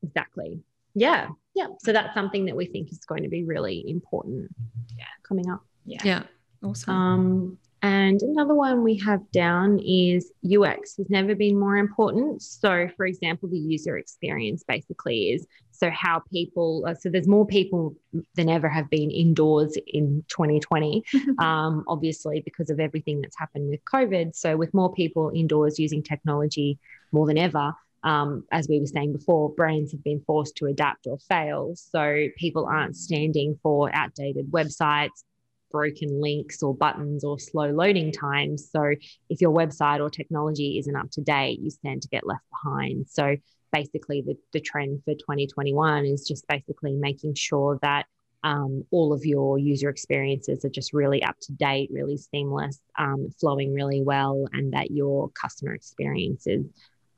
Exactly. 0.03 0.61
Yeah. 0.95 1.29
Yeah. 1.55 1.67
So 1.81 1.93
that's 1.93 2.15
something 2.15 2.47
that 2.47 2.57
we 2.57 2.67
think 2.67 2.93
is 2.93 3.05
going 3.05 3.23
to 3.23 3.29
be 3.29 3.45
really 3.45 3.89
important 3.89 4.51
yeah. 4.97 5.05
coming 5.23 5.51
up. 5.51 5.65
Yeah. 5.85 6.01
Yeah. 6.05 6.23
Awesome. 6.63 6.95
Um, 6.95 7.59
and 7.83 8.21
another 8.23 8.55
one 8.55 8.83
we 8.83 8.97
have 8.99 9.31
down 9.33 9.79
is 9.79 10.33
UX 10.45 10.97
has 10.97 11.11
never 11.11 11.35
been 11.35 11.59
more 11.59 11.77
important. 11.77 12.43
So, 12.43 12.89
for 12.97 13.07
example, 13.07 13.49
the 13.49 13.59
user 13.59 13.99
experience 13.99 14.65
basically 14.67 15.31
is 15.33 15.47
so 15.73 15.91
how 15.91 16.23
people, 16.33 16.85
uh, 16.89 16.95
so 16.95 17.11
there's 17.11 17.29
more 17.29 17.47
people 17.47 17.95
than 18.35 18.49
ever 18.49 18.69
have 18.69 18.89
been 18.89 19.11
indoors 19.11 19.77
in 19.87 20.25
2020, 20.29 21.05
um, 21.39 21.85
obviously, 21.87 22.41
because 22.41 22.71
of 22.71 22.81
everything 22.81 23.21
that's 23.21 23.39
happened 23.39 23.69
with 23.69 23.81
COVID. 23.85 24.35
So, 24.35 24.57
with 24.57 24.73
more 24.73 24.93
people 24.93 25.31
indoors 25.35 25.79
using 25.79 26.03
technology 26.03 26.79
more 27.13 27.27
than 27.27 27.37
ever, 27.37 27.75
um, 28.07 28.45
as 28.53 28.69
we 28.69 28.79
were 28.79 28.87
saying 28.87 29.13
before, 29.13 29.51
brands 29.51 29.93
have 29.93 30.03
been 30.05 30.23
forced 30.27 30.57
to 30.57 30.67
adapt 30.67 31.07
or 31.07 31.19
fail. 31.19 31.75
So 31.75 32.29
people 32.39 32.65
aren't 32.65 32.97
standing 32.97 33.59
for 33.63 33.91
outdated 33.95 34.51
websites, 34.53 35.25
broken 35.71 36.21
links 36.21 36.63
or 36.63 36.75
buttons 36.75 37.25
or 37.25 37.39
slow 37.39 37.71
loading 37.71 38.13
times. 38.13 38.71
So 38.71 38.95
if 39.29 39.41
your 39.41 39.53
website 39.53 40.01
or 40.01 40.11
technology 40.11 40.79
isn't 40.79 40.97
up 40.97 41.11
to 41.13 41.21
date, 41.21 41.61
you 41.61 41.71
stand 41.71 42.03
to 42.03 42.09
get 42.09 42.27
left 42.27 42.45
behind. 42.51 43.07
So 43.09 43.37
basically, 43.73 44.23
the, 44.23 44.37
the 44.53 44.61
trend 44.61 45.03
for 45.05 45.15
2021 45.15 46.07
is 46.07 46.27
just 46.27 46.47
basically 46.49 46.93
making 46.93 47.35
sure 47.35 47.79
that 47.83 48.07
um, 48.45 48.85
all 48.91 49.13
of 49.13 49.25
your 49.25 49.59
user 49.59 49.89
experiences 49.89 50.65
are 50.65 50.71
just 50.71 50.93
really 50.93 51.23
up 51.23 51.37
to 51.43 51.53
date, 51.53 51.91
really 51.93 52.17
seamless, 52.17 52.81
um, 52.99 53.29
flowing 53.41 53.73
really 53.75 54.03
well, 54.03 54.47
and 54.53 54.73
that 54.73 54.91
your 54.91 55.31
customer 55.31 55.75
experiences 55.75 56.65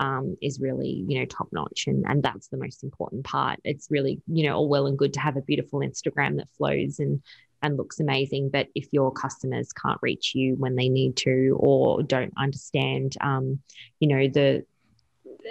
um, 0.01 0.37
is 0.41 0.61
really 0.61 1.05
you 1.09 1.19
know 1.19 1.27
top 1.27 1.49
notch 1.53 1.85
and 1.87 2.05
and 2.07 2.23
that's 2.23 2.49
the 2.49 2.57
most 2.57 2.85
important 2.85 3.25
part 3.25 3.59
it's 3.65 3.89
really 3.91 4.21
you 4.29 4.45
know 4.45 4.57
all 4.57 4.69
well 4.69 4.87
and 4.87 4.97
good 4.99 5.13
to 5.15 5.21
have 5.21 5.37
a 5.37 5.43
beautiful 5.43 5.81
instagram 5.81 6.37
that 6.37 6.49
flows 6.57 7.01
and 7.01 7.21
and 7.63 7.77
looks 7.77 8.01
amazing. 8.01 8.51
But 8.51 8.69
if 8.75 8.89
your 8.93 9.13
customers 9.13 9.73
can't 9.73 9.99
reach 10.03 10.35
you 10.35 10.55
when 10.57 10.77
they 10.77 10.89
need 10.89 11.17
to 11.19 11.57
or 11.61 12.03
don't 12.03 12.33
understand, 12.37 13.17
um, 13.21 13.61
you 14.01 14.09
know, 14.09 14.29
the 14.29 14.65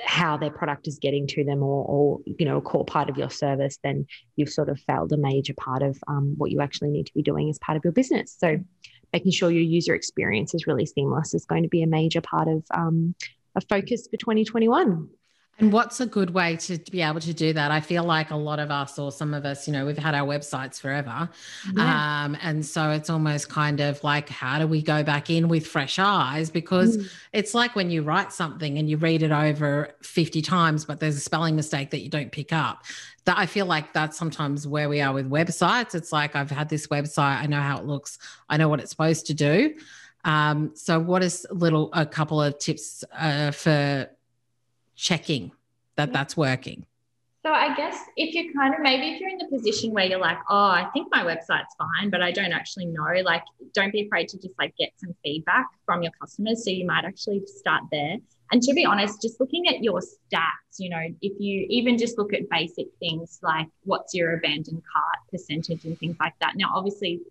how 0.03 0.37
their 0.37 0.51
product 0.51 0.87
is 0.87 0.99
getting 0.99 1.27
to 1.27 1.43
them 1.43 1.63
or, 1.63 1.85
or 1.85 2.19
you 2.25 2.45
know 2.45 2.57
a 2.57 2.61
core 2.61 2.85
part 2.85 3.09
of 3.09 3.17
your 3.17 3.29
service 3.29 3.79
then 3.83 4.05
you've 4.35 4.49
sort 4.49 4.69
of 4.69 4.79
failed 4.81 5.11
a 5.11 5.17
major 5.17 5.53
part 5.53 5.81
of 5.81 5.97
um, 6.07 6.35
what 6.37 6.51
you 6.51 6.61
actually 6.61 6.89
need 6.89 7.05
to 7.05 7.13
be 7.13 7.21
doing 7.23 7.49
as 7.49 7.57
part 7.59 7.77
of 7.77 7.83
your 7.83 7.93
business 7.93 8.35
so 8.37 8.57
making 9.13 9.31
sure 9.31 9.49
your 9.49 9.63
user 9.63 9.95
experience 9.95 10.53
is 10.53 10.67
really 10.67 10.85
seamless 10.85 11.33
is 11.33 11.45
going 11.45 11.63
to 11.63 11.69
be 11.69 11.81
a 11.81 11.87
major 11.87 12.21
part 12.21 12.47
of 12.47 12.63
um, 12.71 13.15
a 13.55 13.61
focus 13.61 14.07
for 14.09 14.17
2021 14.17 15.09
and 15.59 15.73
what's 15.73 15.99
a 15.99 16.05
good 16.05 16.31
way 16.31 16.55
to, 16.57 16.77
be 16.91 17.01
able 17.01 17.19
to 17.19 17.33
do 17.33 17.51
that? 17.53 17.71
I 17.71 17.79
feel 17.79 18.03
like 18.03 18.29
a 18.29 18.35
lot 18.35 18.59
of 18.59 18.69
us, 18.69 18.99
or 18.99 19.11
some 19.11 19.33
of 19.33 19.43
us, 19.43 19.67
you 19.67 19.73
know, 19.73 19.87
we've 19.87 19.97
had 19.97 20.13
our 20.13 20.27
websites 20.27 20.79
forever. 20.79 21.29
Yeah. 21.73 22.25
Um, 22.25 22.37
and 22.41 22.63
so 22.63 22.91
it's 22.91 23.09
almost 23.09 23.49
kind 23.49 23.79
of 23.79 24.03
like, 24.03 24.29
how 24.29 24.59
do 24.59 24.67
we 24.67 24.83
go 24.83 25.03
back 25.03 25.31
in 25.31 25.47
with 25.47 25.65
fresh 25.65 25.97
eyes? 25.97 26.51
Because 26.51 26.97
mm. 26.97 27.09
it's 27.33 27.55
like 27.55 27.75
when 27.75 27.89
you 27.89 28.03
write 28.03 28.31
something 28.31 28.77
and 28.77 28.87
you 28.87 28.97
read 28.97 29.23
it 29.23 29.31
over 29.31 29.89
50 30.03 30.43
times, 30.43 30.85
but 30.85 30.99
there's 30.99 31.17
a 31.17 31.21
spelling 31.21 31.55
mistake 31.55 31.89
that 31.89 32.01
you 32.01 32.09
don't 32.09 32.31
pick 32.31 32.53
up. 32.53 32.83
That 33.25 33.39
I 33.39 33.47
feel 33.47 33.65
like 33.65 33.93
that's 33.93 34.15
sometimes 34.15 34.67
where 34.67 34.87
we 34.87 35.01
are 35.01 35.11
with 35.11 35.29
websites. 35.29 35.95
It's 35.95 36.11
like, 36.11 36.35
I've 36.35 36.51
had 36.51 36.69
this 36.69 36.87
website, 36.87 37.41
I 37.41 37.47
know 37.47 37.61
how 37.61 37.79
it 37.79 37.85
looks, 37.85 38.19
I 38.47 38.57
know 38.57 38.69
what 38.69 38.79
it's 38.79 38.91
supposed 38.91 39.25
to 39.27 39.33
do. 39.33 39.73
Um, 40.23 40.71
so, 40.75 40.99
what 40.99 41.23
is 41.23 41.47
little 41.51 41.89
a 41.93 42.05
couple 42.05 42.41
of 42.41 42.59
tips 42.59 43.03
uh, 43.17 43.51
for 43.51 44.09
checking 44.97 45.51
that 45.95 46.11
that's 46.11 46.35
working? 46.35 46.85
So 47.45 47.53
I 47.53 47.73
guess 47.77 47.97
if 48.17 48.35
you're 48.35 48.51
kind 48.53 48.73
of 48.73 48.81
maybe 48.81 49.13
if 49.13 49.21
you're 49.21 49.29
in 49.29 49.37
the 49.37 49.47
position 49.47 49.93
where 49.93 50.03
you're 50.03 50.19
like, 50.19 50.39
oh, 50.49 50.65
I 50.65 50.89
think 50.91 51.07
my 51.11 51.23
website's 51.23 51.73
fine, 51.77 52.09
but 52.09 52.21
I 52.21 52.31
don't 52.31 52.51
actually 52.51 52.87
know, 52.87 53.21
like 53.23 53.43
don't 53.73 53.93
be 53.93 54.05
afraid 54.05 54.27
to 54.29 54.37
just 54.37 54.53
like 54.59 54.75
get 54.77 54.89
some 54.97 55.15
feedback 55.23 55.67
from 55.85 56.03
your 56.03 56.11
customers. 56.19 56.65
So 56.65 56.71
you 56.71 56.85
might 56.85 57.05
actually 57.05 57.43
start 57.45 57.83
there. 57.89 58.17
And 58.51 58.61
to 58.63 58.73
be 58.73 58.85
honest, 58.85 59.21
just 59.21 59.39
looking 59.39 59.67
at 59.69 59.81
your 59.81 60.01
stats, 60.01 60.77
you 60.77 60.89
know, 60.89 61.01
if 61.21 61.33
you 61.39 61.65
even 61.69 61.97
just 61.97 62.17
look 62.17 62.33
at 62.33 62.49
basic 62.49 62.87
things 62.99 63.39
like 63.41 63.67
what's 63.83 64.13
your 64.13 64.35
abandoned 64.35 64.81
cart 64.91 65.19
percentage 65.31 65.85
and 65.85 65.97
things 65.99 66.17
like 66.19 66.33
that. 66.41 66.53
Now, 66.57 66.71
obviously, 66.73 67.21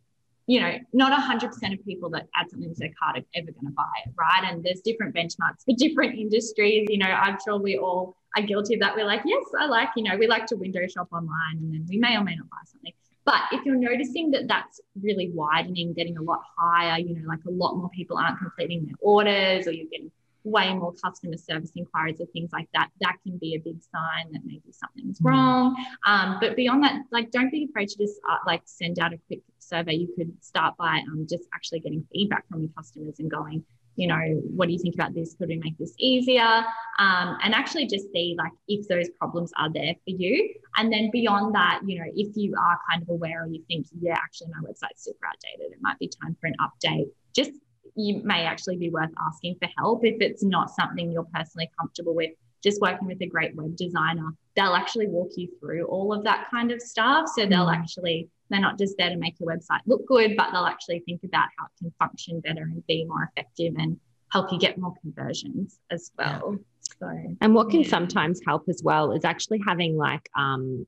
you 0.47 0.61
know, 0.61 0.74
not 0.92 1.12
100% 1.12 1.44
of 1.72 1.84
people 1.84 2.09
that 2.11 2.28
add 2.36 2.49
something 2.51 2.72
to 2.72 2.78
their 2.78 2.92
cart 3.01 3.18
are 3.18 3.24
ever 3.34 3.51
going 3.51 3.66
to 3.66 3.72
buy 3.72 3.84
it, 4.05 4.12
right? 4.16 4.51
And 4.51 4.62
there's 4.64 4.80
different 4.80 5.14
benchmarks 5.14 5.64
for 5.64 5.74
different 5.76 6.18
industries. 6.18 6.86
You 6.88 6.99
know, 6.99 7.07
I'm 7.07 7.36
sure 7.44 7.59
we 7.59 7.78
all 7.78 8.16
are 8.36 8.42
guilty 8.42 8.74
of 8.74 8.80
that. 8.80 8.94
We're 8.94 9.07
like, 9.07 9.22
yes, 9.24 9.44
I 9.59 9.66
like, 9.66 9.88
you 9.97 10.05
know, 10.05 10.16
we 10.16 10.28
like 10.28 10.47
to 10.47 10.57
window 10.57 10.86
shop 10.86 11.09
online 11.12 11.59
and 11.59 11.74
then 11.74 11.86
we 11.88 11.99
may 11.99 12.16
or 12.16 12.22
may 12.22 12.36
not 12.36 12.49
buy 12.49 12.59
something. 12.64 12.92
But 13.24 13.40
if 13.51 13.64
you're 13.64 13.74
noticing 13.74 14.30
that 14.30 14.47
that's 14.47 14.80
really 15.03 15.32
widening, 15.34 15.92
getting 15.94 16.16
a 16.16 16.22
lot 16.22 16.42
higher, 16.57 17.01
you 17.01 17.16
know, 17.16 17.26
like 17.26 17.44
a 17.49 17.51
lot 17.51 17.76
more 17.76 17.90
people 17.90 18.16
aren't 18.16 18.38
completing 18.38 18.86
their 18.86 18.94
orders 19.01 19.66
or 19.66 19.72
you're 19.72 19.88
getting 19.90 20.12
way 20.47 20.72
more 20.72 20.94
customer 21.05 21.36
service 21.36 21.72
inquiries 21.74 22.20
or 22.20 22.26
things 22.26 22.51
like 22.53 22.68
that, 22.72 22.88
that 23.01 23.16
can 23.24 23.36
be 23.38 23.55
a 23.55 23.59
big 23.59 23.82
sign 23.82 24.32
that 24.32 24.42
maybe 24.44 24.70
something's 24.70 25.20
mm. 25.20 25.28
wrong. 25.28 25.76
Um, 26.07 26.38
but 26.40 26.57
beyond 26.57 26.82
that, 26.84 27.03
like, 27.11 27.30
don't 27.30 27.51
be 27.51 27.66
afraid 27.68 27.88
to 27.88 27.99
just 27.99 28.14
uh, 28.30 28.38
like 28.47 28.62
send 28.64 28.99
out 28.99 29.12
a 29.12 29.18
quick 29.26 29.40
survey. 29.59 29.94
You 29.94 30.09
could 30.16 30.32
start 30.42 30.76
by 30.76 31.03
um, 31.11 31.26
just 31.28 31.44
actually 31.55 31.80
getting 31.80 32.07
feedback 32.12 32.49
from 32.49 32.61
your 32.61 32.70
customers 32.76 33.16
and 33.18 33.30
going, 33.30 33.64
you 33.97 34.07
know, 34.07 34.20
what 34.55 34.66
do 34.66 34.72
you 34.72 34.78
think 34.78 34.94
about 34.94 35.14
this? 35.14 35.34
Could 35.34 35.49
we 35.49 35.57
make 35.57 35.76
this 35.78 35.94
easier? 35.99 36.64
Um, 36.99 37.38
and 37.42 37.55
actually 37.55 37.86
just 37.86 38.12
see 38.12 38.36
like 38.38 38.53
if 38.68 38.86
those 38.88 39.09
problems 39.18 39.53
are 39.59 39.72
there 39.72 39.94
for 39.94 40.11
you. 40.11 40.55
And 40.76 40.92
then 40.92 41.11
beyond 41.11 41.55
that, 41.55 41.80
you 41.86 41.99
know, 41.99 42.05
if 42.14 42.36
you 42.36 42.55
are 42.61 42.78
kind 42.90 43.03
of 43.03 43.09
aware 43.09 43.44
or 43.44 43.47
you 43.49 43.62
think, 43.68 43.86
yeah, 43.99 44.14
actually 44.14 44.49
my 44.49 44.68
website's 44.68 45.03
super 45.03 45.26
outdated, 45.26 45.72
it 45.72 45.78
might 45.80 45.99
be 45.99 46.09
time 46.09 46.36
for 46.40 46.47
an 46.47 46.55
update. 46.61 47.09
Just 47.34 47.53
you 47.97 48.22
may 48.24 48.44
actually 48.44 48.76
be 48.76 48.90
worth 48.90 49.11
asking 49.26 49.57
for 49.61 49.68
help 49.76 50.05
if 50.05 50.20
it's 50.20 50.42
not 50.42 50.70
something 50.70 51.11
you're 51.11 51.26
personally 51.34 51.70
comfortable 51.78 52.14
with. 52.14 52.30
Just 52.62 52.80
working 52.80 53.07
with 53.07 53.20
a 53.20 53.26
great 53.26 53.55
web 53.55 53.76
designer, 53.76 54.30
they'll 54.57 54.74
actually 54.74 55.07
walk 55.07 55.30
you 55.36 55.49
through 55.61 55.84
all 55.86 56.12
of 56.12 56.24
that 56.24 56.49
kind 56.51 56.72
of 56.72 56.80
stuff. 56.80 57.28
So 57.34 57.47
they'll 57.47 57.66
mm. 57.66 57.76
actually, 57.76 58.28
they're 58.51 58.61
not 58.61 58.78
just 58.78 58.97
there 58.99 59.11
to 59.11 59.16
make 59.16 59.38
your 59.38 59.55
website 59.55 59.80
look 59.86 60.07
good, 60.07 60.36
but 60.36 60.51
they'll 60.51 60.64
actually 60.64 61.01
think 61.01 61.22
about 61.22 61.49
how 61.59 61.66
it 61.66 61.78
can 61.78 61.92
function 61.99 62.40
better 62.40 62.62
and 62.62 62.84
be 62.86 63.05
more 63.05 63.30
effective 63.30 63.74
and 63.78 63.99
help 64.32 64.51
you 64.51 64.59
get 64.59 64.78
more 64.78 64.94
conversions 65.01 65.78
as 65.90 66.11
well. 66.18 66.57
So, 66.99 67.36
and 67.40 67.55
what 67.55 67.70
can 67.70 67.82
yeah. 67.82 67.88
sometimes 67.88 68.40
help 68.44 68.64
as 68.68 68.82
well 68.82 69.12
is 69.12 69.24
actually 69.24 69.61
having 69.64 69.97
like 69.97 70.28
um, 70.36 70.86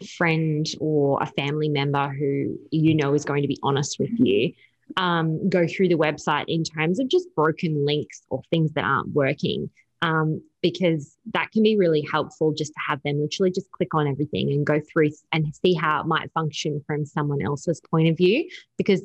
a 0.00 0.04
friend 0.04 0.66
or 0.80 1.22
a 1.22 1.26
family 1.26 1.68
member 1.68 2.08
who 2.08 2.58
you 2.70 2.94
know 2.94 3.14
is 3.14 3.24
going 3.24 3.42
to 3.42 3.48
be 3.48 3.58
honest 3.62 3.98
with 3.98 4.10
you 4.18 4.52
um, 4.96 5.48
go 5.48 5.66
through 5.66 5.88
the 5.88 5.96
website 5.96 6.44
in 6.48 6.62
terms 6.64 7.00
of 7.00 7.08
just 7.08 7.28
broken 7.34 7.84
links 7.84 8.22
or 8.30 8.42
things 8.50 8.72
that 8.72 8.84
aren't 8.84 9.12
working. 9.12 9.70
um, 10.02 10.42
because 10.62 11.16
that 11.32 11.50
can 11.52 11.62
be 11.62 11.76
really 11.76 12.04
helpful 12.10 12.52
just 12.52 12.72
to 12.72 12.80
have 12.86 13.00
them 13.02 13.20
literally 13.20 13.50
just 13.52 13.70
click 13.70 13.94
on 13.94 14.08
everything 14.08 14.50
and 14.50 14.66
go 14.66 14.80
through 14.92 15.10
and 15.32 15.54
see 15.54 15.74
how 15.74 16.00
it 16.00 16.06
might 16.06 16.30
function 16.32 16.82
from 16.86 17.04
someone 17.06 17.40
else's 17.40 17.80
point 17.90 18.08
of 18.08 18.16
view 18.16 18.48
because 18.76 19.00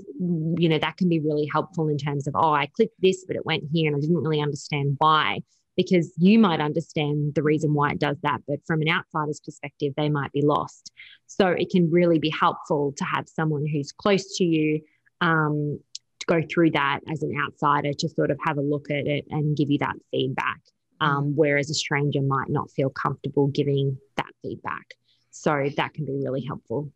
you 0.57 0.67
know 0.67 0.79
that 0.79 0.97
can 0.97 1.07
be 1.07 1.19
really 1.19 1.47
helpful 1.51 1.87
in 1.87 1.97
terms 1.97 2.27
of 2.27 2.33
oh 2.35 2.51
i 2.53 2.65
clicked 2.75 2.99
this 2.99 3.23
but 3.27 3.35
it 3.35 3.45
went 3.45 3.63
here 3.71 3.87
and 3.87 3.95
i 3.95 3.99
didn't 3.99 4.17
really 4.17 4.41
understand 4.41 4.95
why 4.97 5.39
because 5.77 6.11
you 6.17 6.37
might 6.39 6.59
understand 6.59 7.33
the 7.35 7.43
reason 7.43 7.73
why 7.73 7.91
it 7.91 7.99
does 7.99 8.17
that 8.23 8.41
but 8.47 8.59
from 8.65 8.81
an 8.81 8.89
outsider's 8.89 9.39
perspective 9.39 9.93
they 9.95 10.09
might 10.09 10.31
be 10.31 10.41
lost 10.41 10.91
so 11.27 11.47
it 11.47 11.69
can 11.69 11.89
really 11.91 12.19
be 12.19 12.29
helpful 12.31 12.93
to 12.97 13.03
have 13.05 13.29
someone 13.29 13.65
who's 13.65 13.91
close 13.91 14.35
to 14.37 14.43
you 14.43 14.81
um, 15.21 15.79
to 16.19 16.25
go 16.27 16.41
through 16.51 16.71
that 16.71 16.99
as 17.11 17.23
an 17.23 17.33
outsider 17.41 17.93
to 17.93 18.09
sort 18.09 18.31
of 18.31 18.37
have 18.45 18.57
a 18.57 18.61
look 18.61 18.91
at 18.91 19.07
it 19.07 19.25
and 19.29 19.55
give 19.55 19.71
you 19.71 19.77
that 19.79 19.95
feedback 20.11 20.59
um, 21.01 21.35
whereas 21.35 21.69
a 21.69 21.73
stranger 21.73 22.21
might 22.21 22.49
not 22.49 22.69
feel 22.71 22.89
comfortable 22.89 23.47
giving 23.47 23.97
that 24.17 24.29
feedback. 24.43 24.93
So 25.31 25.69
that 25.75 25.93
can 25.93 26.05
be 26.05 26.13
really 26.13 26.45
helpful. 26.45 26.91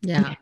Yeah. 0.00 0.34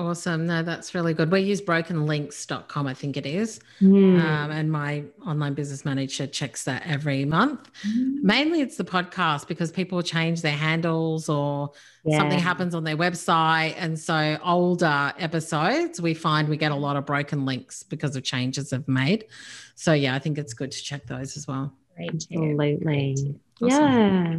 Yeah. 0.00 0.08
Awesome. 0.08 0.46
No, 0.46 0.62
that's 0.62 0.94
really 0.94 1.14
good. 1.14 1.30
We 1.30 1.40
use 1.40 1.60
brokenlinks.com, 1.60 2.86
I 2.86 2.94
think 2.94 3.16
it 3.16 3.26
is. 3.26 3.60
Mm. 3.80 4.20
Um, 4.20 4.50
and 4.50 4.70
my 4.70 5.04
online 5.26 5.54
business 5.54 5.84
manager 5.84 6.26
checks 6.26 6.64
that 6.64 6.82
every 6.86 7.24
month. 7.24 7.70
Mm. 7.86 8.22
Mainly 8.22 8.60
it's 8.60 8.76
the 8.76 8.84
podcast 8.84 9.46
because 9.48 9.70
people 9.70 10.02
change 10.02 10.42
their 10.42 10.56
handles 10.56 11.28
or 11.28 11.70
yeah. 12.04 12.18
something 12.18 12.38
happens 12.38 12.74
on 12.74 12.84
their 12.84 12.96
website. 12.96 13.74
And 13.76 13.98
so 13.98 14.38
older 14.44 15.12
episodes, 15.18 16.00
we 16.00 16.14
find 16.14 16.48
we 16.48 16.56
get 16.56 16.72
a 16.72 16.76
lot 16.76 16.96
of 16.96 17.06
broken 17.06 17.44
links 17.44 17.82
because 17.82 18.16
of 18.16 18.22
changes 18.22 18.70
they've 18.70 18.86
made. 18.88 19.26
So 19.74 19.92
yeah, 19.92 20.14
I 20.14 20.18
think 20.18 20.38
it's 20.38 20.54
good 20.54 20.70
to 20.70 20.82
check 20.82 21.06
those 21.06 21.36
as 21.36 21.46
well. 21.46 21.72
Absolutely. 21.98 23.34
Awesome. 23.62 23.68
Yeah. 23.68 24.38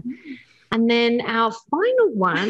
And 0.71 0.89
then 0.89 1.21
our 1.21 1.51
final 1.51 2.13
one 2.13 2.49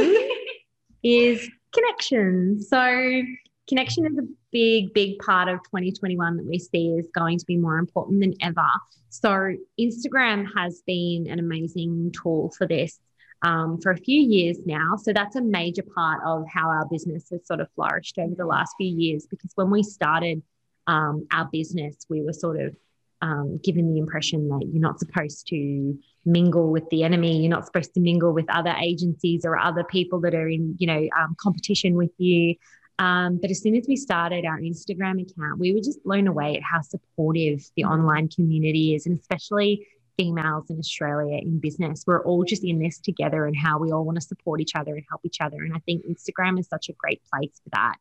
is 1.03 1.49
connection. 1.73 2.61
So, 2.61 3.21
connection 3.67 4.05
is 4.05 4.17
a 4.17 4.27
big, 4.51 4.93
big 4.93 5.19
part 5.19 5.47
of 5.47 5.59
2021 5.63 6.37
that 6.37 6.45
we 6.45 6.59
see 6.59 6.89
is 6.89 7.07
going 7.15 7.37
to 7.39 7.45
be 7.45 7.57
more 7.57 7.77
important 7.77 8.21
than 8.21 8.33
ever. 8.41 8.67
So, 9.09 9.55
Instagram 9.79 10.45
has 10.55 10.81
been 10.85 11.27
an 11.29 11.39
amazing 11.39 12.13
tool 12.21 12.53
for 12.57 12.67
this 12.67 12.99
um, 13.41 13.79
for 13.81 13.91
a 13.91 13.97
few 13.97 14.21
years 14.21 14.57
now. 14.65 14.95
So, 14.97 15.13
that's 15.13 15.35
a 15.35 15.41
major 15.41 15.83
part 15.95 16.21
of 16.25 16.45
how 16.51 16.69
our 16.69 16.87
business 16.89 17.29
has 17.31 17.45
sort 17.45 17.59
of 17.59 17.67
flourished 17.75 18.17
over 18.17 18.35
the 18.35 18.45
last 18.45 18.73
few 18.77 18.89
years 18.89 19.27
because 19.29 19.51
when 19.55 19.69
we 19.69 19.83
started 19.83 20.41
um, 20.87 21.27
our 21.31 21.47
business, 21.51 21.97
we 22.09 22.21
were 22.21 22.33
sort 22.33 22.59
of 22.59 22.75
um, 23.21 23.59
given 23.63 23.93
the 23.93 23.99
impression 23.99 24.47
that 24.49 24.67
you're 24.71 24.81
not 24.81 24.99
supposed 24.99 25.47
to 25.47 25.97
mingle 26.25 26.71
with 26.71 26.87
the 26.89 27.03
enemy 27.03 27.41
you're 27.41 27.49
not 27.49 27.65
supposed 27.65 27.93
to 27.93 27.99
mingle 27.99 28.33
with 28.33 28.45
other 28.49 28.75
agencies 28.81 29.43
or 29.43 29.57
other 29.57 29.83
people 29.83 30.19
that 30.21 30.33
are 30.33 30.47
in 30.47 30.75
you 30.79 30.87
know 30.87 31.07
um, 31.19 31.35
competition 31.39 31.95
with 31.95 32.11
you. 32.17 32.55
Um, 32.99 33.39
but 33.41 33.49
as 33.49 33.61
soon 33.61 33.75
as 33.75 33.85
we 33.87 33.95
started 33.95 34.45
our 34.45 34.59
instagram 34.59 35.21
account 35.21 35.59
we 35.59 35.73
were 35.73 35.79
just 35.79 36.03
blown 36.03 36.27
away 36.27 36.55
at 36.55 36.63
how 36.63 36.81
supportive 36.81 37.63
the 37.75 37.85
online 37.85 38.27
community 38.27 38.93
is 38.95 39.05
and 39.05 39.19
especially 39.19 39.87
females 40.17 40.69
in 40.69 40.77
australia 40.77 41.39
in 41.41 41.59
business. 41.59 42.03
We're 42.05 42.23
all 42.23 42.43
just 42.43 42.63
in 42.63 42.79
this 42.79 42.99
together 42.99 43.45
and 43.45 43.55
how 43.55 43.79
we 43.79 43.91
all 43.91 44.03
want 44.03 44.17
to 44.17 44.21
support 44.21 44.61
each 44.61 44.75
other 44.75 44.95
and 44.95 45.05
help 45.09 45.21
each 45.23 45.41
other 45.41 45.63
and 45.63 45.73
i 45.73 45.79
think 45.79 46.05
instagram 46.05 46.59
is 46.59 46.67
such 46.67 46.89
a 46.89 46.93
great 46.93 47.21
place 47.31 47.59
for 47.63 47.69
that. 47.71 47.95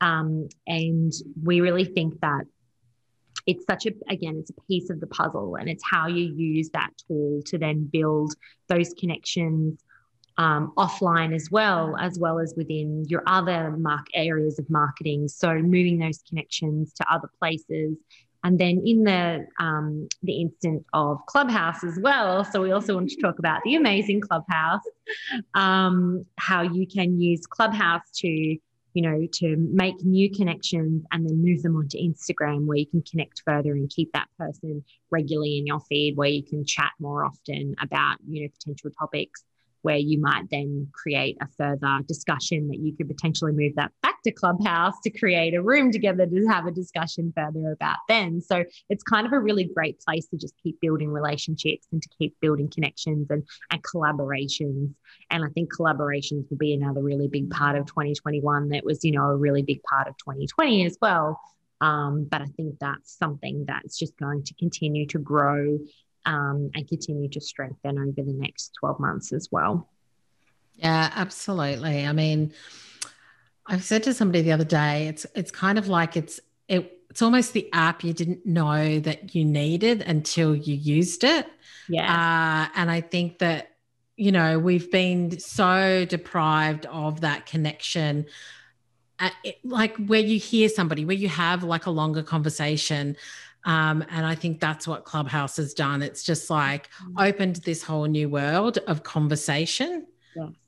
Um, 0.00 0.48
and 0.66 1.12
we 1.42 1.60
really 1.60 1.84
think 1.84 2.20
that 2.20 2.44
it's 3.46 3.64
such 3.64 3.86
a 3.86 3.92
again 4.08 4.36
it's 4.40 4.50
a 4.50 4.60
piece 4.68 4.90
of 4.90 5.00
the 5.00 5.06
puzzle 5.06 5.56
and 5.56 5.68
it's 5.68 5.84
how 5.88 6.06
you 6.08 6.34
use 6.34 6.68
that 6.70 6.90
tool 7.06 7.40
to 7.46 7.58
then 7.58 7.88
build 7.92 8.34
those 8.68 8.92
connections 8.98 9.82
um, 10.38 10.72
offline 10.76 11.34
as 11.34 11.50
well 11.50 11.96
as 11.98 12.18
well 12.18 12.38
as 12.38 12.54
within 12.56 13.04
your 13.08 13.22
other 13.26 13.70
mark 13.70 14.06
areas 14.14 14.58
of 14.58 14.68
marketing. 14.68 15.28
So 15.28 15.54
moving 15.54 15.98
those 15.98 16.22
connections 16.28 16.92
to 16.94 17.06
other 17.12 17.30
places. 17.38 17.96
And 18.44 18.58
then 18.58 18.82
in 18.84 19.02
the 19.02 19.46
um, 19.58 20.08
the 20.22 20.40
instance 20.40 20.84
of 20.92 21.18
clubhouse 21.26 21.82
as 21.82 21.98
well 22.00 22.44
so 22.44 22.62
we 22.62 22.70
also 22.70 22.94
want 22.94 23.10
to 23.10 23.20
talk 23.20 23.40
about 23.40 23.60
the 23.64 23.74
amazing 23.74 24.20
clubhouse 24.20 24.82
um, 25.54 26.24
how 26.38 26.62
you 26.62 26.86
can 26.86 27.20
use 27.20 27.44
clubhouse 27.46 28.02
to 28.16 28.56
you 28.96 29.02
know, 29.02 29.26
to 29.30 29.56
make 29.58 30.02
new 30.02 30.30
connections 30.34 31.04
and 31.12 31.28
then 31.28 31.42
move 31.44 31.62
them 31.62 31.76
onto 31.76 31.98
Instagram 31.98 32.64
where 32.64 32.78
you 32.78 32.86
can 32.86 33.02
connect 33.02 33.42
further 33.44 33.72
and 33.72 33.90
keep 33.90 34.10
that 34.12 34.28
person 34.38 34.82
regularly 35.10 35.58
in 35.58 35.66
your 35.66 35.80
feed 35.80 36.16
where 36.16 36.30
you 36.30 36.42
can 36.42 36.64
chat 36.64 36.92
more 36.98 37.22
often 37.22 37.74
about, 37.78 38.16
you 38.26 38.42
know, 38.42 38.48
potential 38.58 38.90
topics 38.98 39.44
where 39.86 39.96
you 39.96 40.20
might 40.20 40.50
then 40.50 40.88
create 40.92 41.36
a 41.40 41.46
further 41.56 42.00
discussion 42.08 42.66
that 42.66 42.78
you 42.80 42.92
could 42.96 43.06
potentially 43.06 43.52
move 43.52 43.72
that 43.76 43.92
back 44.02 44.20
to 44.24 44.32
Clubhouse 44.32 44.94
to 45.04 45.10
create 45.10 45.54
a 45.54 45.62
room 45.62 45.92
together 45.92 46.26
to 46.26 46.46
have 46.48 46.66
a 46.66 46.72
discussion 46.72 47.32
further 47.36 47.70
about 47.70 47.98
then. 48.08 48.40
So 48.40 48.64
it's 48.90 49.04
kind 49.04 49.28
of 49.28 49.32
a 49.32 49.38
really 49.38 49.70
great 49.72 50.00
place 50.00 50.26
to 50.30 50.36
just 50.36 50.54
keep 50.60 50.80
building 50.80 51.08
relationships 51.08 51.86
and 51.92 52.02
to 52.02 52.08
keep 52.18 52.34
building 52.40 52.68
connections 52.68 53.30
and, 53.30 53.44
and 53.70 53.80
collaborations. 53.84 54.92
And 55.30 55.44
I 55.44 55.50
think 55.54 55.72
collaborations 55.72 56.50
will 56.50 56.58
be 56.58 56.74
another 56.74 57.00
really 57.00 57.28
big 57.28 57.48
part 57.50 57.76
of 57.76 57.86
2021 57.86 58.70
that 58.70 58.84
was, 58.84 59.04
you 59.04 59.12
know, 59.12 59.26
a 59.26 59.36
really 59.36 59.62
big 59.62 59.84
part 59.84 60.08
of 60.08 60.16
2020 60.16 60.84
as 60.84 60.98
well. 61.00 61.38
Um, 61.80 62.26
but 62.28 62.42
I 62.42 62.46
think 62.56 62.80
that's 62.80 63.16
something 63.16 63.66
that's 63.68 63.96
just 63.96 64.16
going 64.16 64.42
to 64.42 64.54
continue 64.54 65.06
to 65.08 65.20
grow 65.20 65.78
um, 66.26 66.70
and 66.74 66.86
continue 66.88 67.28
to 67.30 67.40
strengthen 67.40 67.98
over 67.98 68.22
the 68.22 68.34
next 68.34 68.72
12 68.80 69.00
months 69.00 69.32
as 69.32 69.48
well. 69.50 69.88
Yeah, 70.74 71.10
absolutely. 71.14 72.04
I 72.04 72.12
mean, 72.12 72.52
I've 73.66 73.84
said 73.84 74.02
to 74.02 74.12
somebody 74.12 74.42
the 74.42 74.52
other 74.52 74.64
day, 74.64 75.08
it's 75.08 75.24
it's 75.34 75.50
kind 75.50 75.78
of 75.78 75.88
like 75.88 76.16
it's 76.16 76.38
it, 76.68 76.98
it's 77.08 77.22
almost 77.22 77.52
the 77.52 77.72
app 77.72 78.04
you 78.04 78.12
didn't 78.12 78.44
know 78.44 79.00
that 79.00 79.34
you 79.34 79.44
needed 79.44 80.02
until 80.02 80.54
you 80.54 80.74
used 80.74 81.24
it. 81.24 81.46
Yeah. 81.88 82.12
Uh, 82.12 82.68
and 82.74 82.90
I 82.90 83.00
think 83.00 83.38
that 83.38 83.72
you 84.16 84.32
know 84.32 84.58
we've 84.58 84.90
been 84.90 85.38
so 85.38 86.04
deprived 86.04 86.86
of 86.86 87.22
that 87.22 87.46
connection. 87.46 88.26
Uh, 89.18 89.30
it, 89.44 89.56
like 89.64 89.96
where 89.96 90.20
you 90.20 90.38
hear 90.38 90.68
somebody, 90.68 91.06
where 91.06 91.16
you 91.16 91.28
have 91.28 91.62
like 91.62 91.86
a 91.86 91.90
longer 91.90 92.22
conversation, 92.22 93.16
um, 93.66 94.04
and 94.10 94.24
I 94.24 94.34
think 94.34 94.60
that's 94.60 94.86
what 94.88 95.04
Clubhouse 95.04 95.56
has 95.56 95.74
done. 95.74 96.00
It's 96.00 96.22
just 96.22 96.48
like 96.48 96.88
mm-hmm. 96.92 97.18
opened 97.18 97.56
this 97.56 97.82
whole 97.82 98.06
new 98.06 98.28
world 98.28 98.78
of 98.86 99.02
conversation, 99.02 100.06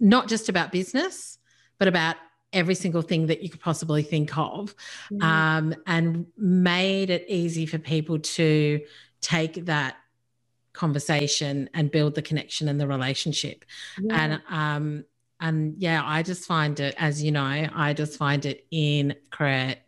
not 0.00 0.28
just 0.28 0.48
about 0.48 0.72
business, 0.72 1.38
but 1.78 1.88
about 1.88 2.16
every 2.52 2.74
single 2.74 3.02
thing 3.02 3.26
that 3.26 3.42
you 3.42 3.48
could 3.48 3.60
possibly 3.60 4.02
think 4.02 4.36
of, 4.36 4.74
mm-hmm. 5.12 5.22
um, 5.22 5.74
and 5.86 6.26
made 6.36 7.10
it 7.10 7.24
easy 7.28 7.66
for 7.66 7.78
people 7.78 8.18
to 8.18 8.80
take 9.20 9.66
that 9.66 9.96
conversation 10.72 11.68
and 11.74 11.90
build 11.90 12.14
the 12.14 12.22
connection 12.22 12.68
and 12.68 12.80
the 12.80 12.86
relationship. 12.86 13.64
Yeah. 14.00 14.20
And 14.20 14.42
um, 14.48 15.04
and 15.40 15.74
yeah, 15.78 16.02
I 16.04 16.24
just 16.24 16.46
find 16.46 16.78
it, 16.80 16.96
as 16.98 17.22
you 17.22 17.30
know, 17.30 17.68
I 17.74 17.92
just 17.94 18.18
find 18.18 18.44
it 18.44 18.66
incredible. 18.72 19.82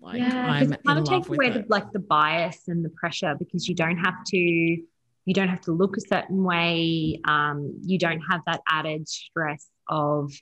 Like 0.00 0.18
yeah, 0.18 0.46
I'm 0.46 0.72
it 0.72 0.80
kind 0.86 0.98
of 0.98 1.04
takes 1.04 1.28
away 1.28 1.50
the, 1.50 1.64
like 1.68 1.90
the 1.92 1.98
bias 1.98 2.68
and 2.68 2.84
the 2.84 2.90
pressure 2.90 3.34
because 3.38 3.68
you 3.68 3.74
don't 3.74 3.98
have 3.98 4.24
to, 4.26 4.36
you 4.36 5.34
don't 5.34 5.48
have 5.48 5.60
to 5.62 5.72
look 5.72 5.96
a 5.96 6.00
certain 6.00 6.44
way. 6.44 7.20
Um, 7.24 7.80
you 7.82 7.98
don't 7.98 8.20
have 8.30 8.40
that 8.46 8.60
added 8.68 9.08
stress 9.08 9.68
of 9.88 10.32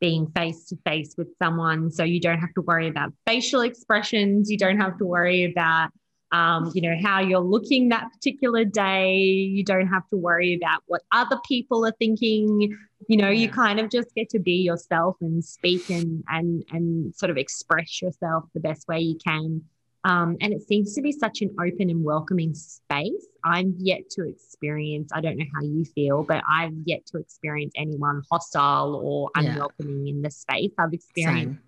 being 0.00 0.26
face 0.34 0.66
to 0.66 0.76
face 0.84 1.14
with 1.16 1.28
someone, 1.42 1.90
so 1.90 2.04
you 2.04 2.20
don't 2.20 2.38
have 2.38 2.52
to 2.54 2.60
worry 2.62 2.88
about 2.88 3.12
facial 3.26 3.62
expressions. 3.62 4.50
You 4.50 4.58
don't 4.58 4.78
have 4.78 4.98
to 4.98 5.06
worry 5.06 5.44
about 5.44 5.90
um, 6.34 6.72
you 6.74 6.82
know, 6.82 6.96
how 7.00 7.20
you're 7.20 7.38
looking 7.38 7.90
that 7.90 8.12
particular 8.12 8.64
day. 8.64 9.14
You 9.18 9.64
don't 9.64 9.86
have 9.86 10.08
to 10.08 10.16
worry 10.16 10.54
about 10.54 10.82
what 10.86 11.02
other 11.12 11.38
people 11.46 11.86
are 11.86 11.94
thinking. 12.00 12.76
You 13.08 13.16
know, 13.16 13.30
you 13.30 13.48
kind 13.48 13.78
of 13.78 13.88
just 13.88 14.12
get 14.16 14.30
to 14.30 14.40
be 14.40 14.54
yourself 14.54 15.16
and 15.20 15.44
speak 15.44 15.90
and 15.90 16.24
and 16.28 16.64
and 16.72 17.14
sort 17.14 17.30
of 17.30 17.36
express 17.36 18.02
yourself 18.02 18.44
the 18.52 18.58
best 18.58 18.88
way 18.88 18.98
you 18.98 19.16
can. 19.24 19.62
Um, 20.02 20.36
and 20.40 20.52
it 20.52 20.66
seems 20.66 20.94
to 20.96 21.02
be 21.02 21.12
such 21.12 21.40
an 21.40 21.54
open 21.60 21.88
and 21.88 22.02
welcoming 22.02 22.52
space. 22.54 23.26
I'm 23.44 23.74
yet 23.78 24.10
to 24.10 24.28
experience, 24.28 25.10
I 25.14 25.22
don't 25.22 25.38
know 25.38 25.46
how 25.54 25.62
you 25.62 25.84
feel, 25.84 26.24
but 26.24 26.42
I've 26.50 26.74
yet 26.84 27.06
to 27.06 27.18
experience 27.18 27.72
anyone 27.74 28.22
hostile 28.30 28.96
or 28.96 29.30
unwelcoming 29.34 30.06
yeah. 30.06 30.12
in 30.12 30.20
the 30.20 30.30
space. 30.30 30.72
I've 30.78 30.92
experienced 30.92 31.54
Same 31.54 31.60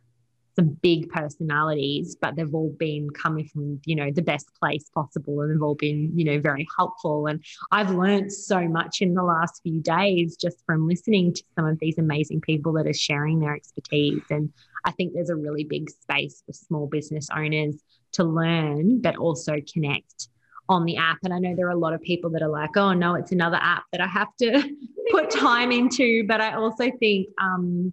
some 0.56 0.76
big 0.82 1.08
personalities, 1.10 2.16
but 2.20 2.34
they've 2.34 2.54
all 2.54 2.74
been 2.78 3.10
coming 3.10 3.46
from, 3.46 3.80
you 3.84 3.94
know, 3.94 4.10
the 4.10 4.22
best 4.22 4.48
place 4.58 4.90
possible 4.94 5.42
and 5.42 5.50
they've 5.52 5.62
all 5.62 5.74
been, 5.74 6.10
you 6.18 6.24
know, 6.24 6.40
very 6.40 6.66
helpful. 6.76 7.26
And 7.26 7.44
I've 7.70 7.90
learned 7.90 8.32
so 8.32 8.66
much 8.66 9.02
in 9.02 9.14
the 9.14 9.22
last 9.22 9.62
few 9.62 9.80
days 9.80 10.36
just 10.36 10.64
from 10.64 10.88
listening 10.88 11.34
to 11.34 11.42
some 11.54 11.66
of 11.66 11.78
these 11.78 11.98
amazing 11.98 12.40
people 12.40 12.72
that 12.72 12.86
are 12.86 12.94
sharing 12.94 13.38
their 13.38 13.54
expertise. 13.54 14.22
And 14.30 14.50
I 14.86 14.92
think 14.92 15.12
there's 15.12 15.30
a 15.30 15.36
really 15.36 15.64
big 15.64 15.90
space 15.90 16.42
for 16.46 16.52
small 16.52 16.86
business 16.86 17.28
owners 17.36 17.76
to 18.12 18.24
learn, 18.24 19.02
but 19.02 19.16
also 19.16 19.56
connect 19.72 20.28
on 20.68 20.84
the 20.84 20.96
app. 20.96 21.18
And 21.22 21.34
I 21.34 21.38
know 21.38 21.54
there 21.54 21.66
are 21.66 21.70
a 21.70 21.78
lot 21.78 21.92
of 21.92 22.00
people 22.00 22.30
that 22.30 22.42
are 22.42 22.48
like, 22.48 22.76
oh 22.76 22.94
no, 22.94 23.14
it's 23.14 23.30
another 23.30 23.58
app 23.60 23.84
that 23.92 24.00
I 24.00 24.06
have 24.06 24.34
to 24.38 24.74
put 25.10 25.30
time 25.30 25.70
into. 25.70 26.26
But 26.26 26.40
I 26.40 26.54
also 26.54 26.90
think 26.98 27.28
um, 27.38 27.92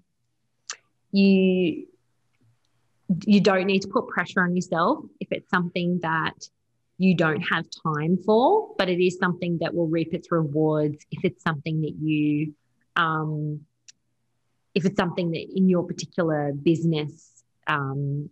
you 1.12 1.88
you 3.26 3.42
don't 3.42 3.66
need 3.66 3.82
to 3.82 3.88
put 3.88 4.08
pressure 4.08 4.42
on 4.42 4.56
yourself 4.56 5.06
if 5.20 5.28
it's 5.32 5.50
something 5.50 6.00
that 6.02 6.34
you 6.98 7.16
don't 7.16 7.42
have 7.42 7.66
time 7.86 8.18
for, 8.26 8.74
but 8.78 8.90
it 8.90 9.04
is 9.04 9.18
something 9.18 9.58
that 9.62 9.74
will 9.74 9.88
reap 9.88 10.14
its 10.14 10.32
rewards 10.32 11.06
if 11.12 11.24
it's 11.26 11.44
something 11.44 11.82
that 11.82 11.96
you 12.00 12.54
um, 12.96 13.62
if 14.76 14.86
it's 14.86 14.98
something 14.98 15.32
that 15.32 15.46
in 15.56 15.70
your 15.70 15.84
particular 15.84 16.52
business 16.54 17.44
um, 17.68 18.30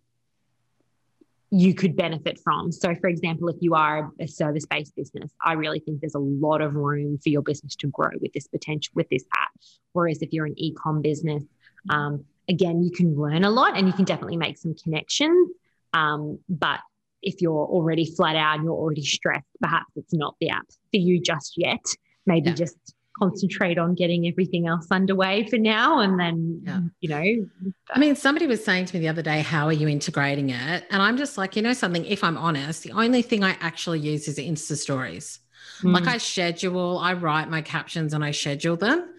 you 1.51 1.73
could 1.73 1.95
benefit 1.95 2.39
from. 2.39 2.71
So, 2.71 2.95
for 2.95 3.07
example, 3.07 3.49
if 3.49 3.57
you 3.59 3.75
are 3.75 4.11
a 4.19 4.27
service 4.27 4.65
based 4.65 4.95
business, 4.95 5.31
I 5.43 5.53
really 5.53 5.79
think 5.79 5.99
there's 5.99 6.15
a 6.15 6.19
lot 6.19 6.61
of 6.61 6.75
room 6.75 7.17
for 7.17 7.29
your 7.29 7.41
business 7.41 7.75
to 7.77 7.87
grow 7.87 8.09
with 8.21 8.31
this 8.33 8.47
potential, 8.47 8.93
with 8.95 9.09
this 9.09 9.25
app. 9.35 9.51
Whereas 9.91 10.21
if 10.21 10.31
you're 10.31 10.45
an 10.45 10.57
e 10.57 10.73
com 10.73 11.01
business, 11.01 11.43
um, 11.89 12.23
again, 12.51 12.83
you 12.83 12.91
can 12.91 13.15
learn 13.15 13.43
a 13.43 13.49
lot 13.49 13.77
and 13.77 13.87
you 13.87 13.93
can 13.93 14.05
definitely 14.05 14.37
make 14.37 14.57
some 14.57 14.75
connections. 14.75 15.49
Um, 15.93 16.39
but 16.47 16.79
if 17.23 17.41
you're 17.41 17.65
already 17.65 18.05
flat 18.05 18.35
out 18.35 18.55
and 18.55 18.65
you're 18.65 18.73
already 18.73 19.03
stressed, 19.03 19.47
perhaps 19.59 19.91
it's 19.95 20.13
not 20.13 20.35
the 20.39 20.49
app 20.49 20.67
for 20.91 20.97
you 20.97 21.19
just 21.21 21.53
yet. 21.57 21.83
Maybe 22.25 22.49
yeah. 22.49 22.55
just 22.55 22.77
concentrate 23.17 23.77
on 23.77 23.93
getting 23.93 24.27
everything 24.27 24.67
else 24.67 24.87
underway 24.89 25.45
for 25.47 25.57
now 25.57 25.99
and 25.99 26.19
then 26.19 26.61
yeah. 26.63 26.79
you 27.01 27.09
know 27.09 27.47
i 27.93 27.99
mean 27.99 28.15
somebody 28.15 28.47
was 28.47 28.63
saying 28.63 28.85
to 28.85 28.95
me 28.95 29.01
the 29.01 29.07
other 29.09 29.21
day 29.21 29.41
how 29.41 29.65
are 29.65 29.73
you 29.73 29.87
integrating 29.87 30.49
it 30.49 30.85
and 30.89 31.01
i'm 31.01 31.17
just 31.17 31.37
like 31.37 31.57
you 31.57 31.61
know 31.61 31.73
something 31.73 32.05
if 32.05 32.23
i'm 32.23 32.37
honest 32.37 32.83
the 32.83 32.91
only 32.93 33.21
thing 33.21 33.43
i 33.43 33.55
actually 33.59 33.99
use 33.99 34.29
is 34.29 34.37
insta 34.37 34.77
stories 34.77 35.39
mm. 35.81 35.93
like 35.93 36.07
i 36.07 36.17
schedule 36.17 36.97
i 36.99 37.11
write 37.11 37.49
my 37.49 37.61
captions 37.61 38.13
and 38.13 38.23
i 38.23 38.31
schedule 38.31 38.77
them 38.77 39.10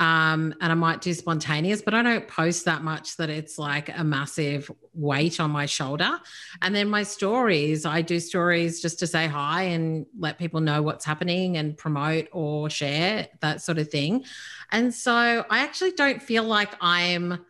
um, 0.00 0.54
and 0.60 0.70
I 0.70 0.74
might 0.74 1.00
do 1.00 1.12
spontaneous, 1.12 1.82
but 1.82 1.92
I 1.92 2.02
don't 2.02 2.28
post 2.28 2.64
that 2.66 2.84
much 2.84 3.16
that 3.16 3.30
it's 3.30 3.58
like 3.58 3.96
a 3.96 4.04
massive 4.04 4.70
weight 4.92 5.40
on 5.40 5.50
my 5.50 5.66
shoulder. 5.66 6.20
And 6.62 6.72
then 6.74 6.88
my 6.88 7.02
stories, 7.02 7.84
I 7.84 8.02
do 8.02 8.20
stories 8.20 8.80
just 8.80 9.00
to 9.00 9.08
say 9.08 9.26
hi 9.26 9.62
and 9.62 10.06
let 10.16 10.38
people 10.38 10.60
know 10.60 10.82
what's 10.82 11.04
happening 11.04 11.56
and 11.56 11.76
promote 11.76 12.28
or 12.30 12.70
share 12.70 13.26
that 13.40 13.60
sort 13.60 13.78
of 13.78 13.90
thing. 13.90 14.24
And 14.70 14.94
so 14.94 15.12
I 15.50 15.60
actually 15.60 15.92
don't 15.92 16.22
feel 16.22 16.44
like 16.44 16.74
I'm 16.80 17.44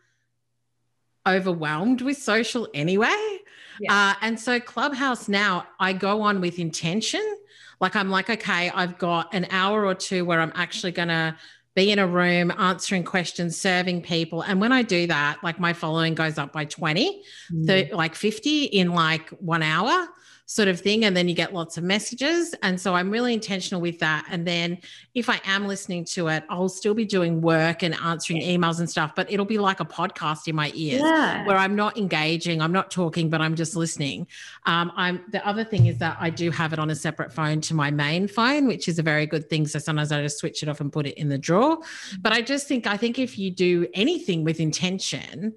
overwhelmed 1.27 2.01
with 2.01 2.17
social 2.17 2.67
anyway. 2.73 3.37
Yeah. 3.79 3.93
Uh, 3.93 4.13
and 4.21 4.39
so 4.39 4.59
Clubhouse 4.59 5.29
now, 5.29 5.67
I 5.79 5.93
go 5.93 6.23
on 6.23 6.41
with 6.41 6.57
intention. 6.57 7.21
Like 7.79 7.95
I'm 7.95 8.09
like, 8.09 8.29
okay, 8.29 8.71
I've 8.71 8.97
got 8.97 9.33
an 9.35 9.47
hour 9.51 9.85
or 9.85 9.93
two 9.93 10.25
where 10.25 10.41
I'm 10.41 10.51
actually 10.55 10.91
going 10.91 11.07
to 11.09 11.35
be 11.75 11.91
in 11.91 11.99
a 11.99 12.07
room 12.07 12.51
answering 12.57 13.03
questions, 13.03 13.59
serving 13.59 14.01
people. 14.01 14.41
And 14.41 14.59
when 14.59 14.71
I 14.71 14.81
do 14.81 15.07
that, 15.07 15.37
like 15.43 15.59
my 15.59 15.73
following 15.73 16.15
goes 16.15 16.37
up 16.37 16.51
by 16.51 16.65
20, 16.65 17.23
mm. 17.53 17.67
30, 17.67 17.93
like 17.93 18.15
50 18.15 18.65
in 18.65 18.93
like 18.93 19.29
one 19.29 19.63
hour 19.63 20.07
sort 20.49 20.67
of 20.67 20.81
thing. 20.81 21.05
And 21.05 21.15
then 21.15 21.29
you 21.29 21.35
get 21.35 21.53
lots 21.53 21.77
of 21.77 21.83
messages. 21.83 22.55
And 22.63 22.81
so 22.81 22.95
I'm 22.95 23.11
really 23.11 23.35
intentional 23.35 23.79
with 23.79 23.99
that. 23.99 24.25
And 24.31 24.47
then 24.47 24.79
if 25.13 25.29
I 25.29 25.39
am 25.45 25.67
listening 25.67 26.05
to 26.05 26.27
it, 26.29 26.43
I'll 26.49 26.69
still 26.69 26.95
be 26.95 27.05
doing 27.05 27.39
work 27.39 27.83
and 27.83 27.93
answering 27.93 28.41
emails 28.41 28.79
and 28.79 28.89
stuff, 28.89 29.13
but 29.15 29.31
it'll 29.31 29.45
be 29.45 29.59
like 29.59 29.79
a 29.79 29.85
podcast 29.85 30.47
in 30.47 30.55
my 30.55 30.71
ears 30.73 31.01
yeah. 31.01 31.45
where 31.45 31.55
I'm 31.55 31.75
not 31.75 31.99
engaging, 31.99 32.63
I'm 32.63 32.71
not 32.71 32.89
talking, 32.89 33.29
but 33.29 33.41
I'm 33.41 33.53
just 33.53 33.75
listening. 33.75 34.25
Um, 34.65 34.91
I'm 34.95 35.23
the 35.29 35.47
other 35.47 35.63
thing 35.63 35.85
is 35.85 35.99
that 35.99 36.17
I 36.19 36.31
do 36.31 36.49
have 36.49 36.73
it 36.73 36.79
on 36.79 36.89
a 36.89 36.95
separate 36.95 37.31
phone 37.31 37.61
to 37.61 37.75
my 37.75 37.91
main 37.91 38.27
phone, 38.27 38.65
which 38.65 38.87
is 38.87 38.97
a 38.97 39.03
very 39.03 39.27
good 39.27 39.51
thing. 39.51 39.67
So 39.67 39.77
sometimes 39.77 40.11
I 40.11 40.19
just 40.23 40.39
switch 40.39 40.63
it 40.63 40.69
off 40.69 40.81
and 40.81 40.91
put 40.91 41.05
it 41.05 41.13
in 41.13 41.29
the 41.29 41.37
drawer. 41.37 41.77
But 42.21 42.33
I 42.33 42.41
just 42.41 42.67
think 42.67 42.87
I 42.87 42.97
think 42.97 43.19
if 43.19 43.37
you 43.37 43.51
do 43.51 43.85
anything 43.93 44.43
with 44.43 44.59
intention 44.59 45.53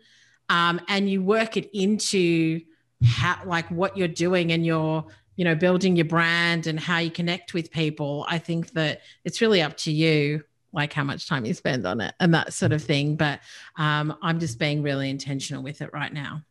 um, 0.50 0.82
and 0.86 1.08
you 1.08 1.22
work 1.22 1.56
it 1.56 1.70
into 1.72 2.60
how 3.04 3.38
like 3.44 3.70
what 3.70 3.96
you're 3.96 4.08
doing 4.08 4.52
and 4.52 4.64
you're 4.64 5.04
you 5.36 5.44
know 5.44 5.54
building 5.54 5.96
your 5.96 6.04
brand 6.04 6.66
and 6.66 6.78
how 6.78 6.98
you 6.98 7.10
connect 7.10 7.54
with 7.54 7.70
people 7.70 8.26
i 8.28 8.38
think 8.38 8.70
that 8.72 9.00
it's 9.24 9.40
really 9.40 9.62
up 9.62 9.76
to 9.76 9.90
you 9.90 10.42
like 10.72 10.92
how 10.92 11.04
much 11.04 11.28
time 11.28 11.44
you 11.44 11.54
spend 11.54 11.86
on 11.86 12.00
it 12.00 12.14
and 12.18 12.32
that 12.32 12.52
sort 12.54 12.72
of 12.72 12.82
thing. 12.82 13.14
But 13.14 13.40
um, 13.76 14.16
i'm 14.22 14.40
just 14.40 14.58
being 14.58 14.82
really 14.82 15.10
intentional 15.10 15.62
with 15.62 15.82
it 15.82 15.90
right 15.92 16.12
now. 16.12 16.42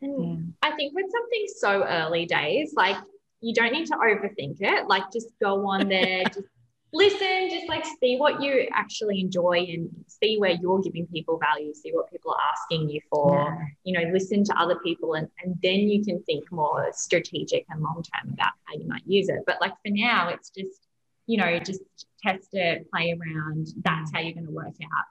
And 0.00 0.54
i 0.62 0.70
think 0.72 0.94
with 0.94 1.06
something 1.10 1.46
so 1.56 1.84
early 1.84 2.24
days 2.26 2.72
like 2.76 2.96
you 3.40 3.54
don't 3.54 3.72
need 3.72 3.86
to 3.86 3.94
overthink 3.94 4.56
it. 4.60 4.88
Like 4.88 5.04
just 5.12 5.28
go 5.40 5.66
on 5.66 5.88
there 5.88 6.24
just 6.34 6.46
listen, 6.92 7.50
just 7.50 7.68
like 7.68 7.84
see 8.00 8.16
what 8.16 8.42
you 8.42 8.68
actually 8.72 9.20
enjoy 9.20 9.66
and 9.70 9.88
see 10.06 10.38
where 10.38 10.52
you're 10.52 10.80
giving 10.80 11.06
people 11.06 11.38
value, 11.38 11.72
see 11.74 11.90
what 11.92 12.10
people 12.10 12.32
are 12.32 12.40
asking 12.52 12.88
you 12.88 13.00
for, 13.10 13.34
yeah. 13.34 13.66
you 13.84 13.92
know, 13.92 14.10
listen 14.12 14.44
to 14.44 14.54
other 14.58 14.76
people 14.76 15.14
and, 15.14 15.28
and 15.42 15.56
then 15.62 15.80
you 15.80 16.04
can 16.04 16.22
think 16.22 16.50
more 16.50 16.88
strategic 16.92 17.64
and 17.68 17.82
long 17.82 18.02
term 18.02 18.32
about 18.32 18.52
how 18.64 18.74
you 18.74 18.86
might 18.88 19.06
use 19.06 19.28
it. 19.28 19.40
But 19.46 19.60
like 19.60 19.72
for 19.72 19.90
now, 19.90 20.28
it's 20.28 20.50
just, 20.50 20.80
you 21.26 21.36
know, 21.36 21.58
just 21.58 21.82
test 22.22 22.48
it, 22.52 22.90
play 22.90 23.10
around. 23.10 23.66
Mm-hmm. 23.66 23.80
That's 23.84 24.10
how 24.12 24.20
you're 24.20 24.34
going 24.34 24.46
to 24.46 24.52
work 24.52 24.74
out 24.82 25.04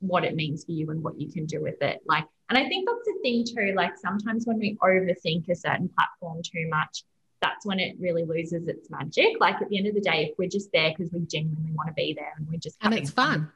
what 0.00 0.24
it 0.24 0.34
means 0.34 0.64
for 0.64 0.72
you 0.72 0.90
and 0.90 1.02
what 1.02 1.18
you 1.18 1.32
can 1.32 1.46
do 1.46 1.62
with 1.62 1.80
it. 1.80 2.00
Like, 2.06 2.24
and 2.48 2.58
I 2.58 2.68
think 2.68 2.88
that's 2.88 3.06
the 3.06 3.18
thing 3.22 3.44
too. 3.46 3.72
Like 3.74 3.92
sometimes 3.96 4.46
when 4.46 4.58
we 4.58 4.76
overthink 4.82 5.48
a 5.48 5.54
certain 5.54 5.88
platform 5.96 6.42
too 6.42 6.68
much, 6.68 7.04
that's 7.42 7.66
when 7.66 7.78
it 7.78 7.96
really 8.00 8.24
loses 8.24 8.66
its 8.68 8.88
magic. 8.88 9.34
Like 9.40 9.60
at 9.60 9.68
the 9.68 9.76
end 9.76 9.88
of 9.88 9.94
the 9.94 10.00
day, 10.00 10.30
if 10.30 10.38
we're 10.38 10.48
just 10.48 10.72
there 10.72 10.90
because 10.96 11.12
we 11.12 11.20
genuinely 11.26 11.72
want 11.72 11.88
to 11.88 11.94
be 11.94 12.14
there 12.14 12.32
and 12.38 12.48
we're 12.48 12.58
just 12.58 12.78
and 12.80 12.94
it's 12.94 13.10
fun. 13.10 13.50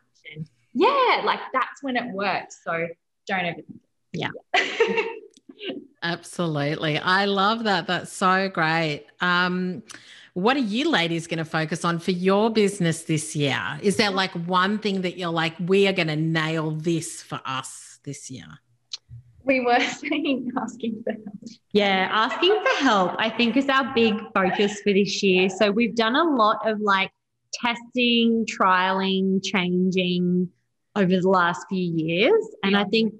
Yeah, 0.75 1.23
like 1.25 1.41
that's 1.55 1.83
when 1.83 1.97
it 1.97 2.13
works. 2.13 2.61
So 2.63 2.89
don't 3.27 3.47
ever. 3.47 3.61
Yeah. 4.13 4.29
Absolutely. 6.03 6.99
I 6.99 7.25
love 7.25 7.65
that. 7.65 7.87
That's 7.87 8.13
so 8.13 8.49
great. 8.49 9.07
Um, 9.21 9.83
what 10.35 10.57
are 10.57 10.61
you 10.61 10.91
ladies 10.91 11.27
going 11.27 11.39
to 11.39 11.47
focus 11.47 11.85
on 11.85 11.99
for 11.99 12.11
your 12.11 12.51
business 12.51 13.05
this 13.05 13.35
year? 13.35 13.59
Is 13.81 13.97
there 13.97 14.11
like 14.11 14.33
one 14.33 14.79
thing 14.79 15.01
that 15.01 15.17
you're 15.17 15.31
like, 15.31 15.55
we 15.59 15.89
are 15.89 15.95
going 15.95 16.09
to 16.09 16.17
nail 16.17 16.73
this 16.73 17.23
for 17.23 17.41
us 17.47 17.99
this 18.05 18.31
year? 18.31 18.45
We 19.47 19.61
were 19.61 19.81
saying 20.01 20.53
asking 20.61 21.03
for 21.05 21.13
help. 21.13 21.39
Yeah, 21.73 22.09
asking 22.11 22.61
for 22.63 22.85
help, 22.85 23.13
I 23.19 23.31
think, 23.31 23.57
is 23.57 23.69
our 23.69 23.93
big 23.95 24.15
focus 24.35 24.81
for 24.83 24.93
this 24.93 25.23
year. 25.23 25.49
So 25.49 25.71
we've 25.71 25.95
done 25.95 26.17
a 26.17 26.25
lot 26.25 26.69
of 26.69 26.81
like 26.81 27.11
testing, 27.53 28.45
trialing, 28.47 29.43
changing 29.43 30.51
over 30.95 31.21
the 31.21 31.29
last 31.29 31.67
few 31.69 31.79
years. 31.79 32.45
And 32.63 32.73
yeah, 32.73 32.81
I 32.81 32.85
think 32.85 33.15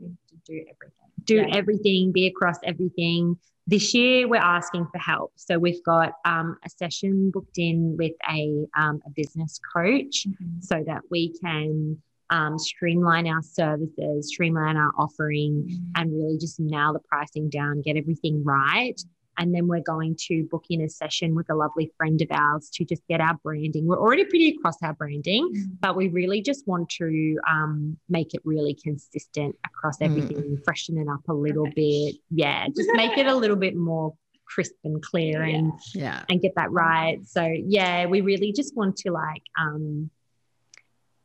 do 0.45 0.55
everything. 0.55 0.93
Do 1.25 1.37
yeah. 1.37 1.57
everything, 1.57 2.13
be 2.13 2.27
across 2.27 2.57
everything. 2.65 3.39
This 3.69 3.95
year, 3.95 4.29
we're 4.29 4.37
asking 4.37 4.87
for 4.93 4.99
help. 4.99 5.33
So 5.35 5.59
we've 5.59 5.83
got 5.83 6.13
um, 6.25 6.57
a 6.65 6.71
session 6.71 7.31
booked 7.33 7.59
in 7.59 7.97
with 7.97 8.13
a, 8.31 8.65
um, 8.77 9.03
a 9.05 9.11
business 9.11 9.59
coach 9.75 10.27
mm-hmm. 10.29 10.61
so 10.61 10.85
that 10.87 11.03
we 11.11 11.37
can 11.41 12.01
um, 12.31 12.59
streamline 12.59 13.27
our 13.27 13.43
services, 13.43 14.29
streamline 14.29 14.77
our 14.77 14.93
offering, 14.99 15.67
mm-hmm. 15.69 15.91
and 15.97 16.13
really 16.13 16.39
just 16.39 16.59
nail 16.61 16.93
the 16.93 17.01
pricing 17.01 17.49
down, 17.49 17.83
get 17.83 17.97
everything 17.97 18.43
right. 18.45 19.01
And 19.39 19.55
then 19.55 19.69
we're 19.69 19.83
going 19.83 20.17
to 20.29 20.45
book 20.51 20.65
in 20.71 20.81
a 20.81 20.89
session 20.89 21.35
with 21.35 21.51
a 21.51 21.55
lovely 21.55 21.93
friend 21.99 22.21
of 22.23 22.29
ours 22.31 22.71
to 22.75 22.87
just 22.87 23.03
get 23.07 23.21
our 23.21 23.35
branding. 23.43 23.87
We're 23.87 24.01
already 24.01 24.25
pretty 24.25 24.57
across 24.57 24.77
our 24.83 24.95
branding, 24.95 25.53
mm-hmm. 25.55 25.75
but 25.81 25.95
we 25.95 26.09
really 26.09 26.41
just 26.41 26.67
want 26.67 26.89
to 26.91 27.39
um, 27.47 27.99
make 28.09 28.33
it 28.33 28.41
really 28.45 28.75
consistent 28.83 29.55
across 29.67 29.99
mm. 29.99 30.07
everything, 30.07 30.57
mm. 30.57 30.65
freshen 30.65 30.97
it 30.97 31.07
up 31.09 31.29
a 31.29 31.35
little 31.35 31.69
bit. 31.77 32.17
Yeah, 32.31 32.67
just 32.75 32.91
make 32.95 33.19
it 33.19 33.27
a 33.27 33.35
little 33.35 33.57
bit 33.57 33.77
more 33.77 34.15
crisp 34.47 34.75
and 34.85 35.03
clear 35.03 35.43
and 35.43 35.73
yeah. 35.95 36.23
and 36.31 36.41
get 36.41 36.55
that 36.57 36.71
right. 36.71 37.19
So 37.27 37.43
yeah, 37.45 38.07
we 38.07 38.21
really 38.21 38.53
just 38.53 38.77
want 38.77 38.97
to 38.99 39.11
like 39.11 39.43
um 39.59 40.11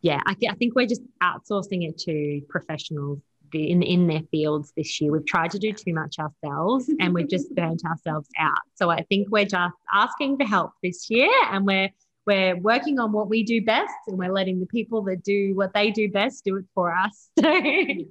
yeah, 0.01 0.21
I, 0.25 0.33
th- 0.33 0.51
I 0.51 0.55
think 0.55 0.75
we're 0.75 0.87
just 0.87 1.03
outsourcing 1.21 1.87
it 1.87 1.97
to 1.99 2.41
professionals 2.49 3.19
in 3.53 3.83
in 3.83 4.07
their 4.07 4.21
fields 4.31 4.73
this 4.75 4.99
year. 4.99 5.11
We've 5.11 5.25
tried 5.25 5.51
to 5.51 5.59
do 5.59 5.73
too 5.73 5.93
much 5.93 6.17
ourselves 6.19 6.89
and 6.99 7.13
we've 7.13 7.29
just 7.29 7.53
burnt 7.55 7.83
ourselves 7.85 8.29
out. 8.39 8.59
So 8.75 8.89
I 8.89 9.03
think 9.03 9.27
we're 9.29 9.45
just 9.45 9.75
asking 9.93 10.37
for 10.37 10.45
help 10.45 10.71
this 10.81 11.09
year 11.09 11.31
and 11.51 11.65
we're 11.65 11.89
we're 12.25 12.55
working 12.57 12.99
on 12.99 13.11
what 13.11 13.29
we 13.29 13.43
do 13.43 13.63
best 13.63 13.93
and 14.07 14.17
we're 14.17 14.31
letting 14.31 14.59
the 14.59 14.67
people 14.67 15.01
that 15.03 15.23
do 15.23 15.55
what 15.55 15.73
they 15.73 15.89
do 15.91 16.09
best 16.09 16.45
do 16.45 16.57
it 16.57 16.65
for 16.75 16.95
us. 16.95 17.29
yeah, 17.37 18.05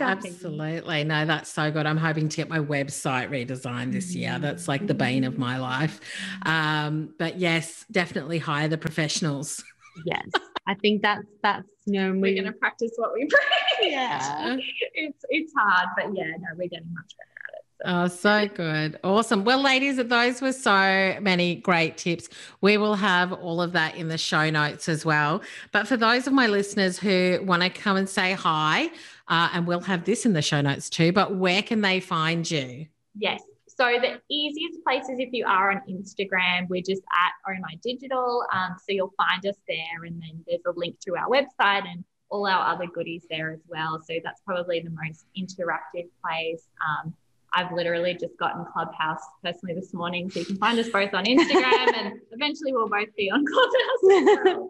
absolutely. 0.00 1.04
No, 1.04 1.24
that's 1.24 1.48
so 1.48 1.70
good. 1.70 1.86
I'm 1.86 1.98
hoping 1.98 2.28
to 2.28 2.36
get 2.36 2.48
my 2.48 2.58
website 2.58 3.30
redesigned 3.30 3.92
this 3.92 4.12
year. 4.12 4.38
That's 4.40 4.66
like 4.66 4.88
the 4.88 4.94
bane 4.94 5.22
of 5.22 5.38
my 5.38 5.58
life. 5.58 6.00
Um, 6.44 7.14
but 7.16 7.38
yes, 7.38 7.84
definitely 7.92 8.38
hire 8.38 8.66
the 8.66 8.78
professionals. 8.78 9.62
Yes. 10.04 10.26
I 10.66 10.74
think 10.74 11.02
that's 11.02 11.26
that's 11.42 11.68
you 11.86 12.00
know 12.00 12.12
we, 12.12 12.32
are 12.32 12.42
going 12.42 12.52
to 12.52 12.58
practice 12.58 12.92
what 12.96 13.12
we 13.14 13.20
preach. 13.80 13.92
Yeah, 13.92 14.56
it's 14.94 15.24
it's 15.28 15.52
hard, 15.56 15.88
but 15.96 16.16
yeah, 16.16 16.30
no, 16.38 16.48
we're 16.56 16.68
getting 16.68 16.92
much 16.92 17.12
better 17.16 17.30
at 17.48 17.54
it. 17.54 17.66
Oh, 17.84 18.08
so 18.08 18.48
good. 18.48 18.98
Awesome. 19.04 19.44
Well, 19.44 19.62
ladies, 19.62 19.96
those 19.96 20.40
were 20.40 20.52
so 20.52 21.16
many 21.20 21.56
great 21.56 21.98
tips. 21.98 22.28
We 22.60 22.78
will 22.78 22.94
have 22.94 23.32
all 23.32 23.60
of 23.60 23.72
that 23.72 23.96
in 23.96 24.08
the 24.08 24.18
show 24.18 24.50
notes 24.50 24.88
as 24.88 25.04
well. 25.04 25.42
But 25.72 25.86
for 25.86 25.96
those 25.96 26.26
of 26.26 26.32
my 26.32 26.46
listeners 26.46 26.98
who 26.98 27.38
want 27.44 27.62
to 27.62 27.70
come 27.70 27.96
and 27.96 28.08
say 28.08 28.32
hi, 28.32 28.86
uh, 29.28 29.50
and 29.52 29.66
we'll 29.66 29.80
have 29.80 30.04
this 30.04 30.24
in 30.24 30.32
the 30.32 30.42
show 30.42 30.60
notes 30.62 30.88
too, 30.88 31.12
but 31.12 31.36
where 31.36 31.62
can 31.62 31.82
they 31.82 32.00
find 32.00 32.50
you? 32.50 32.86
Yes. 33.14 33.42
So 33.78 33.98
the 34.00 34.20
easiest 34.30 34.82
place 34.84 35.04
is 35.04 35.18
if 35.18 35.28
you 35.32 35.44
are 35.46 35.70
on 35.70 35.82
Instagram, 35.88 36.66
we're 36.68 36.80
just 36.80 37.02
at 37.12 37.32
Oh 37.46 37.54
My 37.60 37.74
Digital. 37.82 38.42
Um, 38.52 38.76
so 38.78 38.86
you'll 38.88 39.12
find 39.18 39.44
us 39.46 39.56
there, 39.68 40.04
and 40.04 40.20
then 40.20 40.42
there's 40.46 40.62
a 40.66 40.72
link 40.74 40.98
to 41.00 41.16
our 41.16 41.28
website 41.28 41.86
and 41.86 42.02
all 42.30 42.46
our 42.46 42.74
other 42.74 42.86
goodies 42.86 43.26
there 43.28 43.52
as 43.52 43.60
well. 43.68 44.00
So 44.00 44.14
that's 44.24 44.40
probably 44.46 44.80
the 44.80 44.90
most 44.90 45.26
interactive 45.38 46.08
place. 46.24 46.62
Um, 46.88 47.14
I've 47.52 47.70
literally 47.70 48.14
just 48.14 48.36
gotten 48.38 48.64
Clubhouse 48.72 49.22
personally 49.44 49.74
this 49.74 49.92
morning, 49.92 50.30
so 50.30 50.40
you 50.40 50.46
can 50.46 50.56
find 50.56 50.78
us 50.78 50.88
both 50.88 51.12
on 51.12 51.24
Instagram, 51.26 51.94
and 51.96 52.20
eventually 52.32 52.72
we'll 52.72 52.88
both 52.88 53.14
be 53.14 53.30
on 53.30 53.44
Clubhouse. 54.02 54.68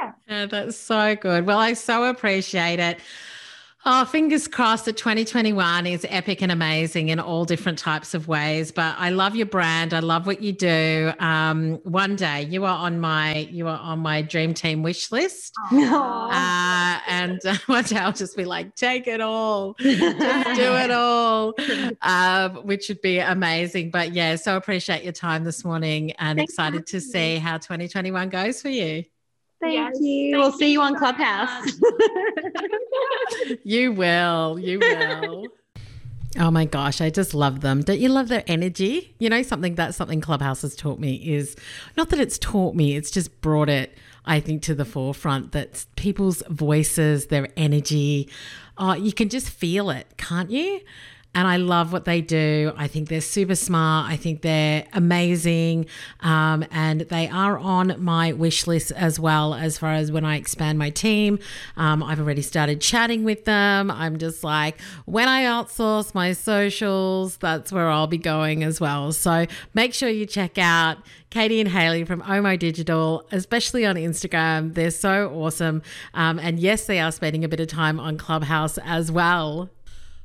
yeah. 0.00 0.12
yeah, 0.28 0.46
that's 0.46 0.76
so 0.76 1.16
good. 1.16 1.44
Well, 1.44 1.58
I 1.58 1.72
so 1.72 2.04
appreciate 2.04 2.78
it. 2.78 3.00
Oh, 3.84 4.04
fingers 4.04 4.46
crossed 4.46 4.84
that 4.84 4.96
2021 4.96 5.88
is 5.88 6.06
epic 6.08 6.40
and 6.40 6.52
amazing 6.52 7.08
in 7.08 7.18
all 7.18 7.44
different 7.44 7.80
types 7.80 8.14
of 8.14 8.28
ways. 8.28 8.70
But 8.70 8.94
I 8.96 9.10
love 9.10 9.34
your 9.34 9.46
brand. 9.46 9.92
I 9.92 9.98
love 9.98 10.24
what 10.24 10.40
you 10.40 10.52
do. 10.52 11.12
Um, 11.18 11.80
one 11.82 12.14
day 12.14 12.42
you 12.42 12.64
are 12.64 12.76
on 12.76 13.00
my 13.00 13.38
you 13.50 13.66
are 13.66 13.78
on 13.78 13.98
my 13.98 14.22
dream 14.22 14.54
team 14.54 14.84
wish 14.84 15.10
list, 15.10 15.52
uh, 15.72 17.00
and 17.08 17.40
uh, 17.44 17.56
one 17.66 17.82
day 17.82 17.96
I'll 17.96 18.12
just 18.12 18.36
be 18.36 18.44
like, 18.44 18.76
take 18.76 19.08
it 19.08 19.20
all, 19.20 19.74
just 19.80 20.00
do 20.00 20.74
it 20.76 20.90
all, 20.92 21.54
uh, 22.02 22.50
which 22.50 22.88
would 22.88 23.00
be 23.00 23.18
amazing. 23.18 23.90
But 23.90 24.12
yeah, 24.12 24.36
so 24.36 24.56
appreciate 24.56 25.02
your 25.02 25.12
time 25.12 25.42
this 25.42 25.64
morning, 25.64 26.12
and 26.20 26.38
Thanks 26.38 26.52
excited 26.52 26.86
to 26.86 27.00
see 27.00 27.38
how 27.38 27.58
2021 27.58 28.28
goes 28.28 28.62
for 28.62 28.68
you. 28.68 29.02
Thank 29.62 29.74
yes, 29.74 30.00
you. 30.00 30.32
Thank 30.32 30.42
we'll 30.42 30.52
see 30.52 30.72
you 30.72 30.80
on 30.82 30.96
Clubhouse. 30.96 31.72
you 33.64 33.92
will. 33.92 34.58
You 34.58 34.80
will. 34.80 35.46
Oh 36.36 36.50
my 36.50 36.64
gosh, 36.64 37.00
I 37.00 37.10
just 37.10 37.32
love 37.32 37.60
them. 37.60 37.82
Don't 37.82 38.00
you 38.00 38.08
love 38.08 38.26
their 38.26 38.42
energy? 38.48 39.14
You 39.20 39.30
know, 39.30 39.42
something 39.42 39.76
that 39.76 39.94
something 39.94 40.20
Clubhouse 40.20 40.62
has 40.62 40.74
taught 40.74 40.98
me 40.98 41.14
is 41.14 41.54
not 41.96 42.08
that 42.08 42.18
it's 42.18 42.38
taught 42.38 42.74
me, 42.74 42.96
it's 42.96 43.10
just 43.10 43.40
brought 43.40 43.68
it, 43.68 43.96
I 44.24 44.40
think, 44.40 44.62
to 44.62 44.74
the 44.74 44.84
forefront 44.84 45.52
that 45.52 45.86
people's 45.94 46.42
voices, 46.48 47.26
their 47.26 47.48
energy, 47.56 48.28
oh, 48.78 48.94
you 48.94 49.12
can 49.12 49.28
just 49.28 49.48
feel 49.48 49.90
it, 49.90 50.06
can't 50.16 50.50
you? 50.50 50.80
And 51.34 51.48
I 51.48 51.56
love 51.56 51.92
what 51.92 52.04
they 52.04 52.20
do. 52.20 52.72
I 52.76 52.88
think 52.88 53.08
they're 53.08 53.20
super 53.22 53.54
smart. 53.54 54.10
I 54.10 54.16
think 54.16 54.42
they're 54.42 54.84
amazing. 54.92 55.86
Um, 56.20 56.64
and 56.70 57.02
they 57.02 57.28
are 57.28 57.58
on 57.58 57.96
my 57.98 58.32
wish 58.32 58.66
list 58.66 58.92
as 58.92 59.18
well, 59.18 59.54
as 59.54 59.78
far 59.78 59.92
as 59.92 60.12
when 60.12 60.24
I 60.24 60.36
expand 60.36 60.78
my 60.78 60.90
team. 60.90 61.38
Um, 61.76 62.02
I've 62.02 62.20
already 62.20 62.42
started 62.42 62.80
chatting 62.80 63.24
with 63.24 63.46
them. 63.46 63.90
I'm 63.90 64.18
just 64.18 64.44
like, 64.44 64.80
when 65.06 65.28
I 65.28 65.44
outsource 65.44 66.14
my 66.14 66.34
socials, 66.34 67.38
that's 67.38 67.72
where 67.72 67.88
I'll 67.88 68.06
be 68.06 68.18
going 68.18 68.62
as 68.62 68.80
well. 68.80 69.12
So 69.12 69.46
make 69.72 69.94
sure 69.94 70.10
you 70.10 70.26
check 70.26 70.58
out 70.58 70.98
Katie 71.30 71.60
and 71.60 71.70
Haley 71.70 72.04
from 72.04 72.20
Omo 72.22 72.58
Digital, 72.58 73.26
especially 73.32 73.86
on 73.86 73.96
Instagram. 73.96 74.74
They're 74.74 74.90
so 74.90 75.30
awesome. 75.34 75.80
Um, 76.12 76.38
and 76.38 76.60
yes, 76.60 76.84
they 76.84 77.00
are 77.00 77.10
spending 77.10 77.42
a 77.42 77.48
bit 77.48 77.58
of 77.60 77.68
time 77.68 77.98
on 77.98 78.18
Clubhouse 78.18 78.76
as 78.76 79.10
well. 79.10 79.70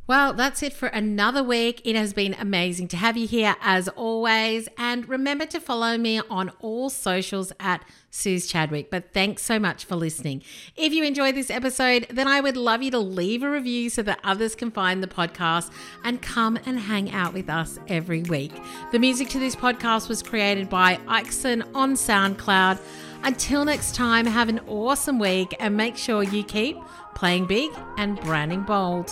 Well, 0.07 0.31
that's 0.31 0.63
it 0.63 0.71
for 0.71 0.87
another 0.87 1.43
week. 1.43 1.81
It 1.83 1.97
has 1.97 2.13
been 2.13 2.33
amazing 2.35 2.87
to 2.89 2.97
have 2.97 3.17
you 3.17 3.27
here 3.27 3.57
as 3.59 3.89
always. 3.89 4.69
And 4.77 5.07
remember 5.09 5.45
to 5.47 5.59
follow 5.59 5.97
me 5.97 6.21
on 6.29 6.49
all 6.61 6.89
socials 6.89 7.51
at 7.59 7.83
Suzi 8.09 8.49
Chadwick. 8.49 8.89
But 8.89 9.11
thanks 9.13 9.41
so 9.43 9.59
much 9.59 9.83
for 9.83 9.97
listening. 9.97 10.43
If 10.77 10.93
you 10.93 11.03
enjoyed 11.03 11.35
this 11.35 11.49
episode, 11.49 12.07
then 12.09 12.25
I 12.25 12.39
would 12.39 12.55
love 12.55 12.81
you 12.81 12.91
to 12.91 12.99
leave 12.99 13.43
a 13.43 13.51
review 13.51 13.89
so 13.89 14.01
that 14.03 14.21
others 14.23 14.55
can 14.55 14.71
find 14.71 15.03
the 15.03 15.07
podcast 15.07 15.71
and 16.05 16.21
come 16.21 16.57
and 16.65 16.79
hang 16.79 17.11
out 17.11 17.33
with 17.33 17.49
us 17.49 17.77
every 17.89 18.23
week. 18.23 18.53
The 18.93 18.99
music 18.99 19.27
to 19.29 19.39
this 19.39 19.57
podcast 19.57 20.07
was 20.07 20.23
created 20.23 20.69
by 20.69 20.99
Ixon 21.09 21.63
on 21.75 21.95
SoundCloud. 21.95 22.79
Until 23.23 23.65
next 23.65 23.93
time, 23.93 24.25
have 24.25 24.47
an 24.47 24.61
awesome 24.67 25.19
week 25.19 25.53
and 25.59 25.75
make 25.75 25.97
sure 25.97 26.23
you 26.23 26.45
keep 26.45 26.77
playing 27.13 27.45
big 27.45 27.71
and 27.97 28.17
branding 28.21 28.61
bold. 28.61 29.11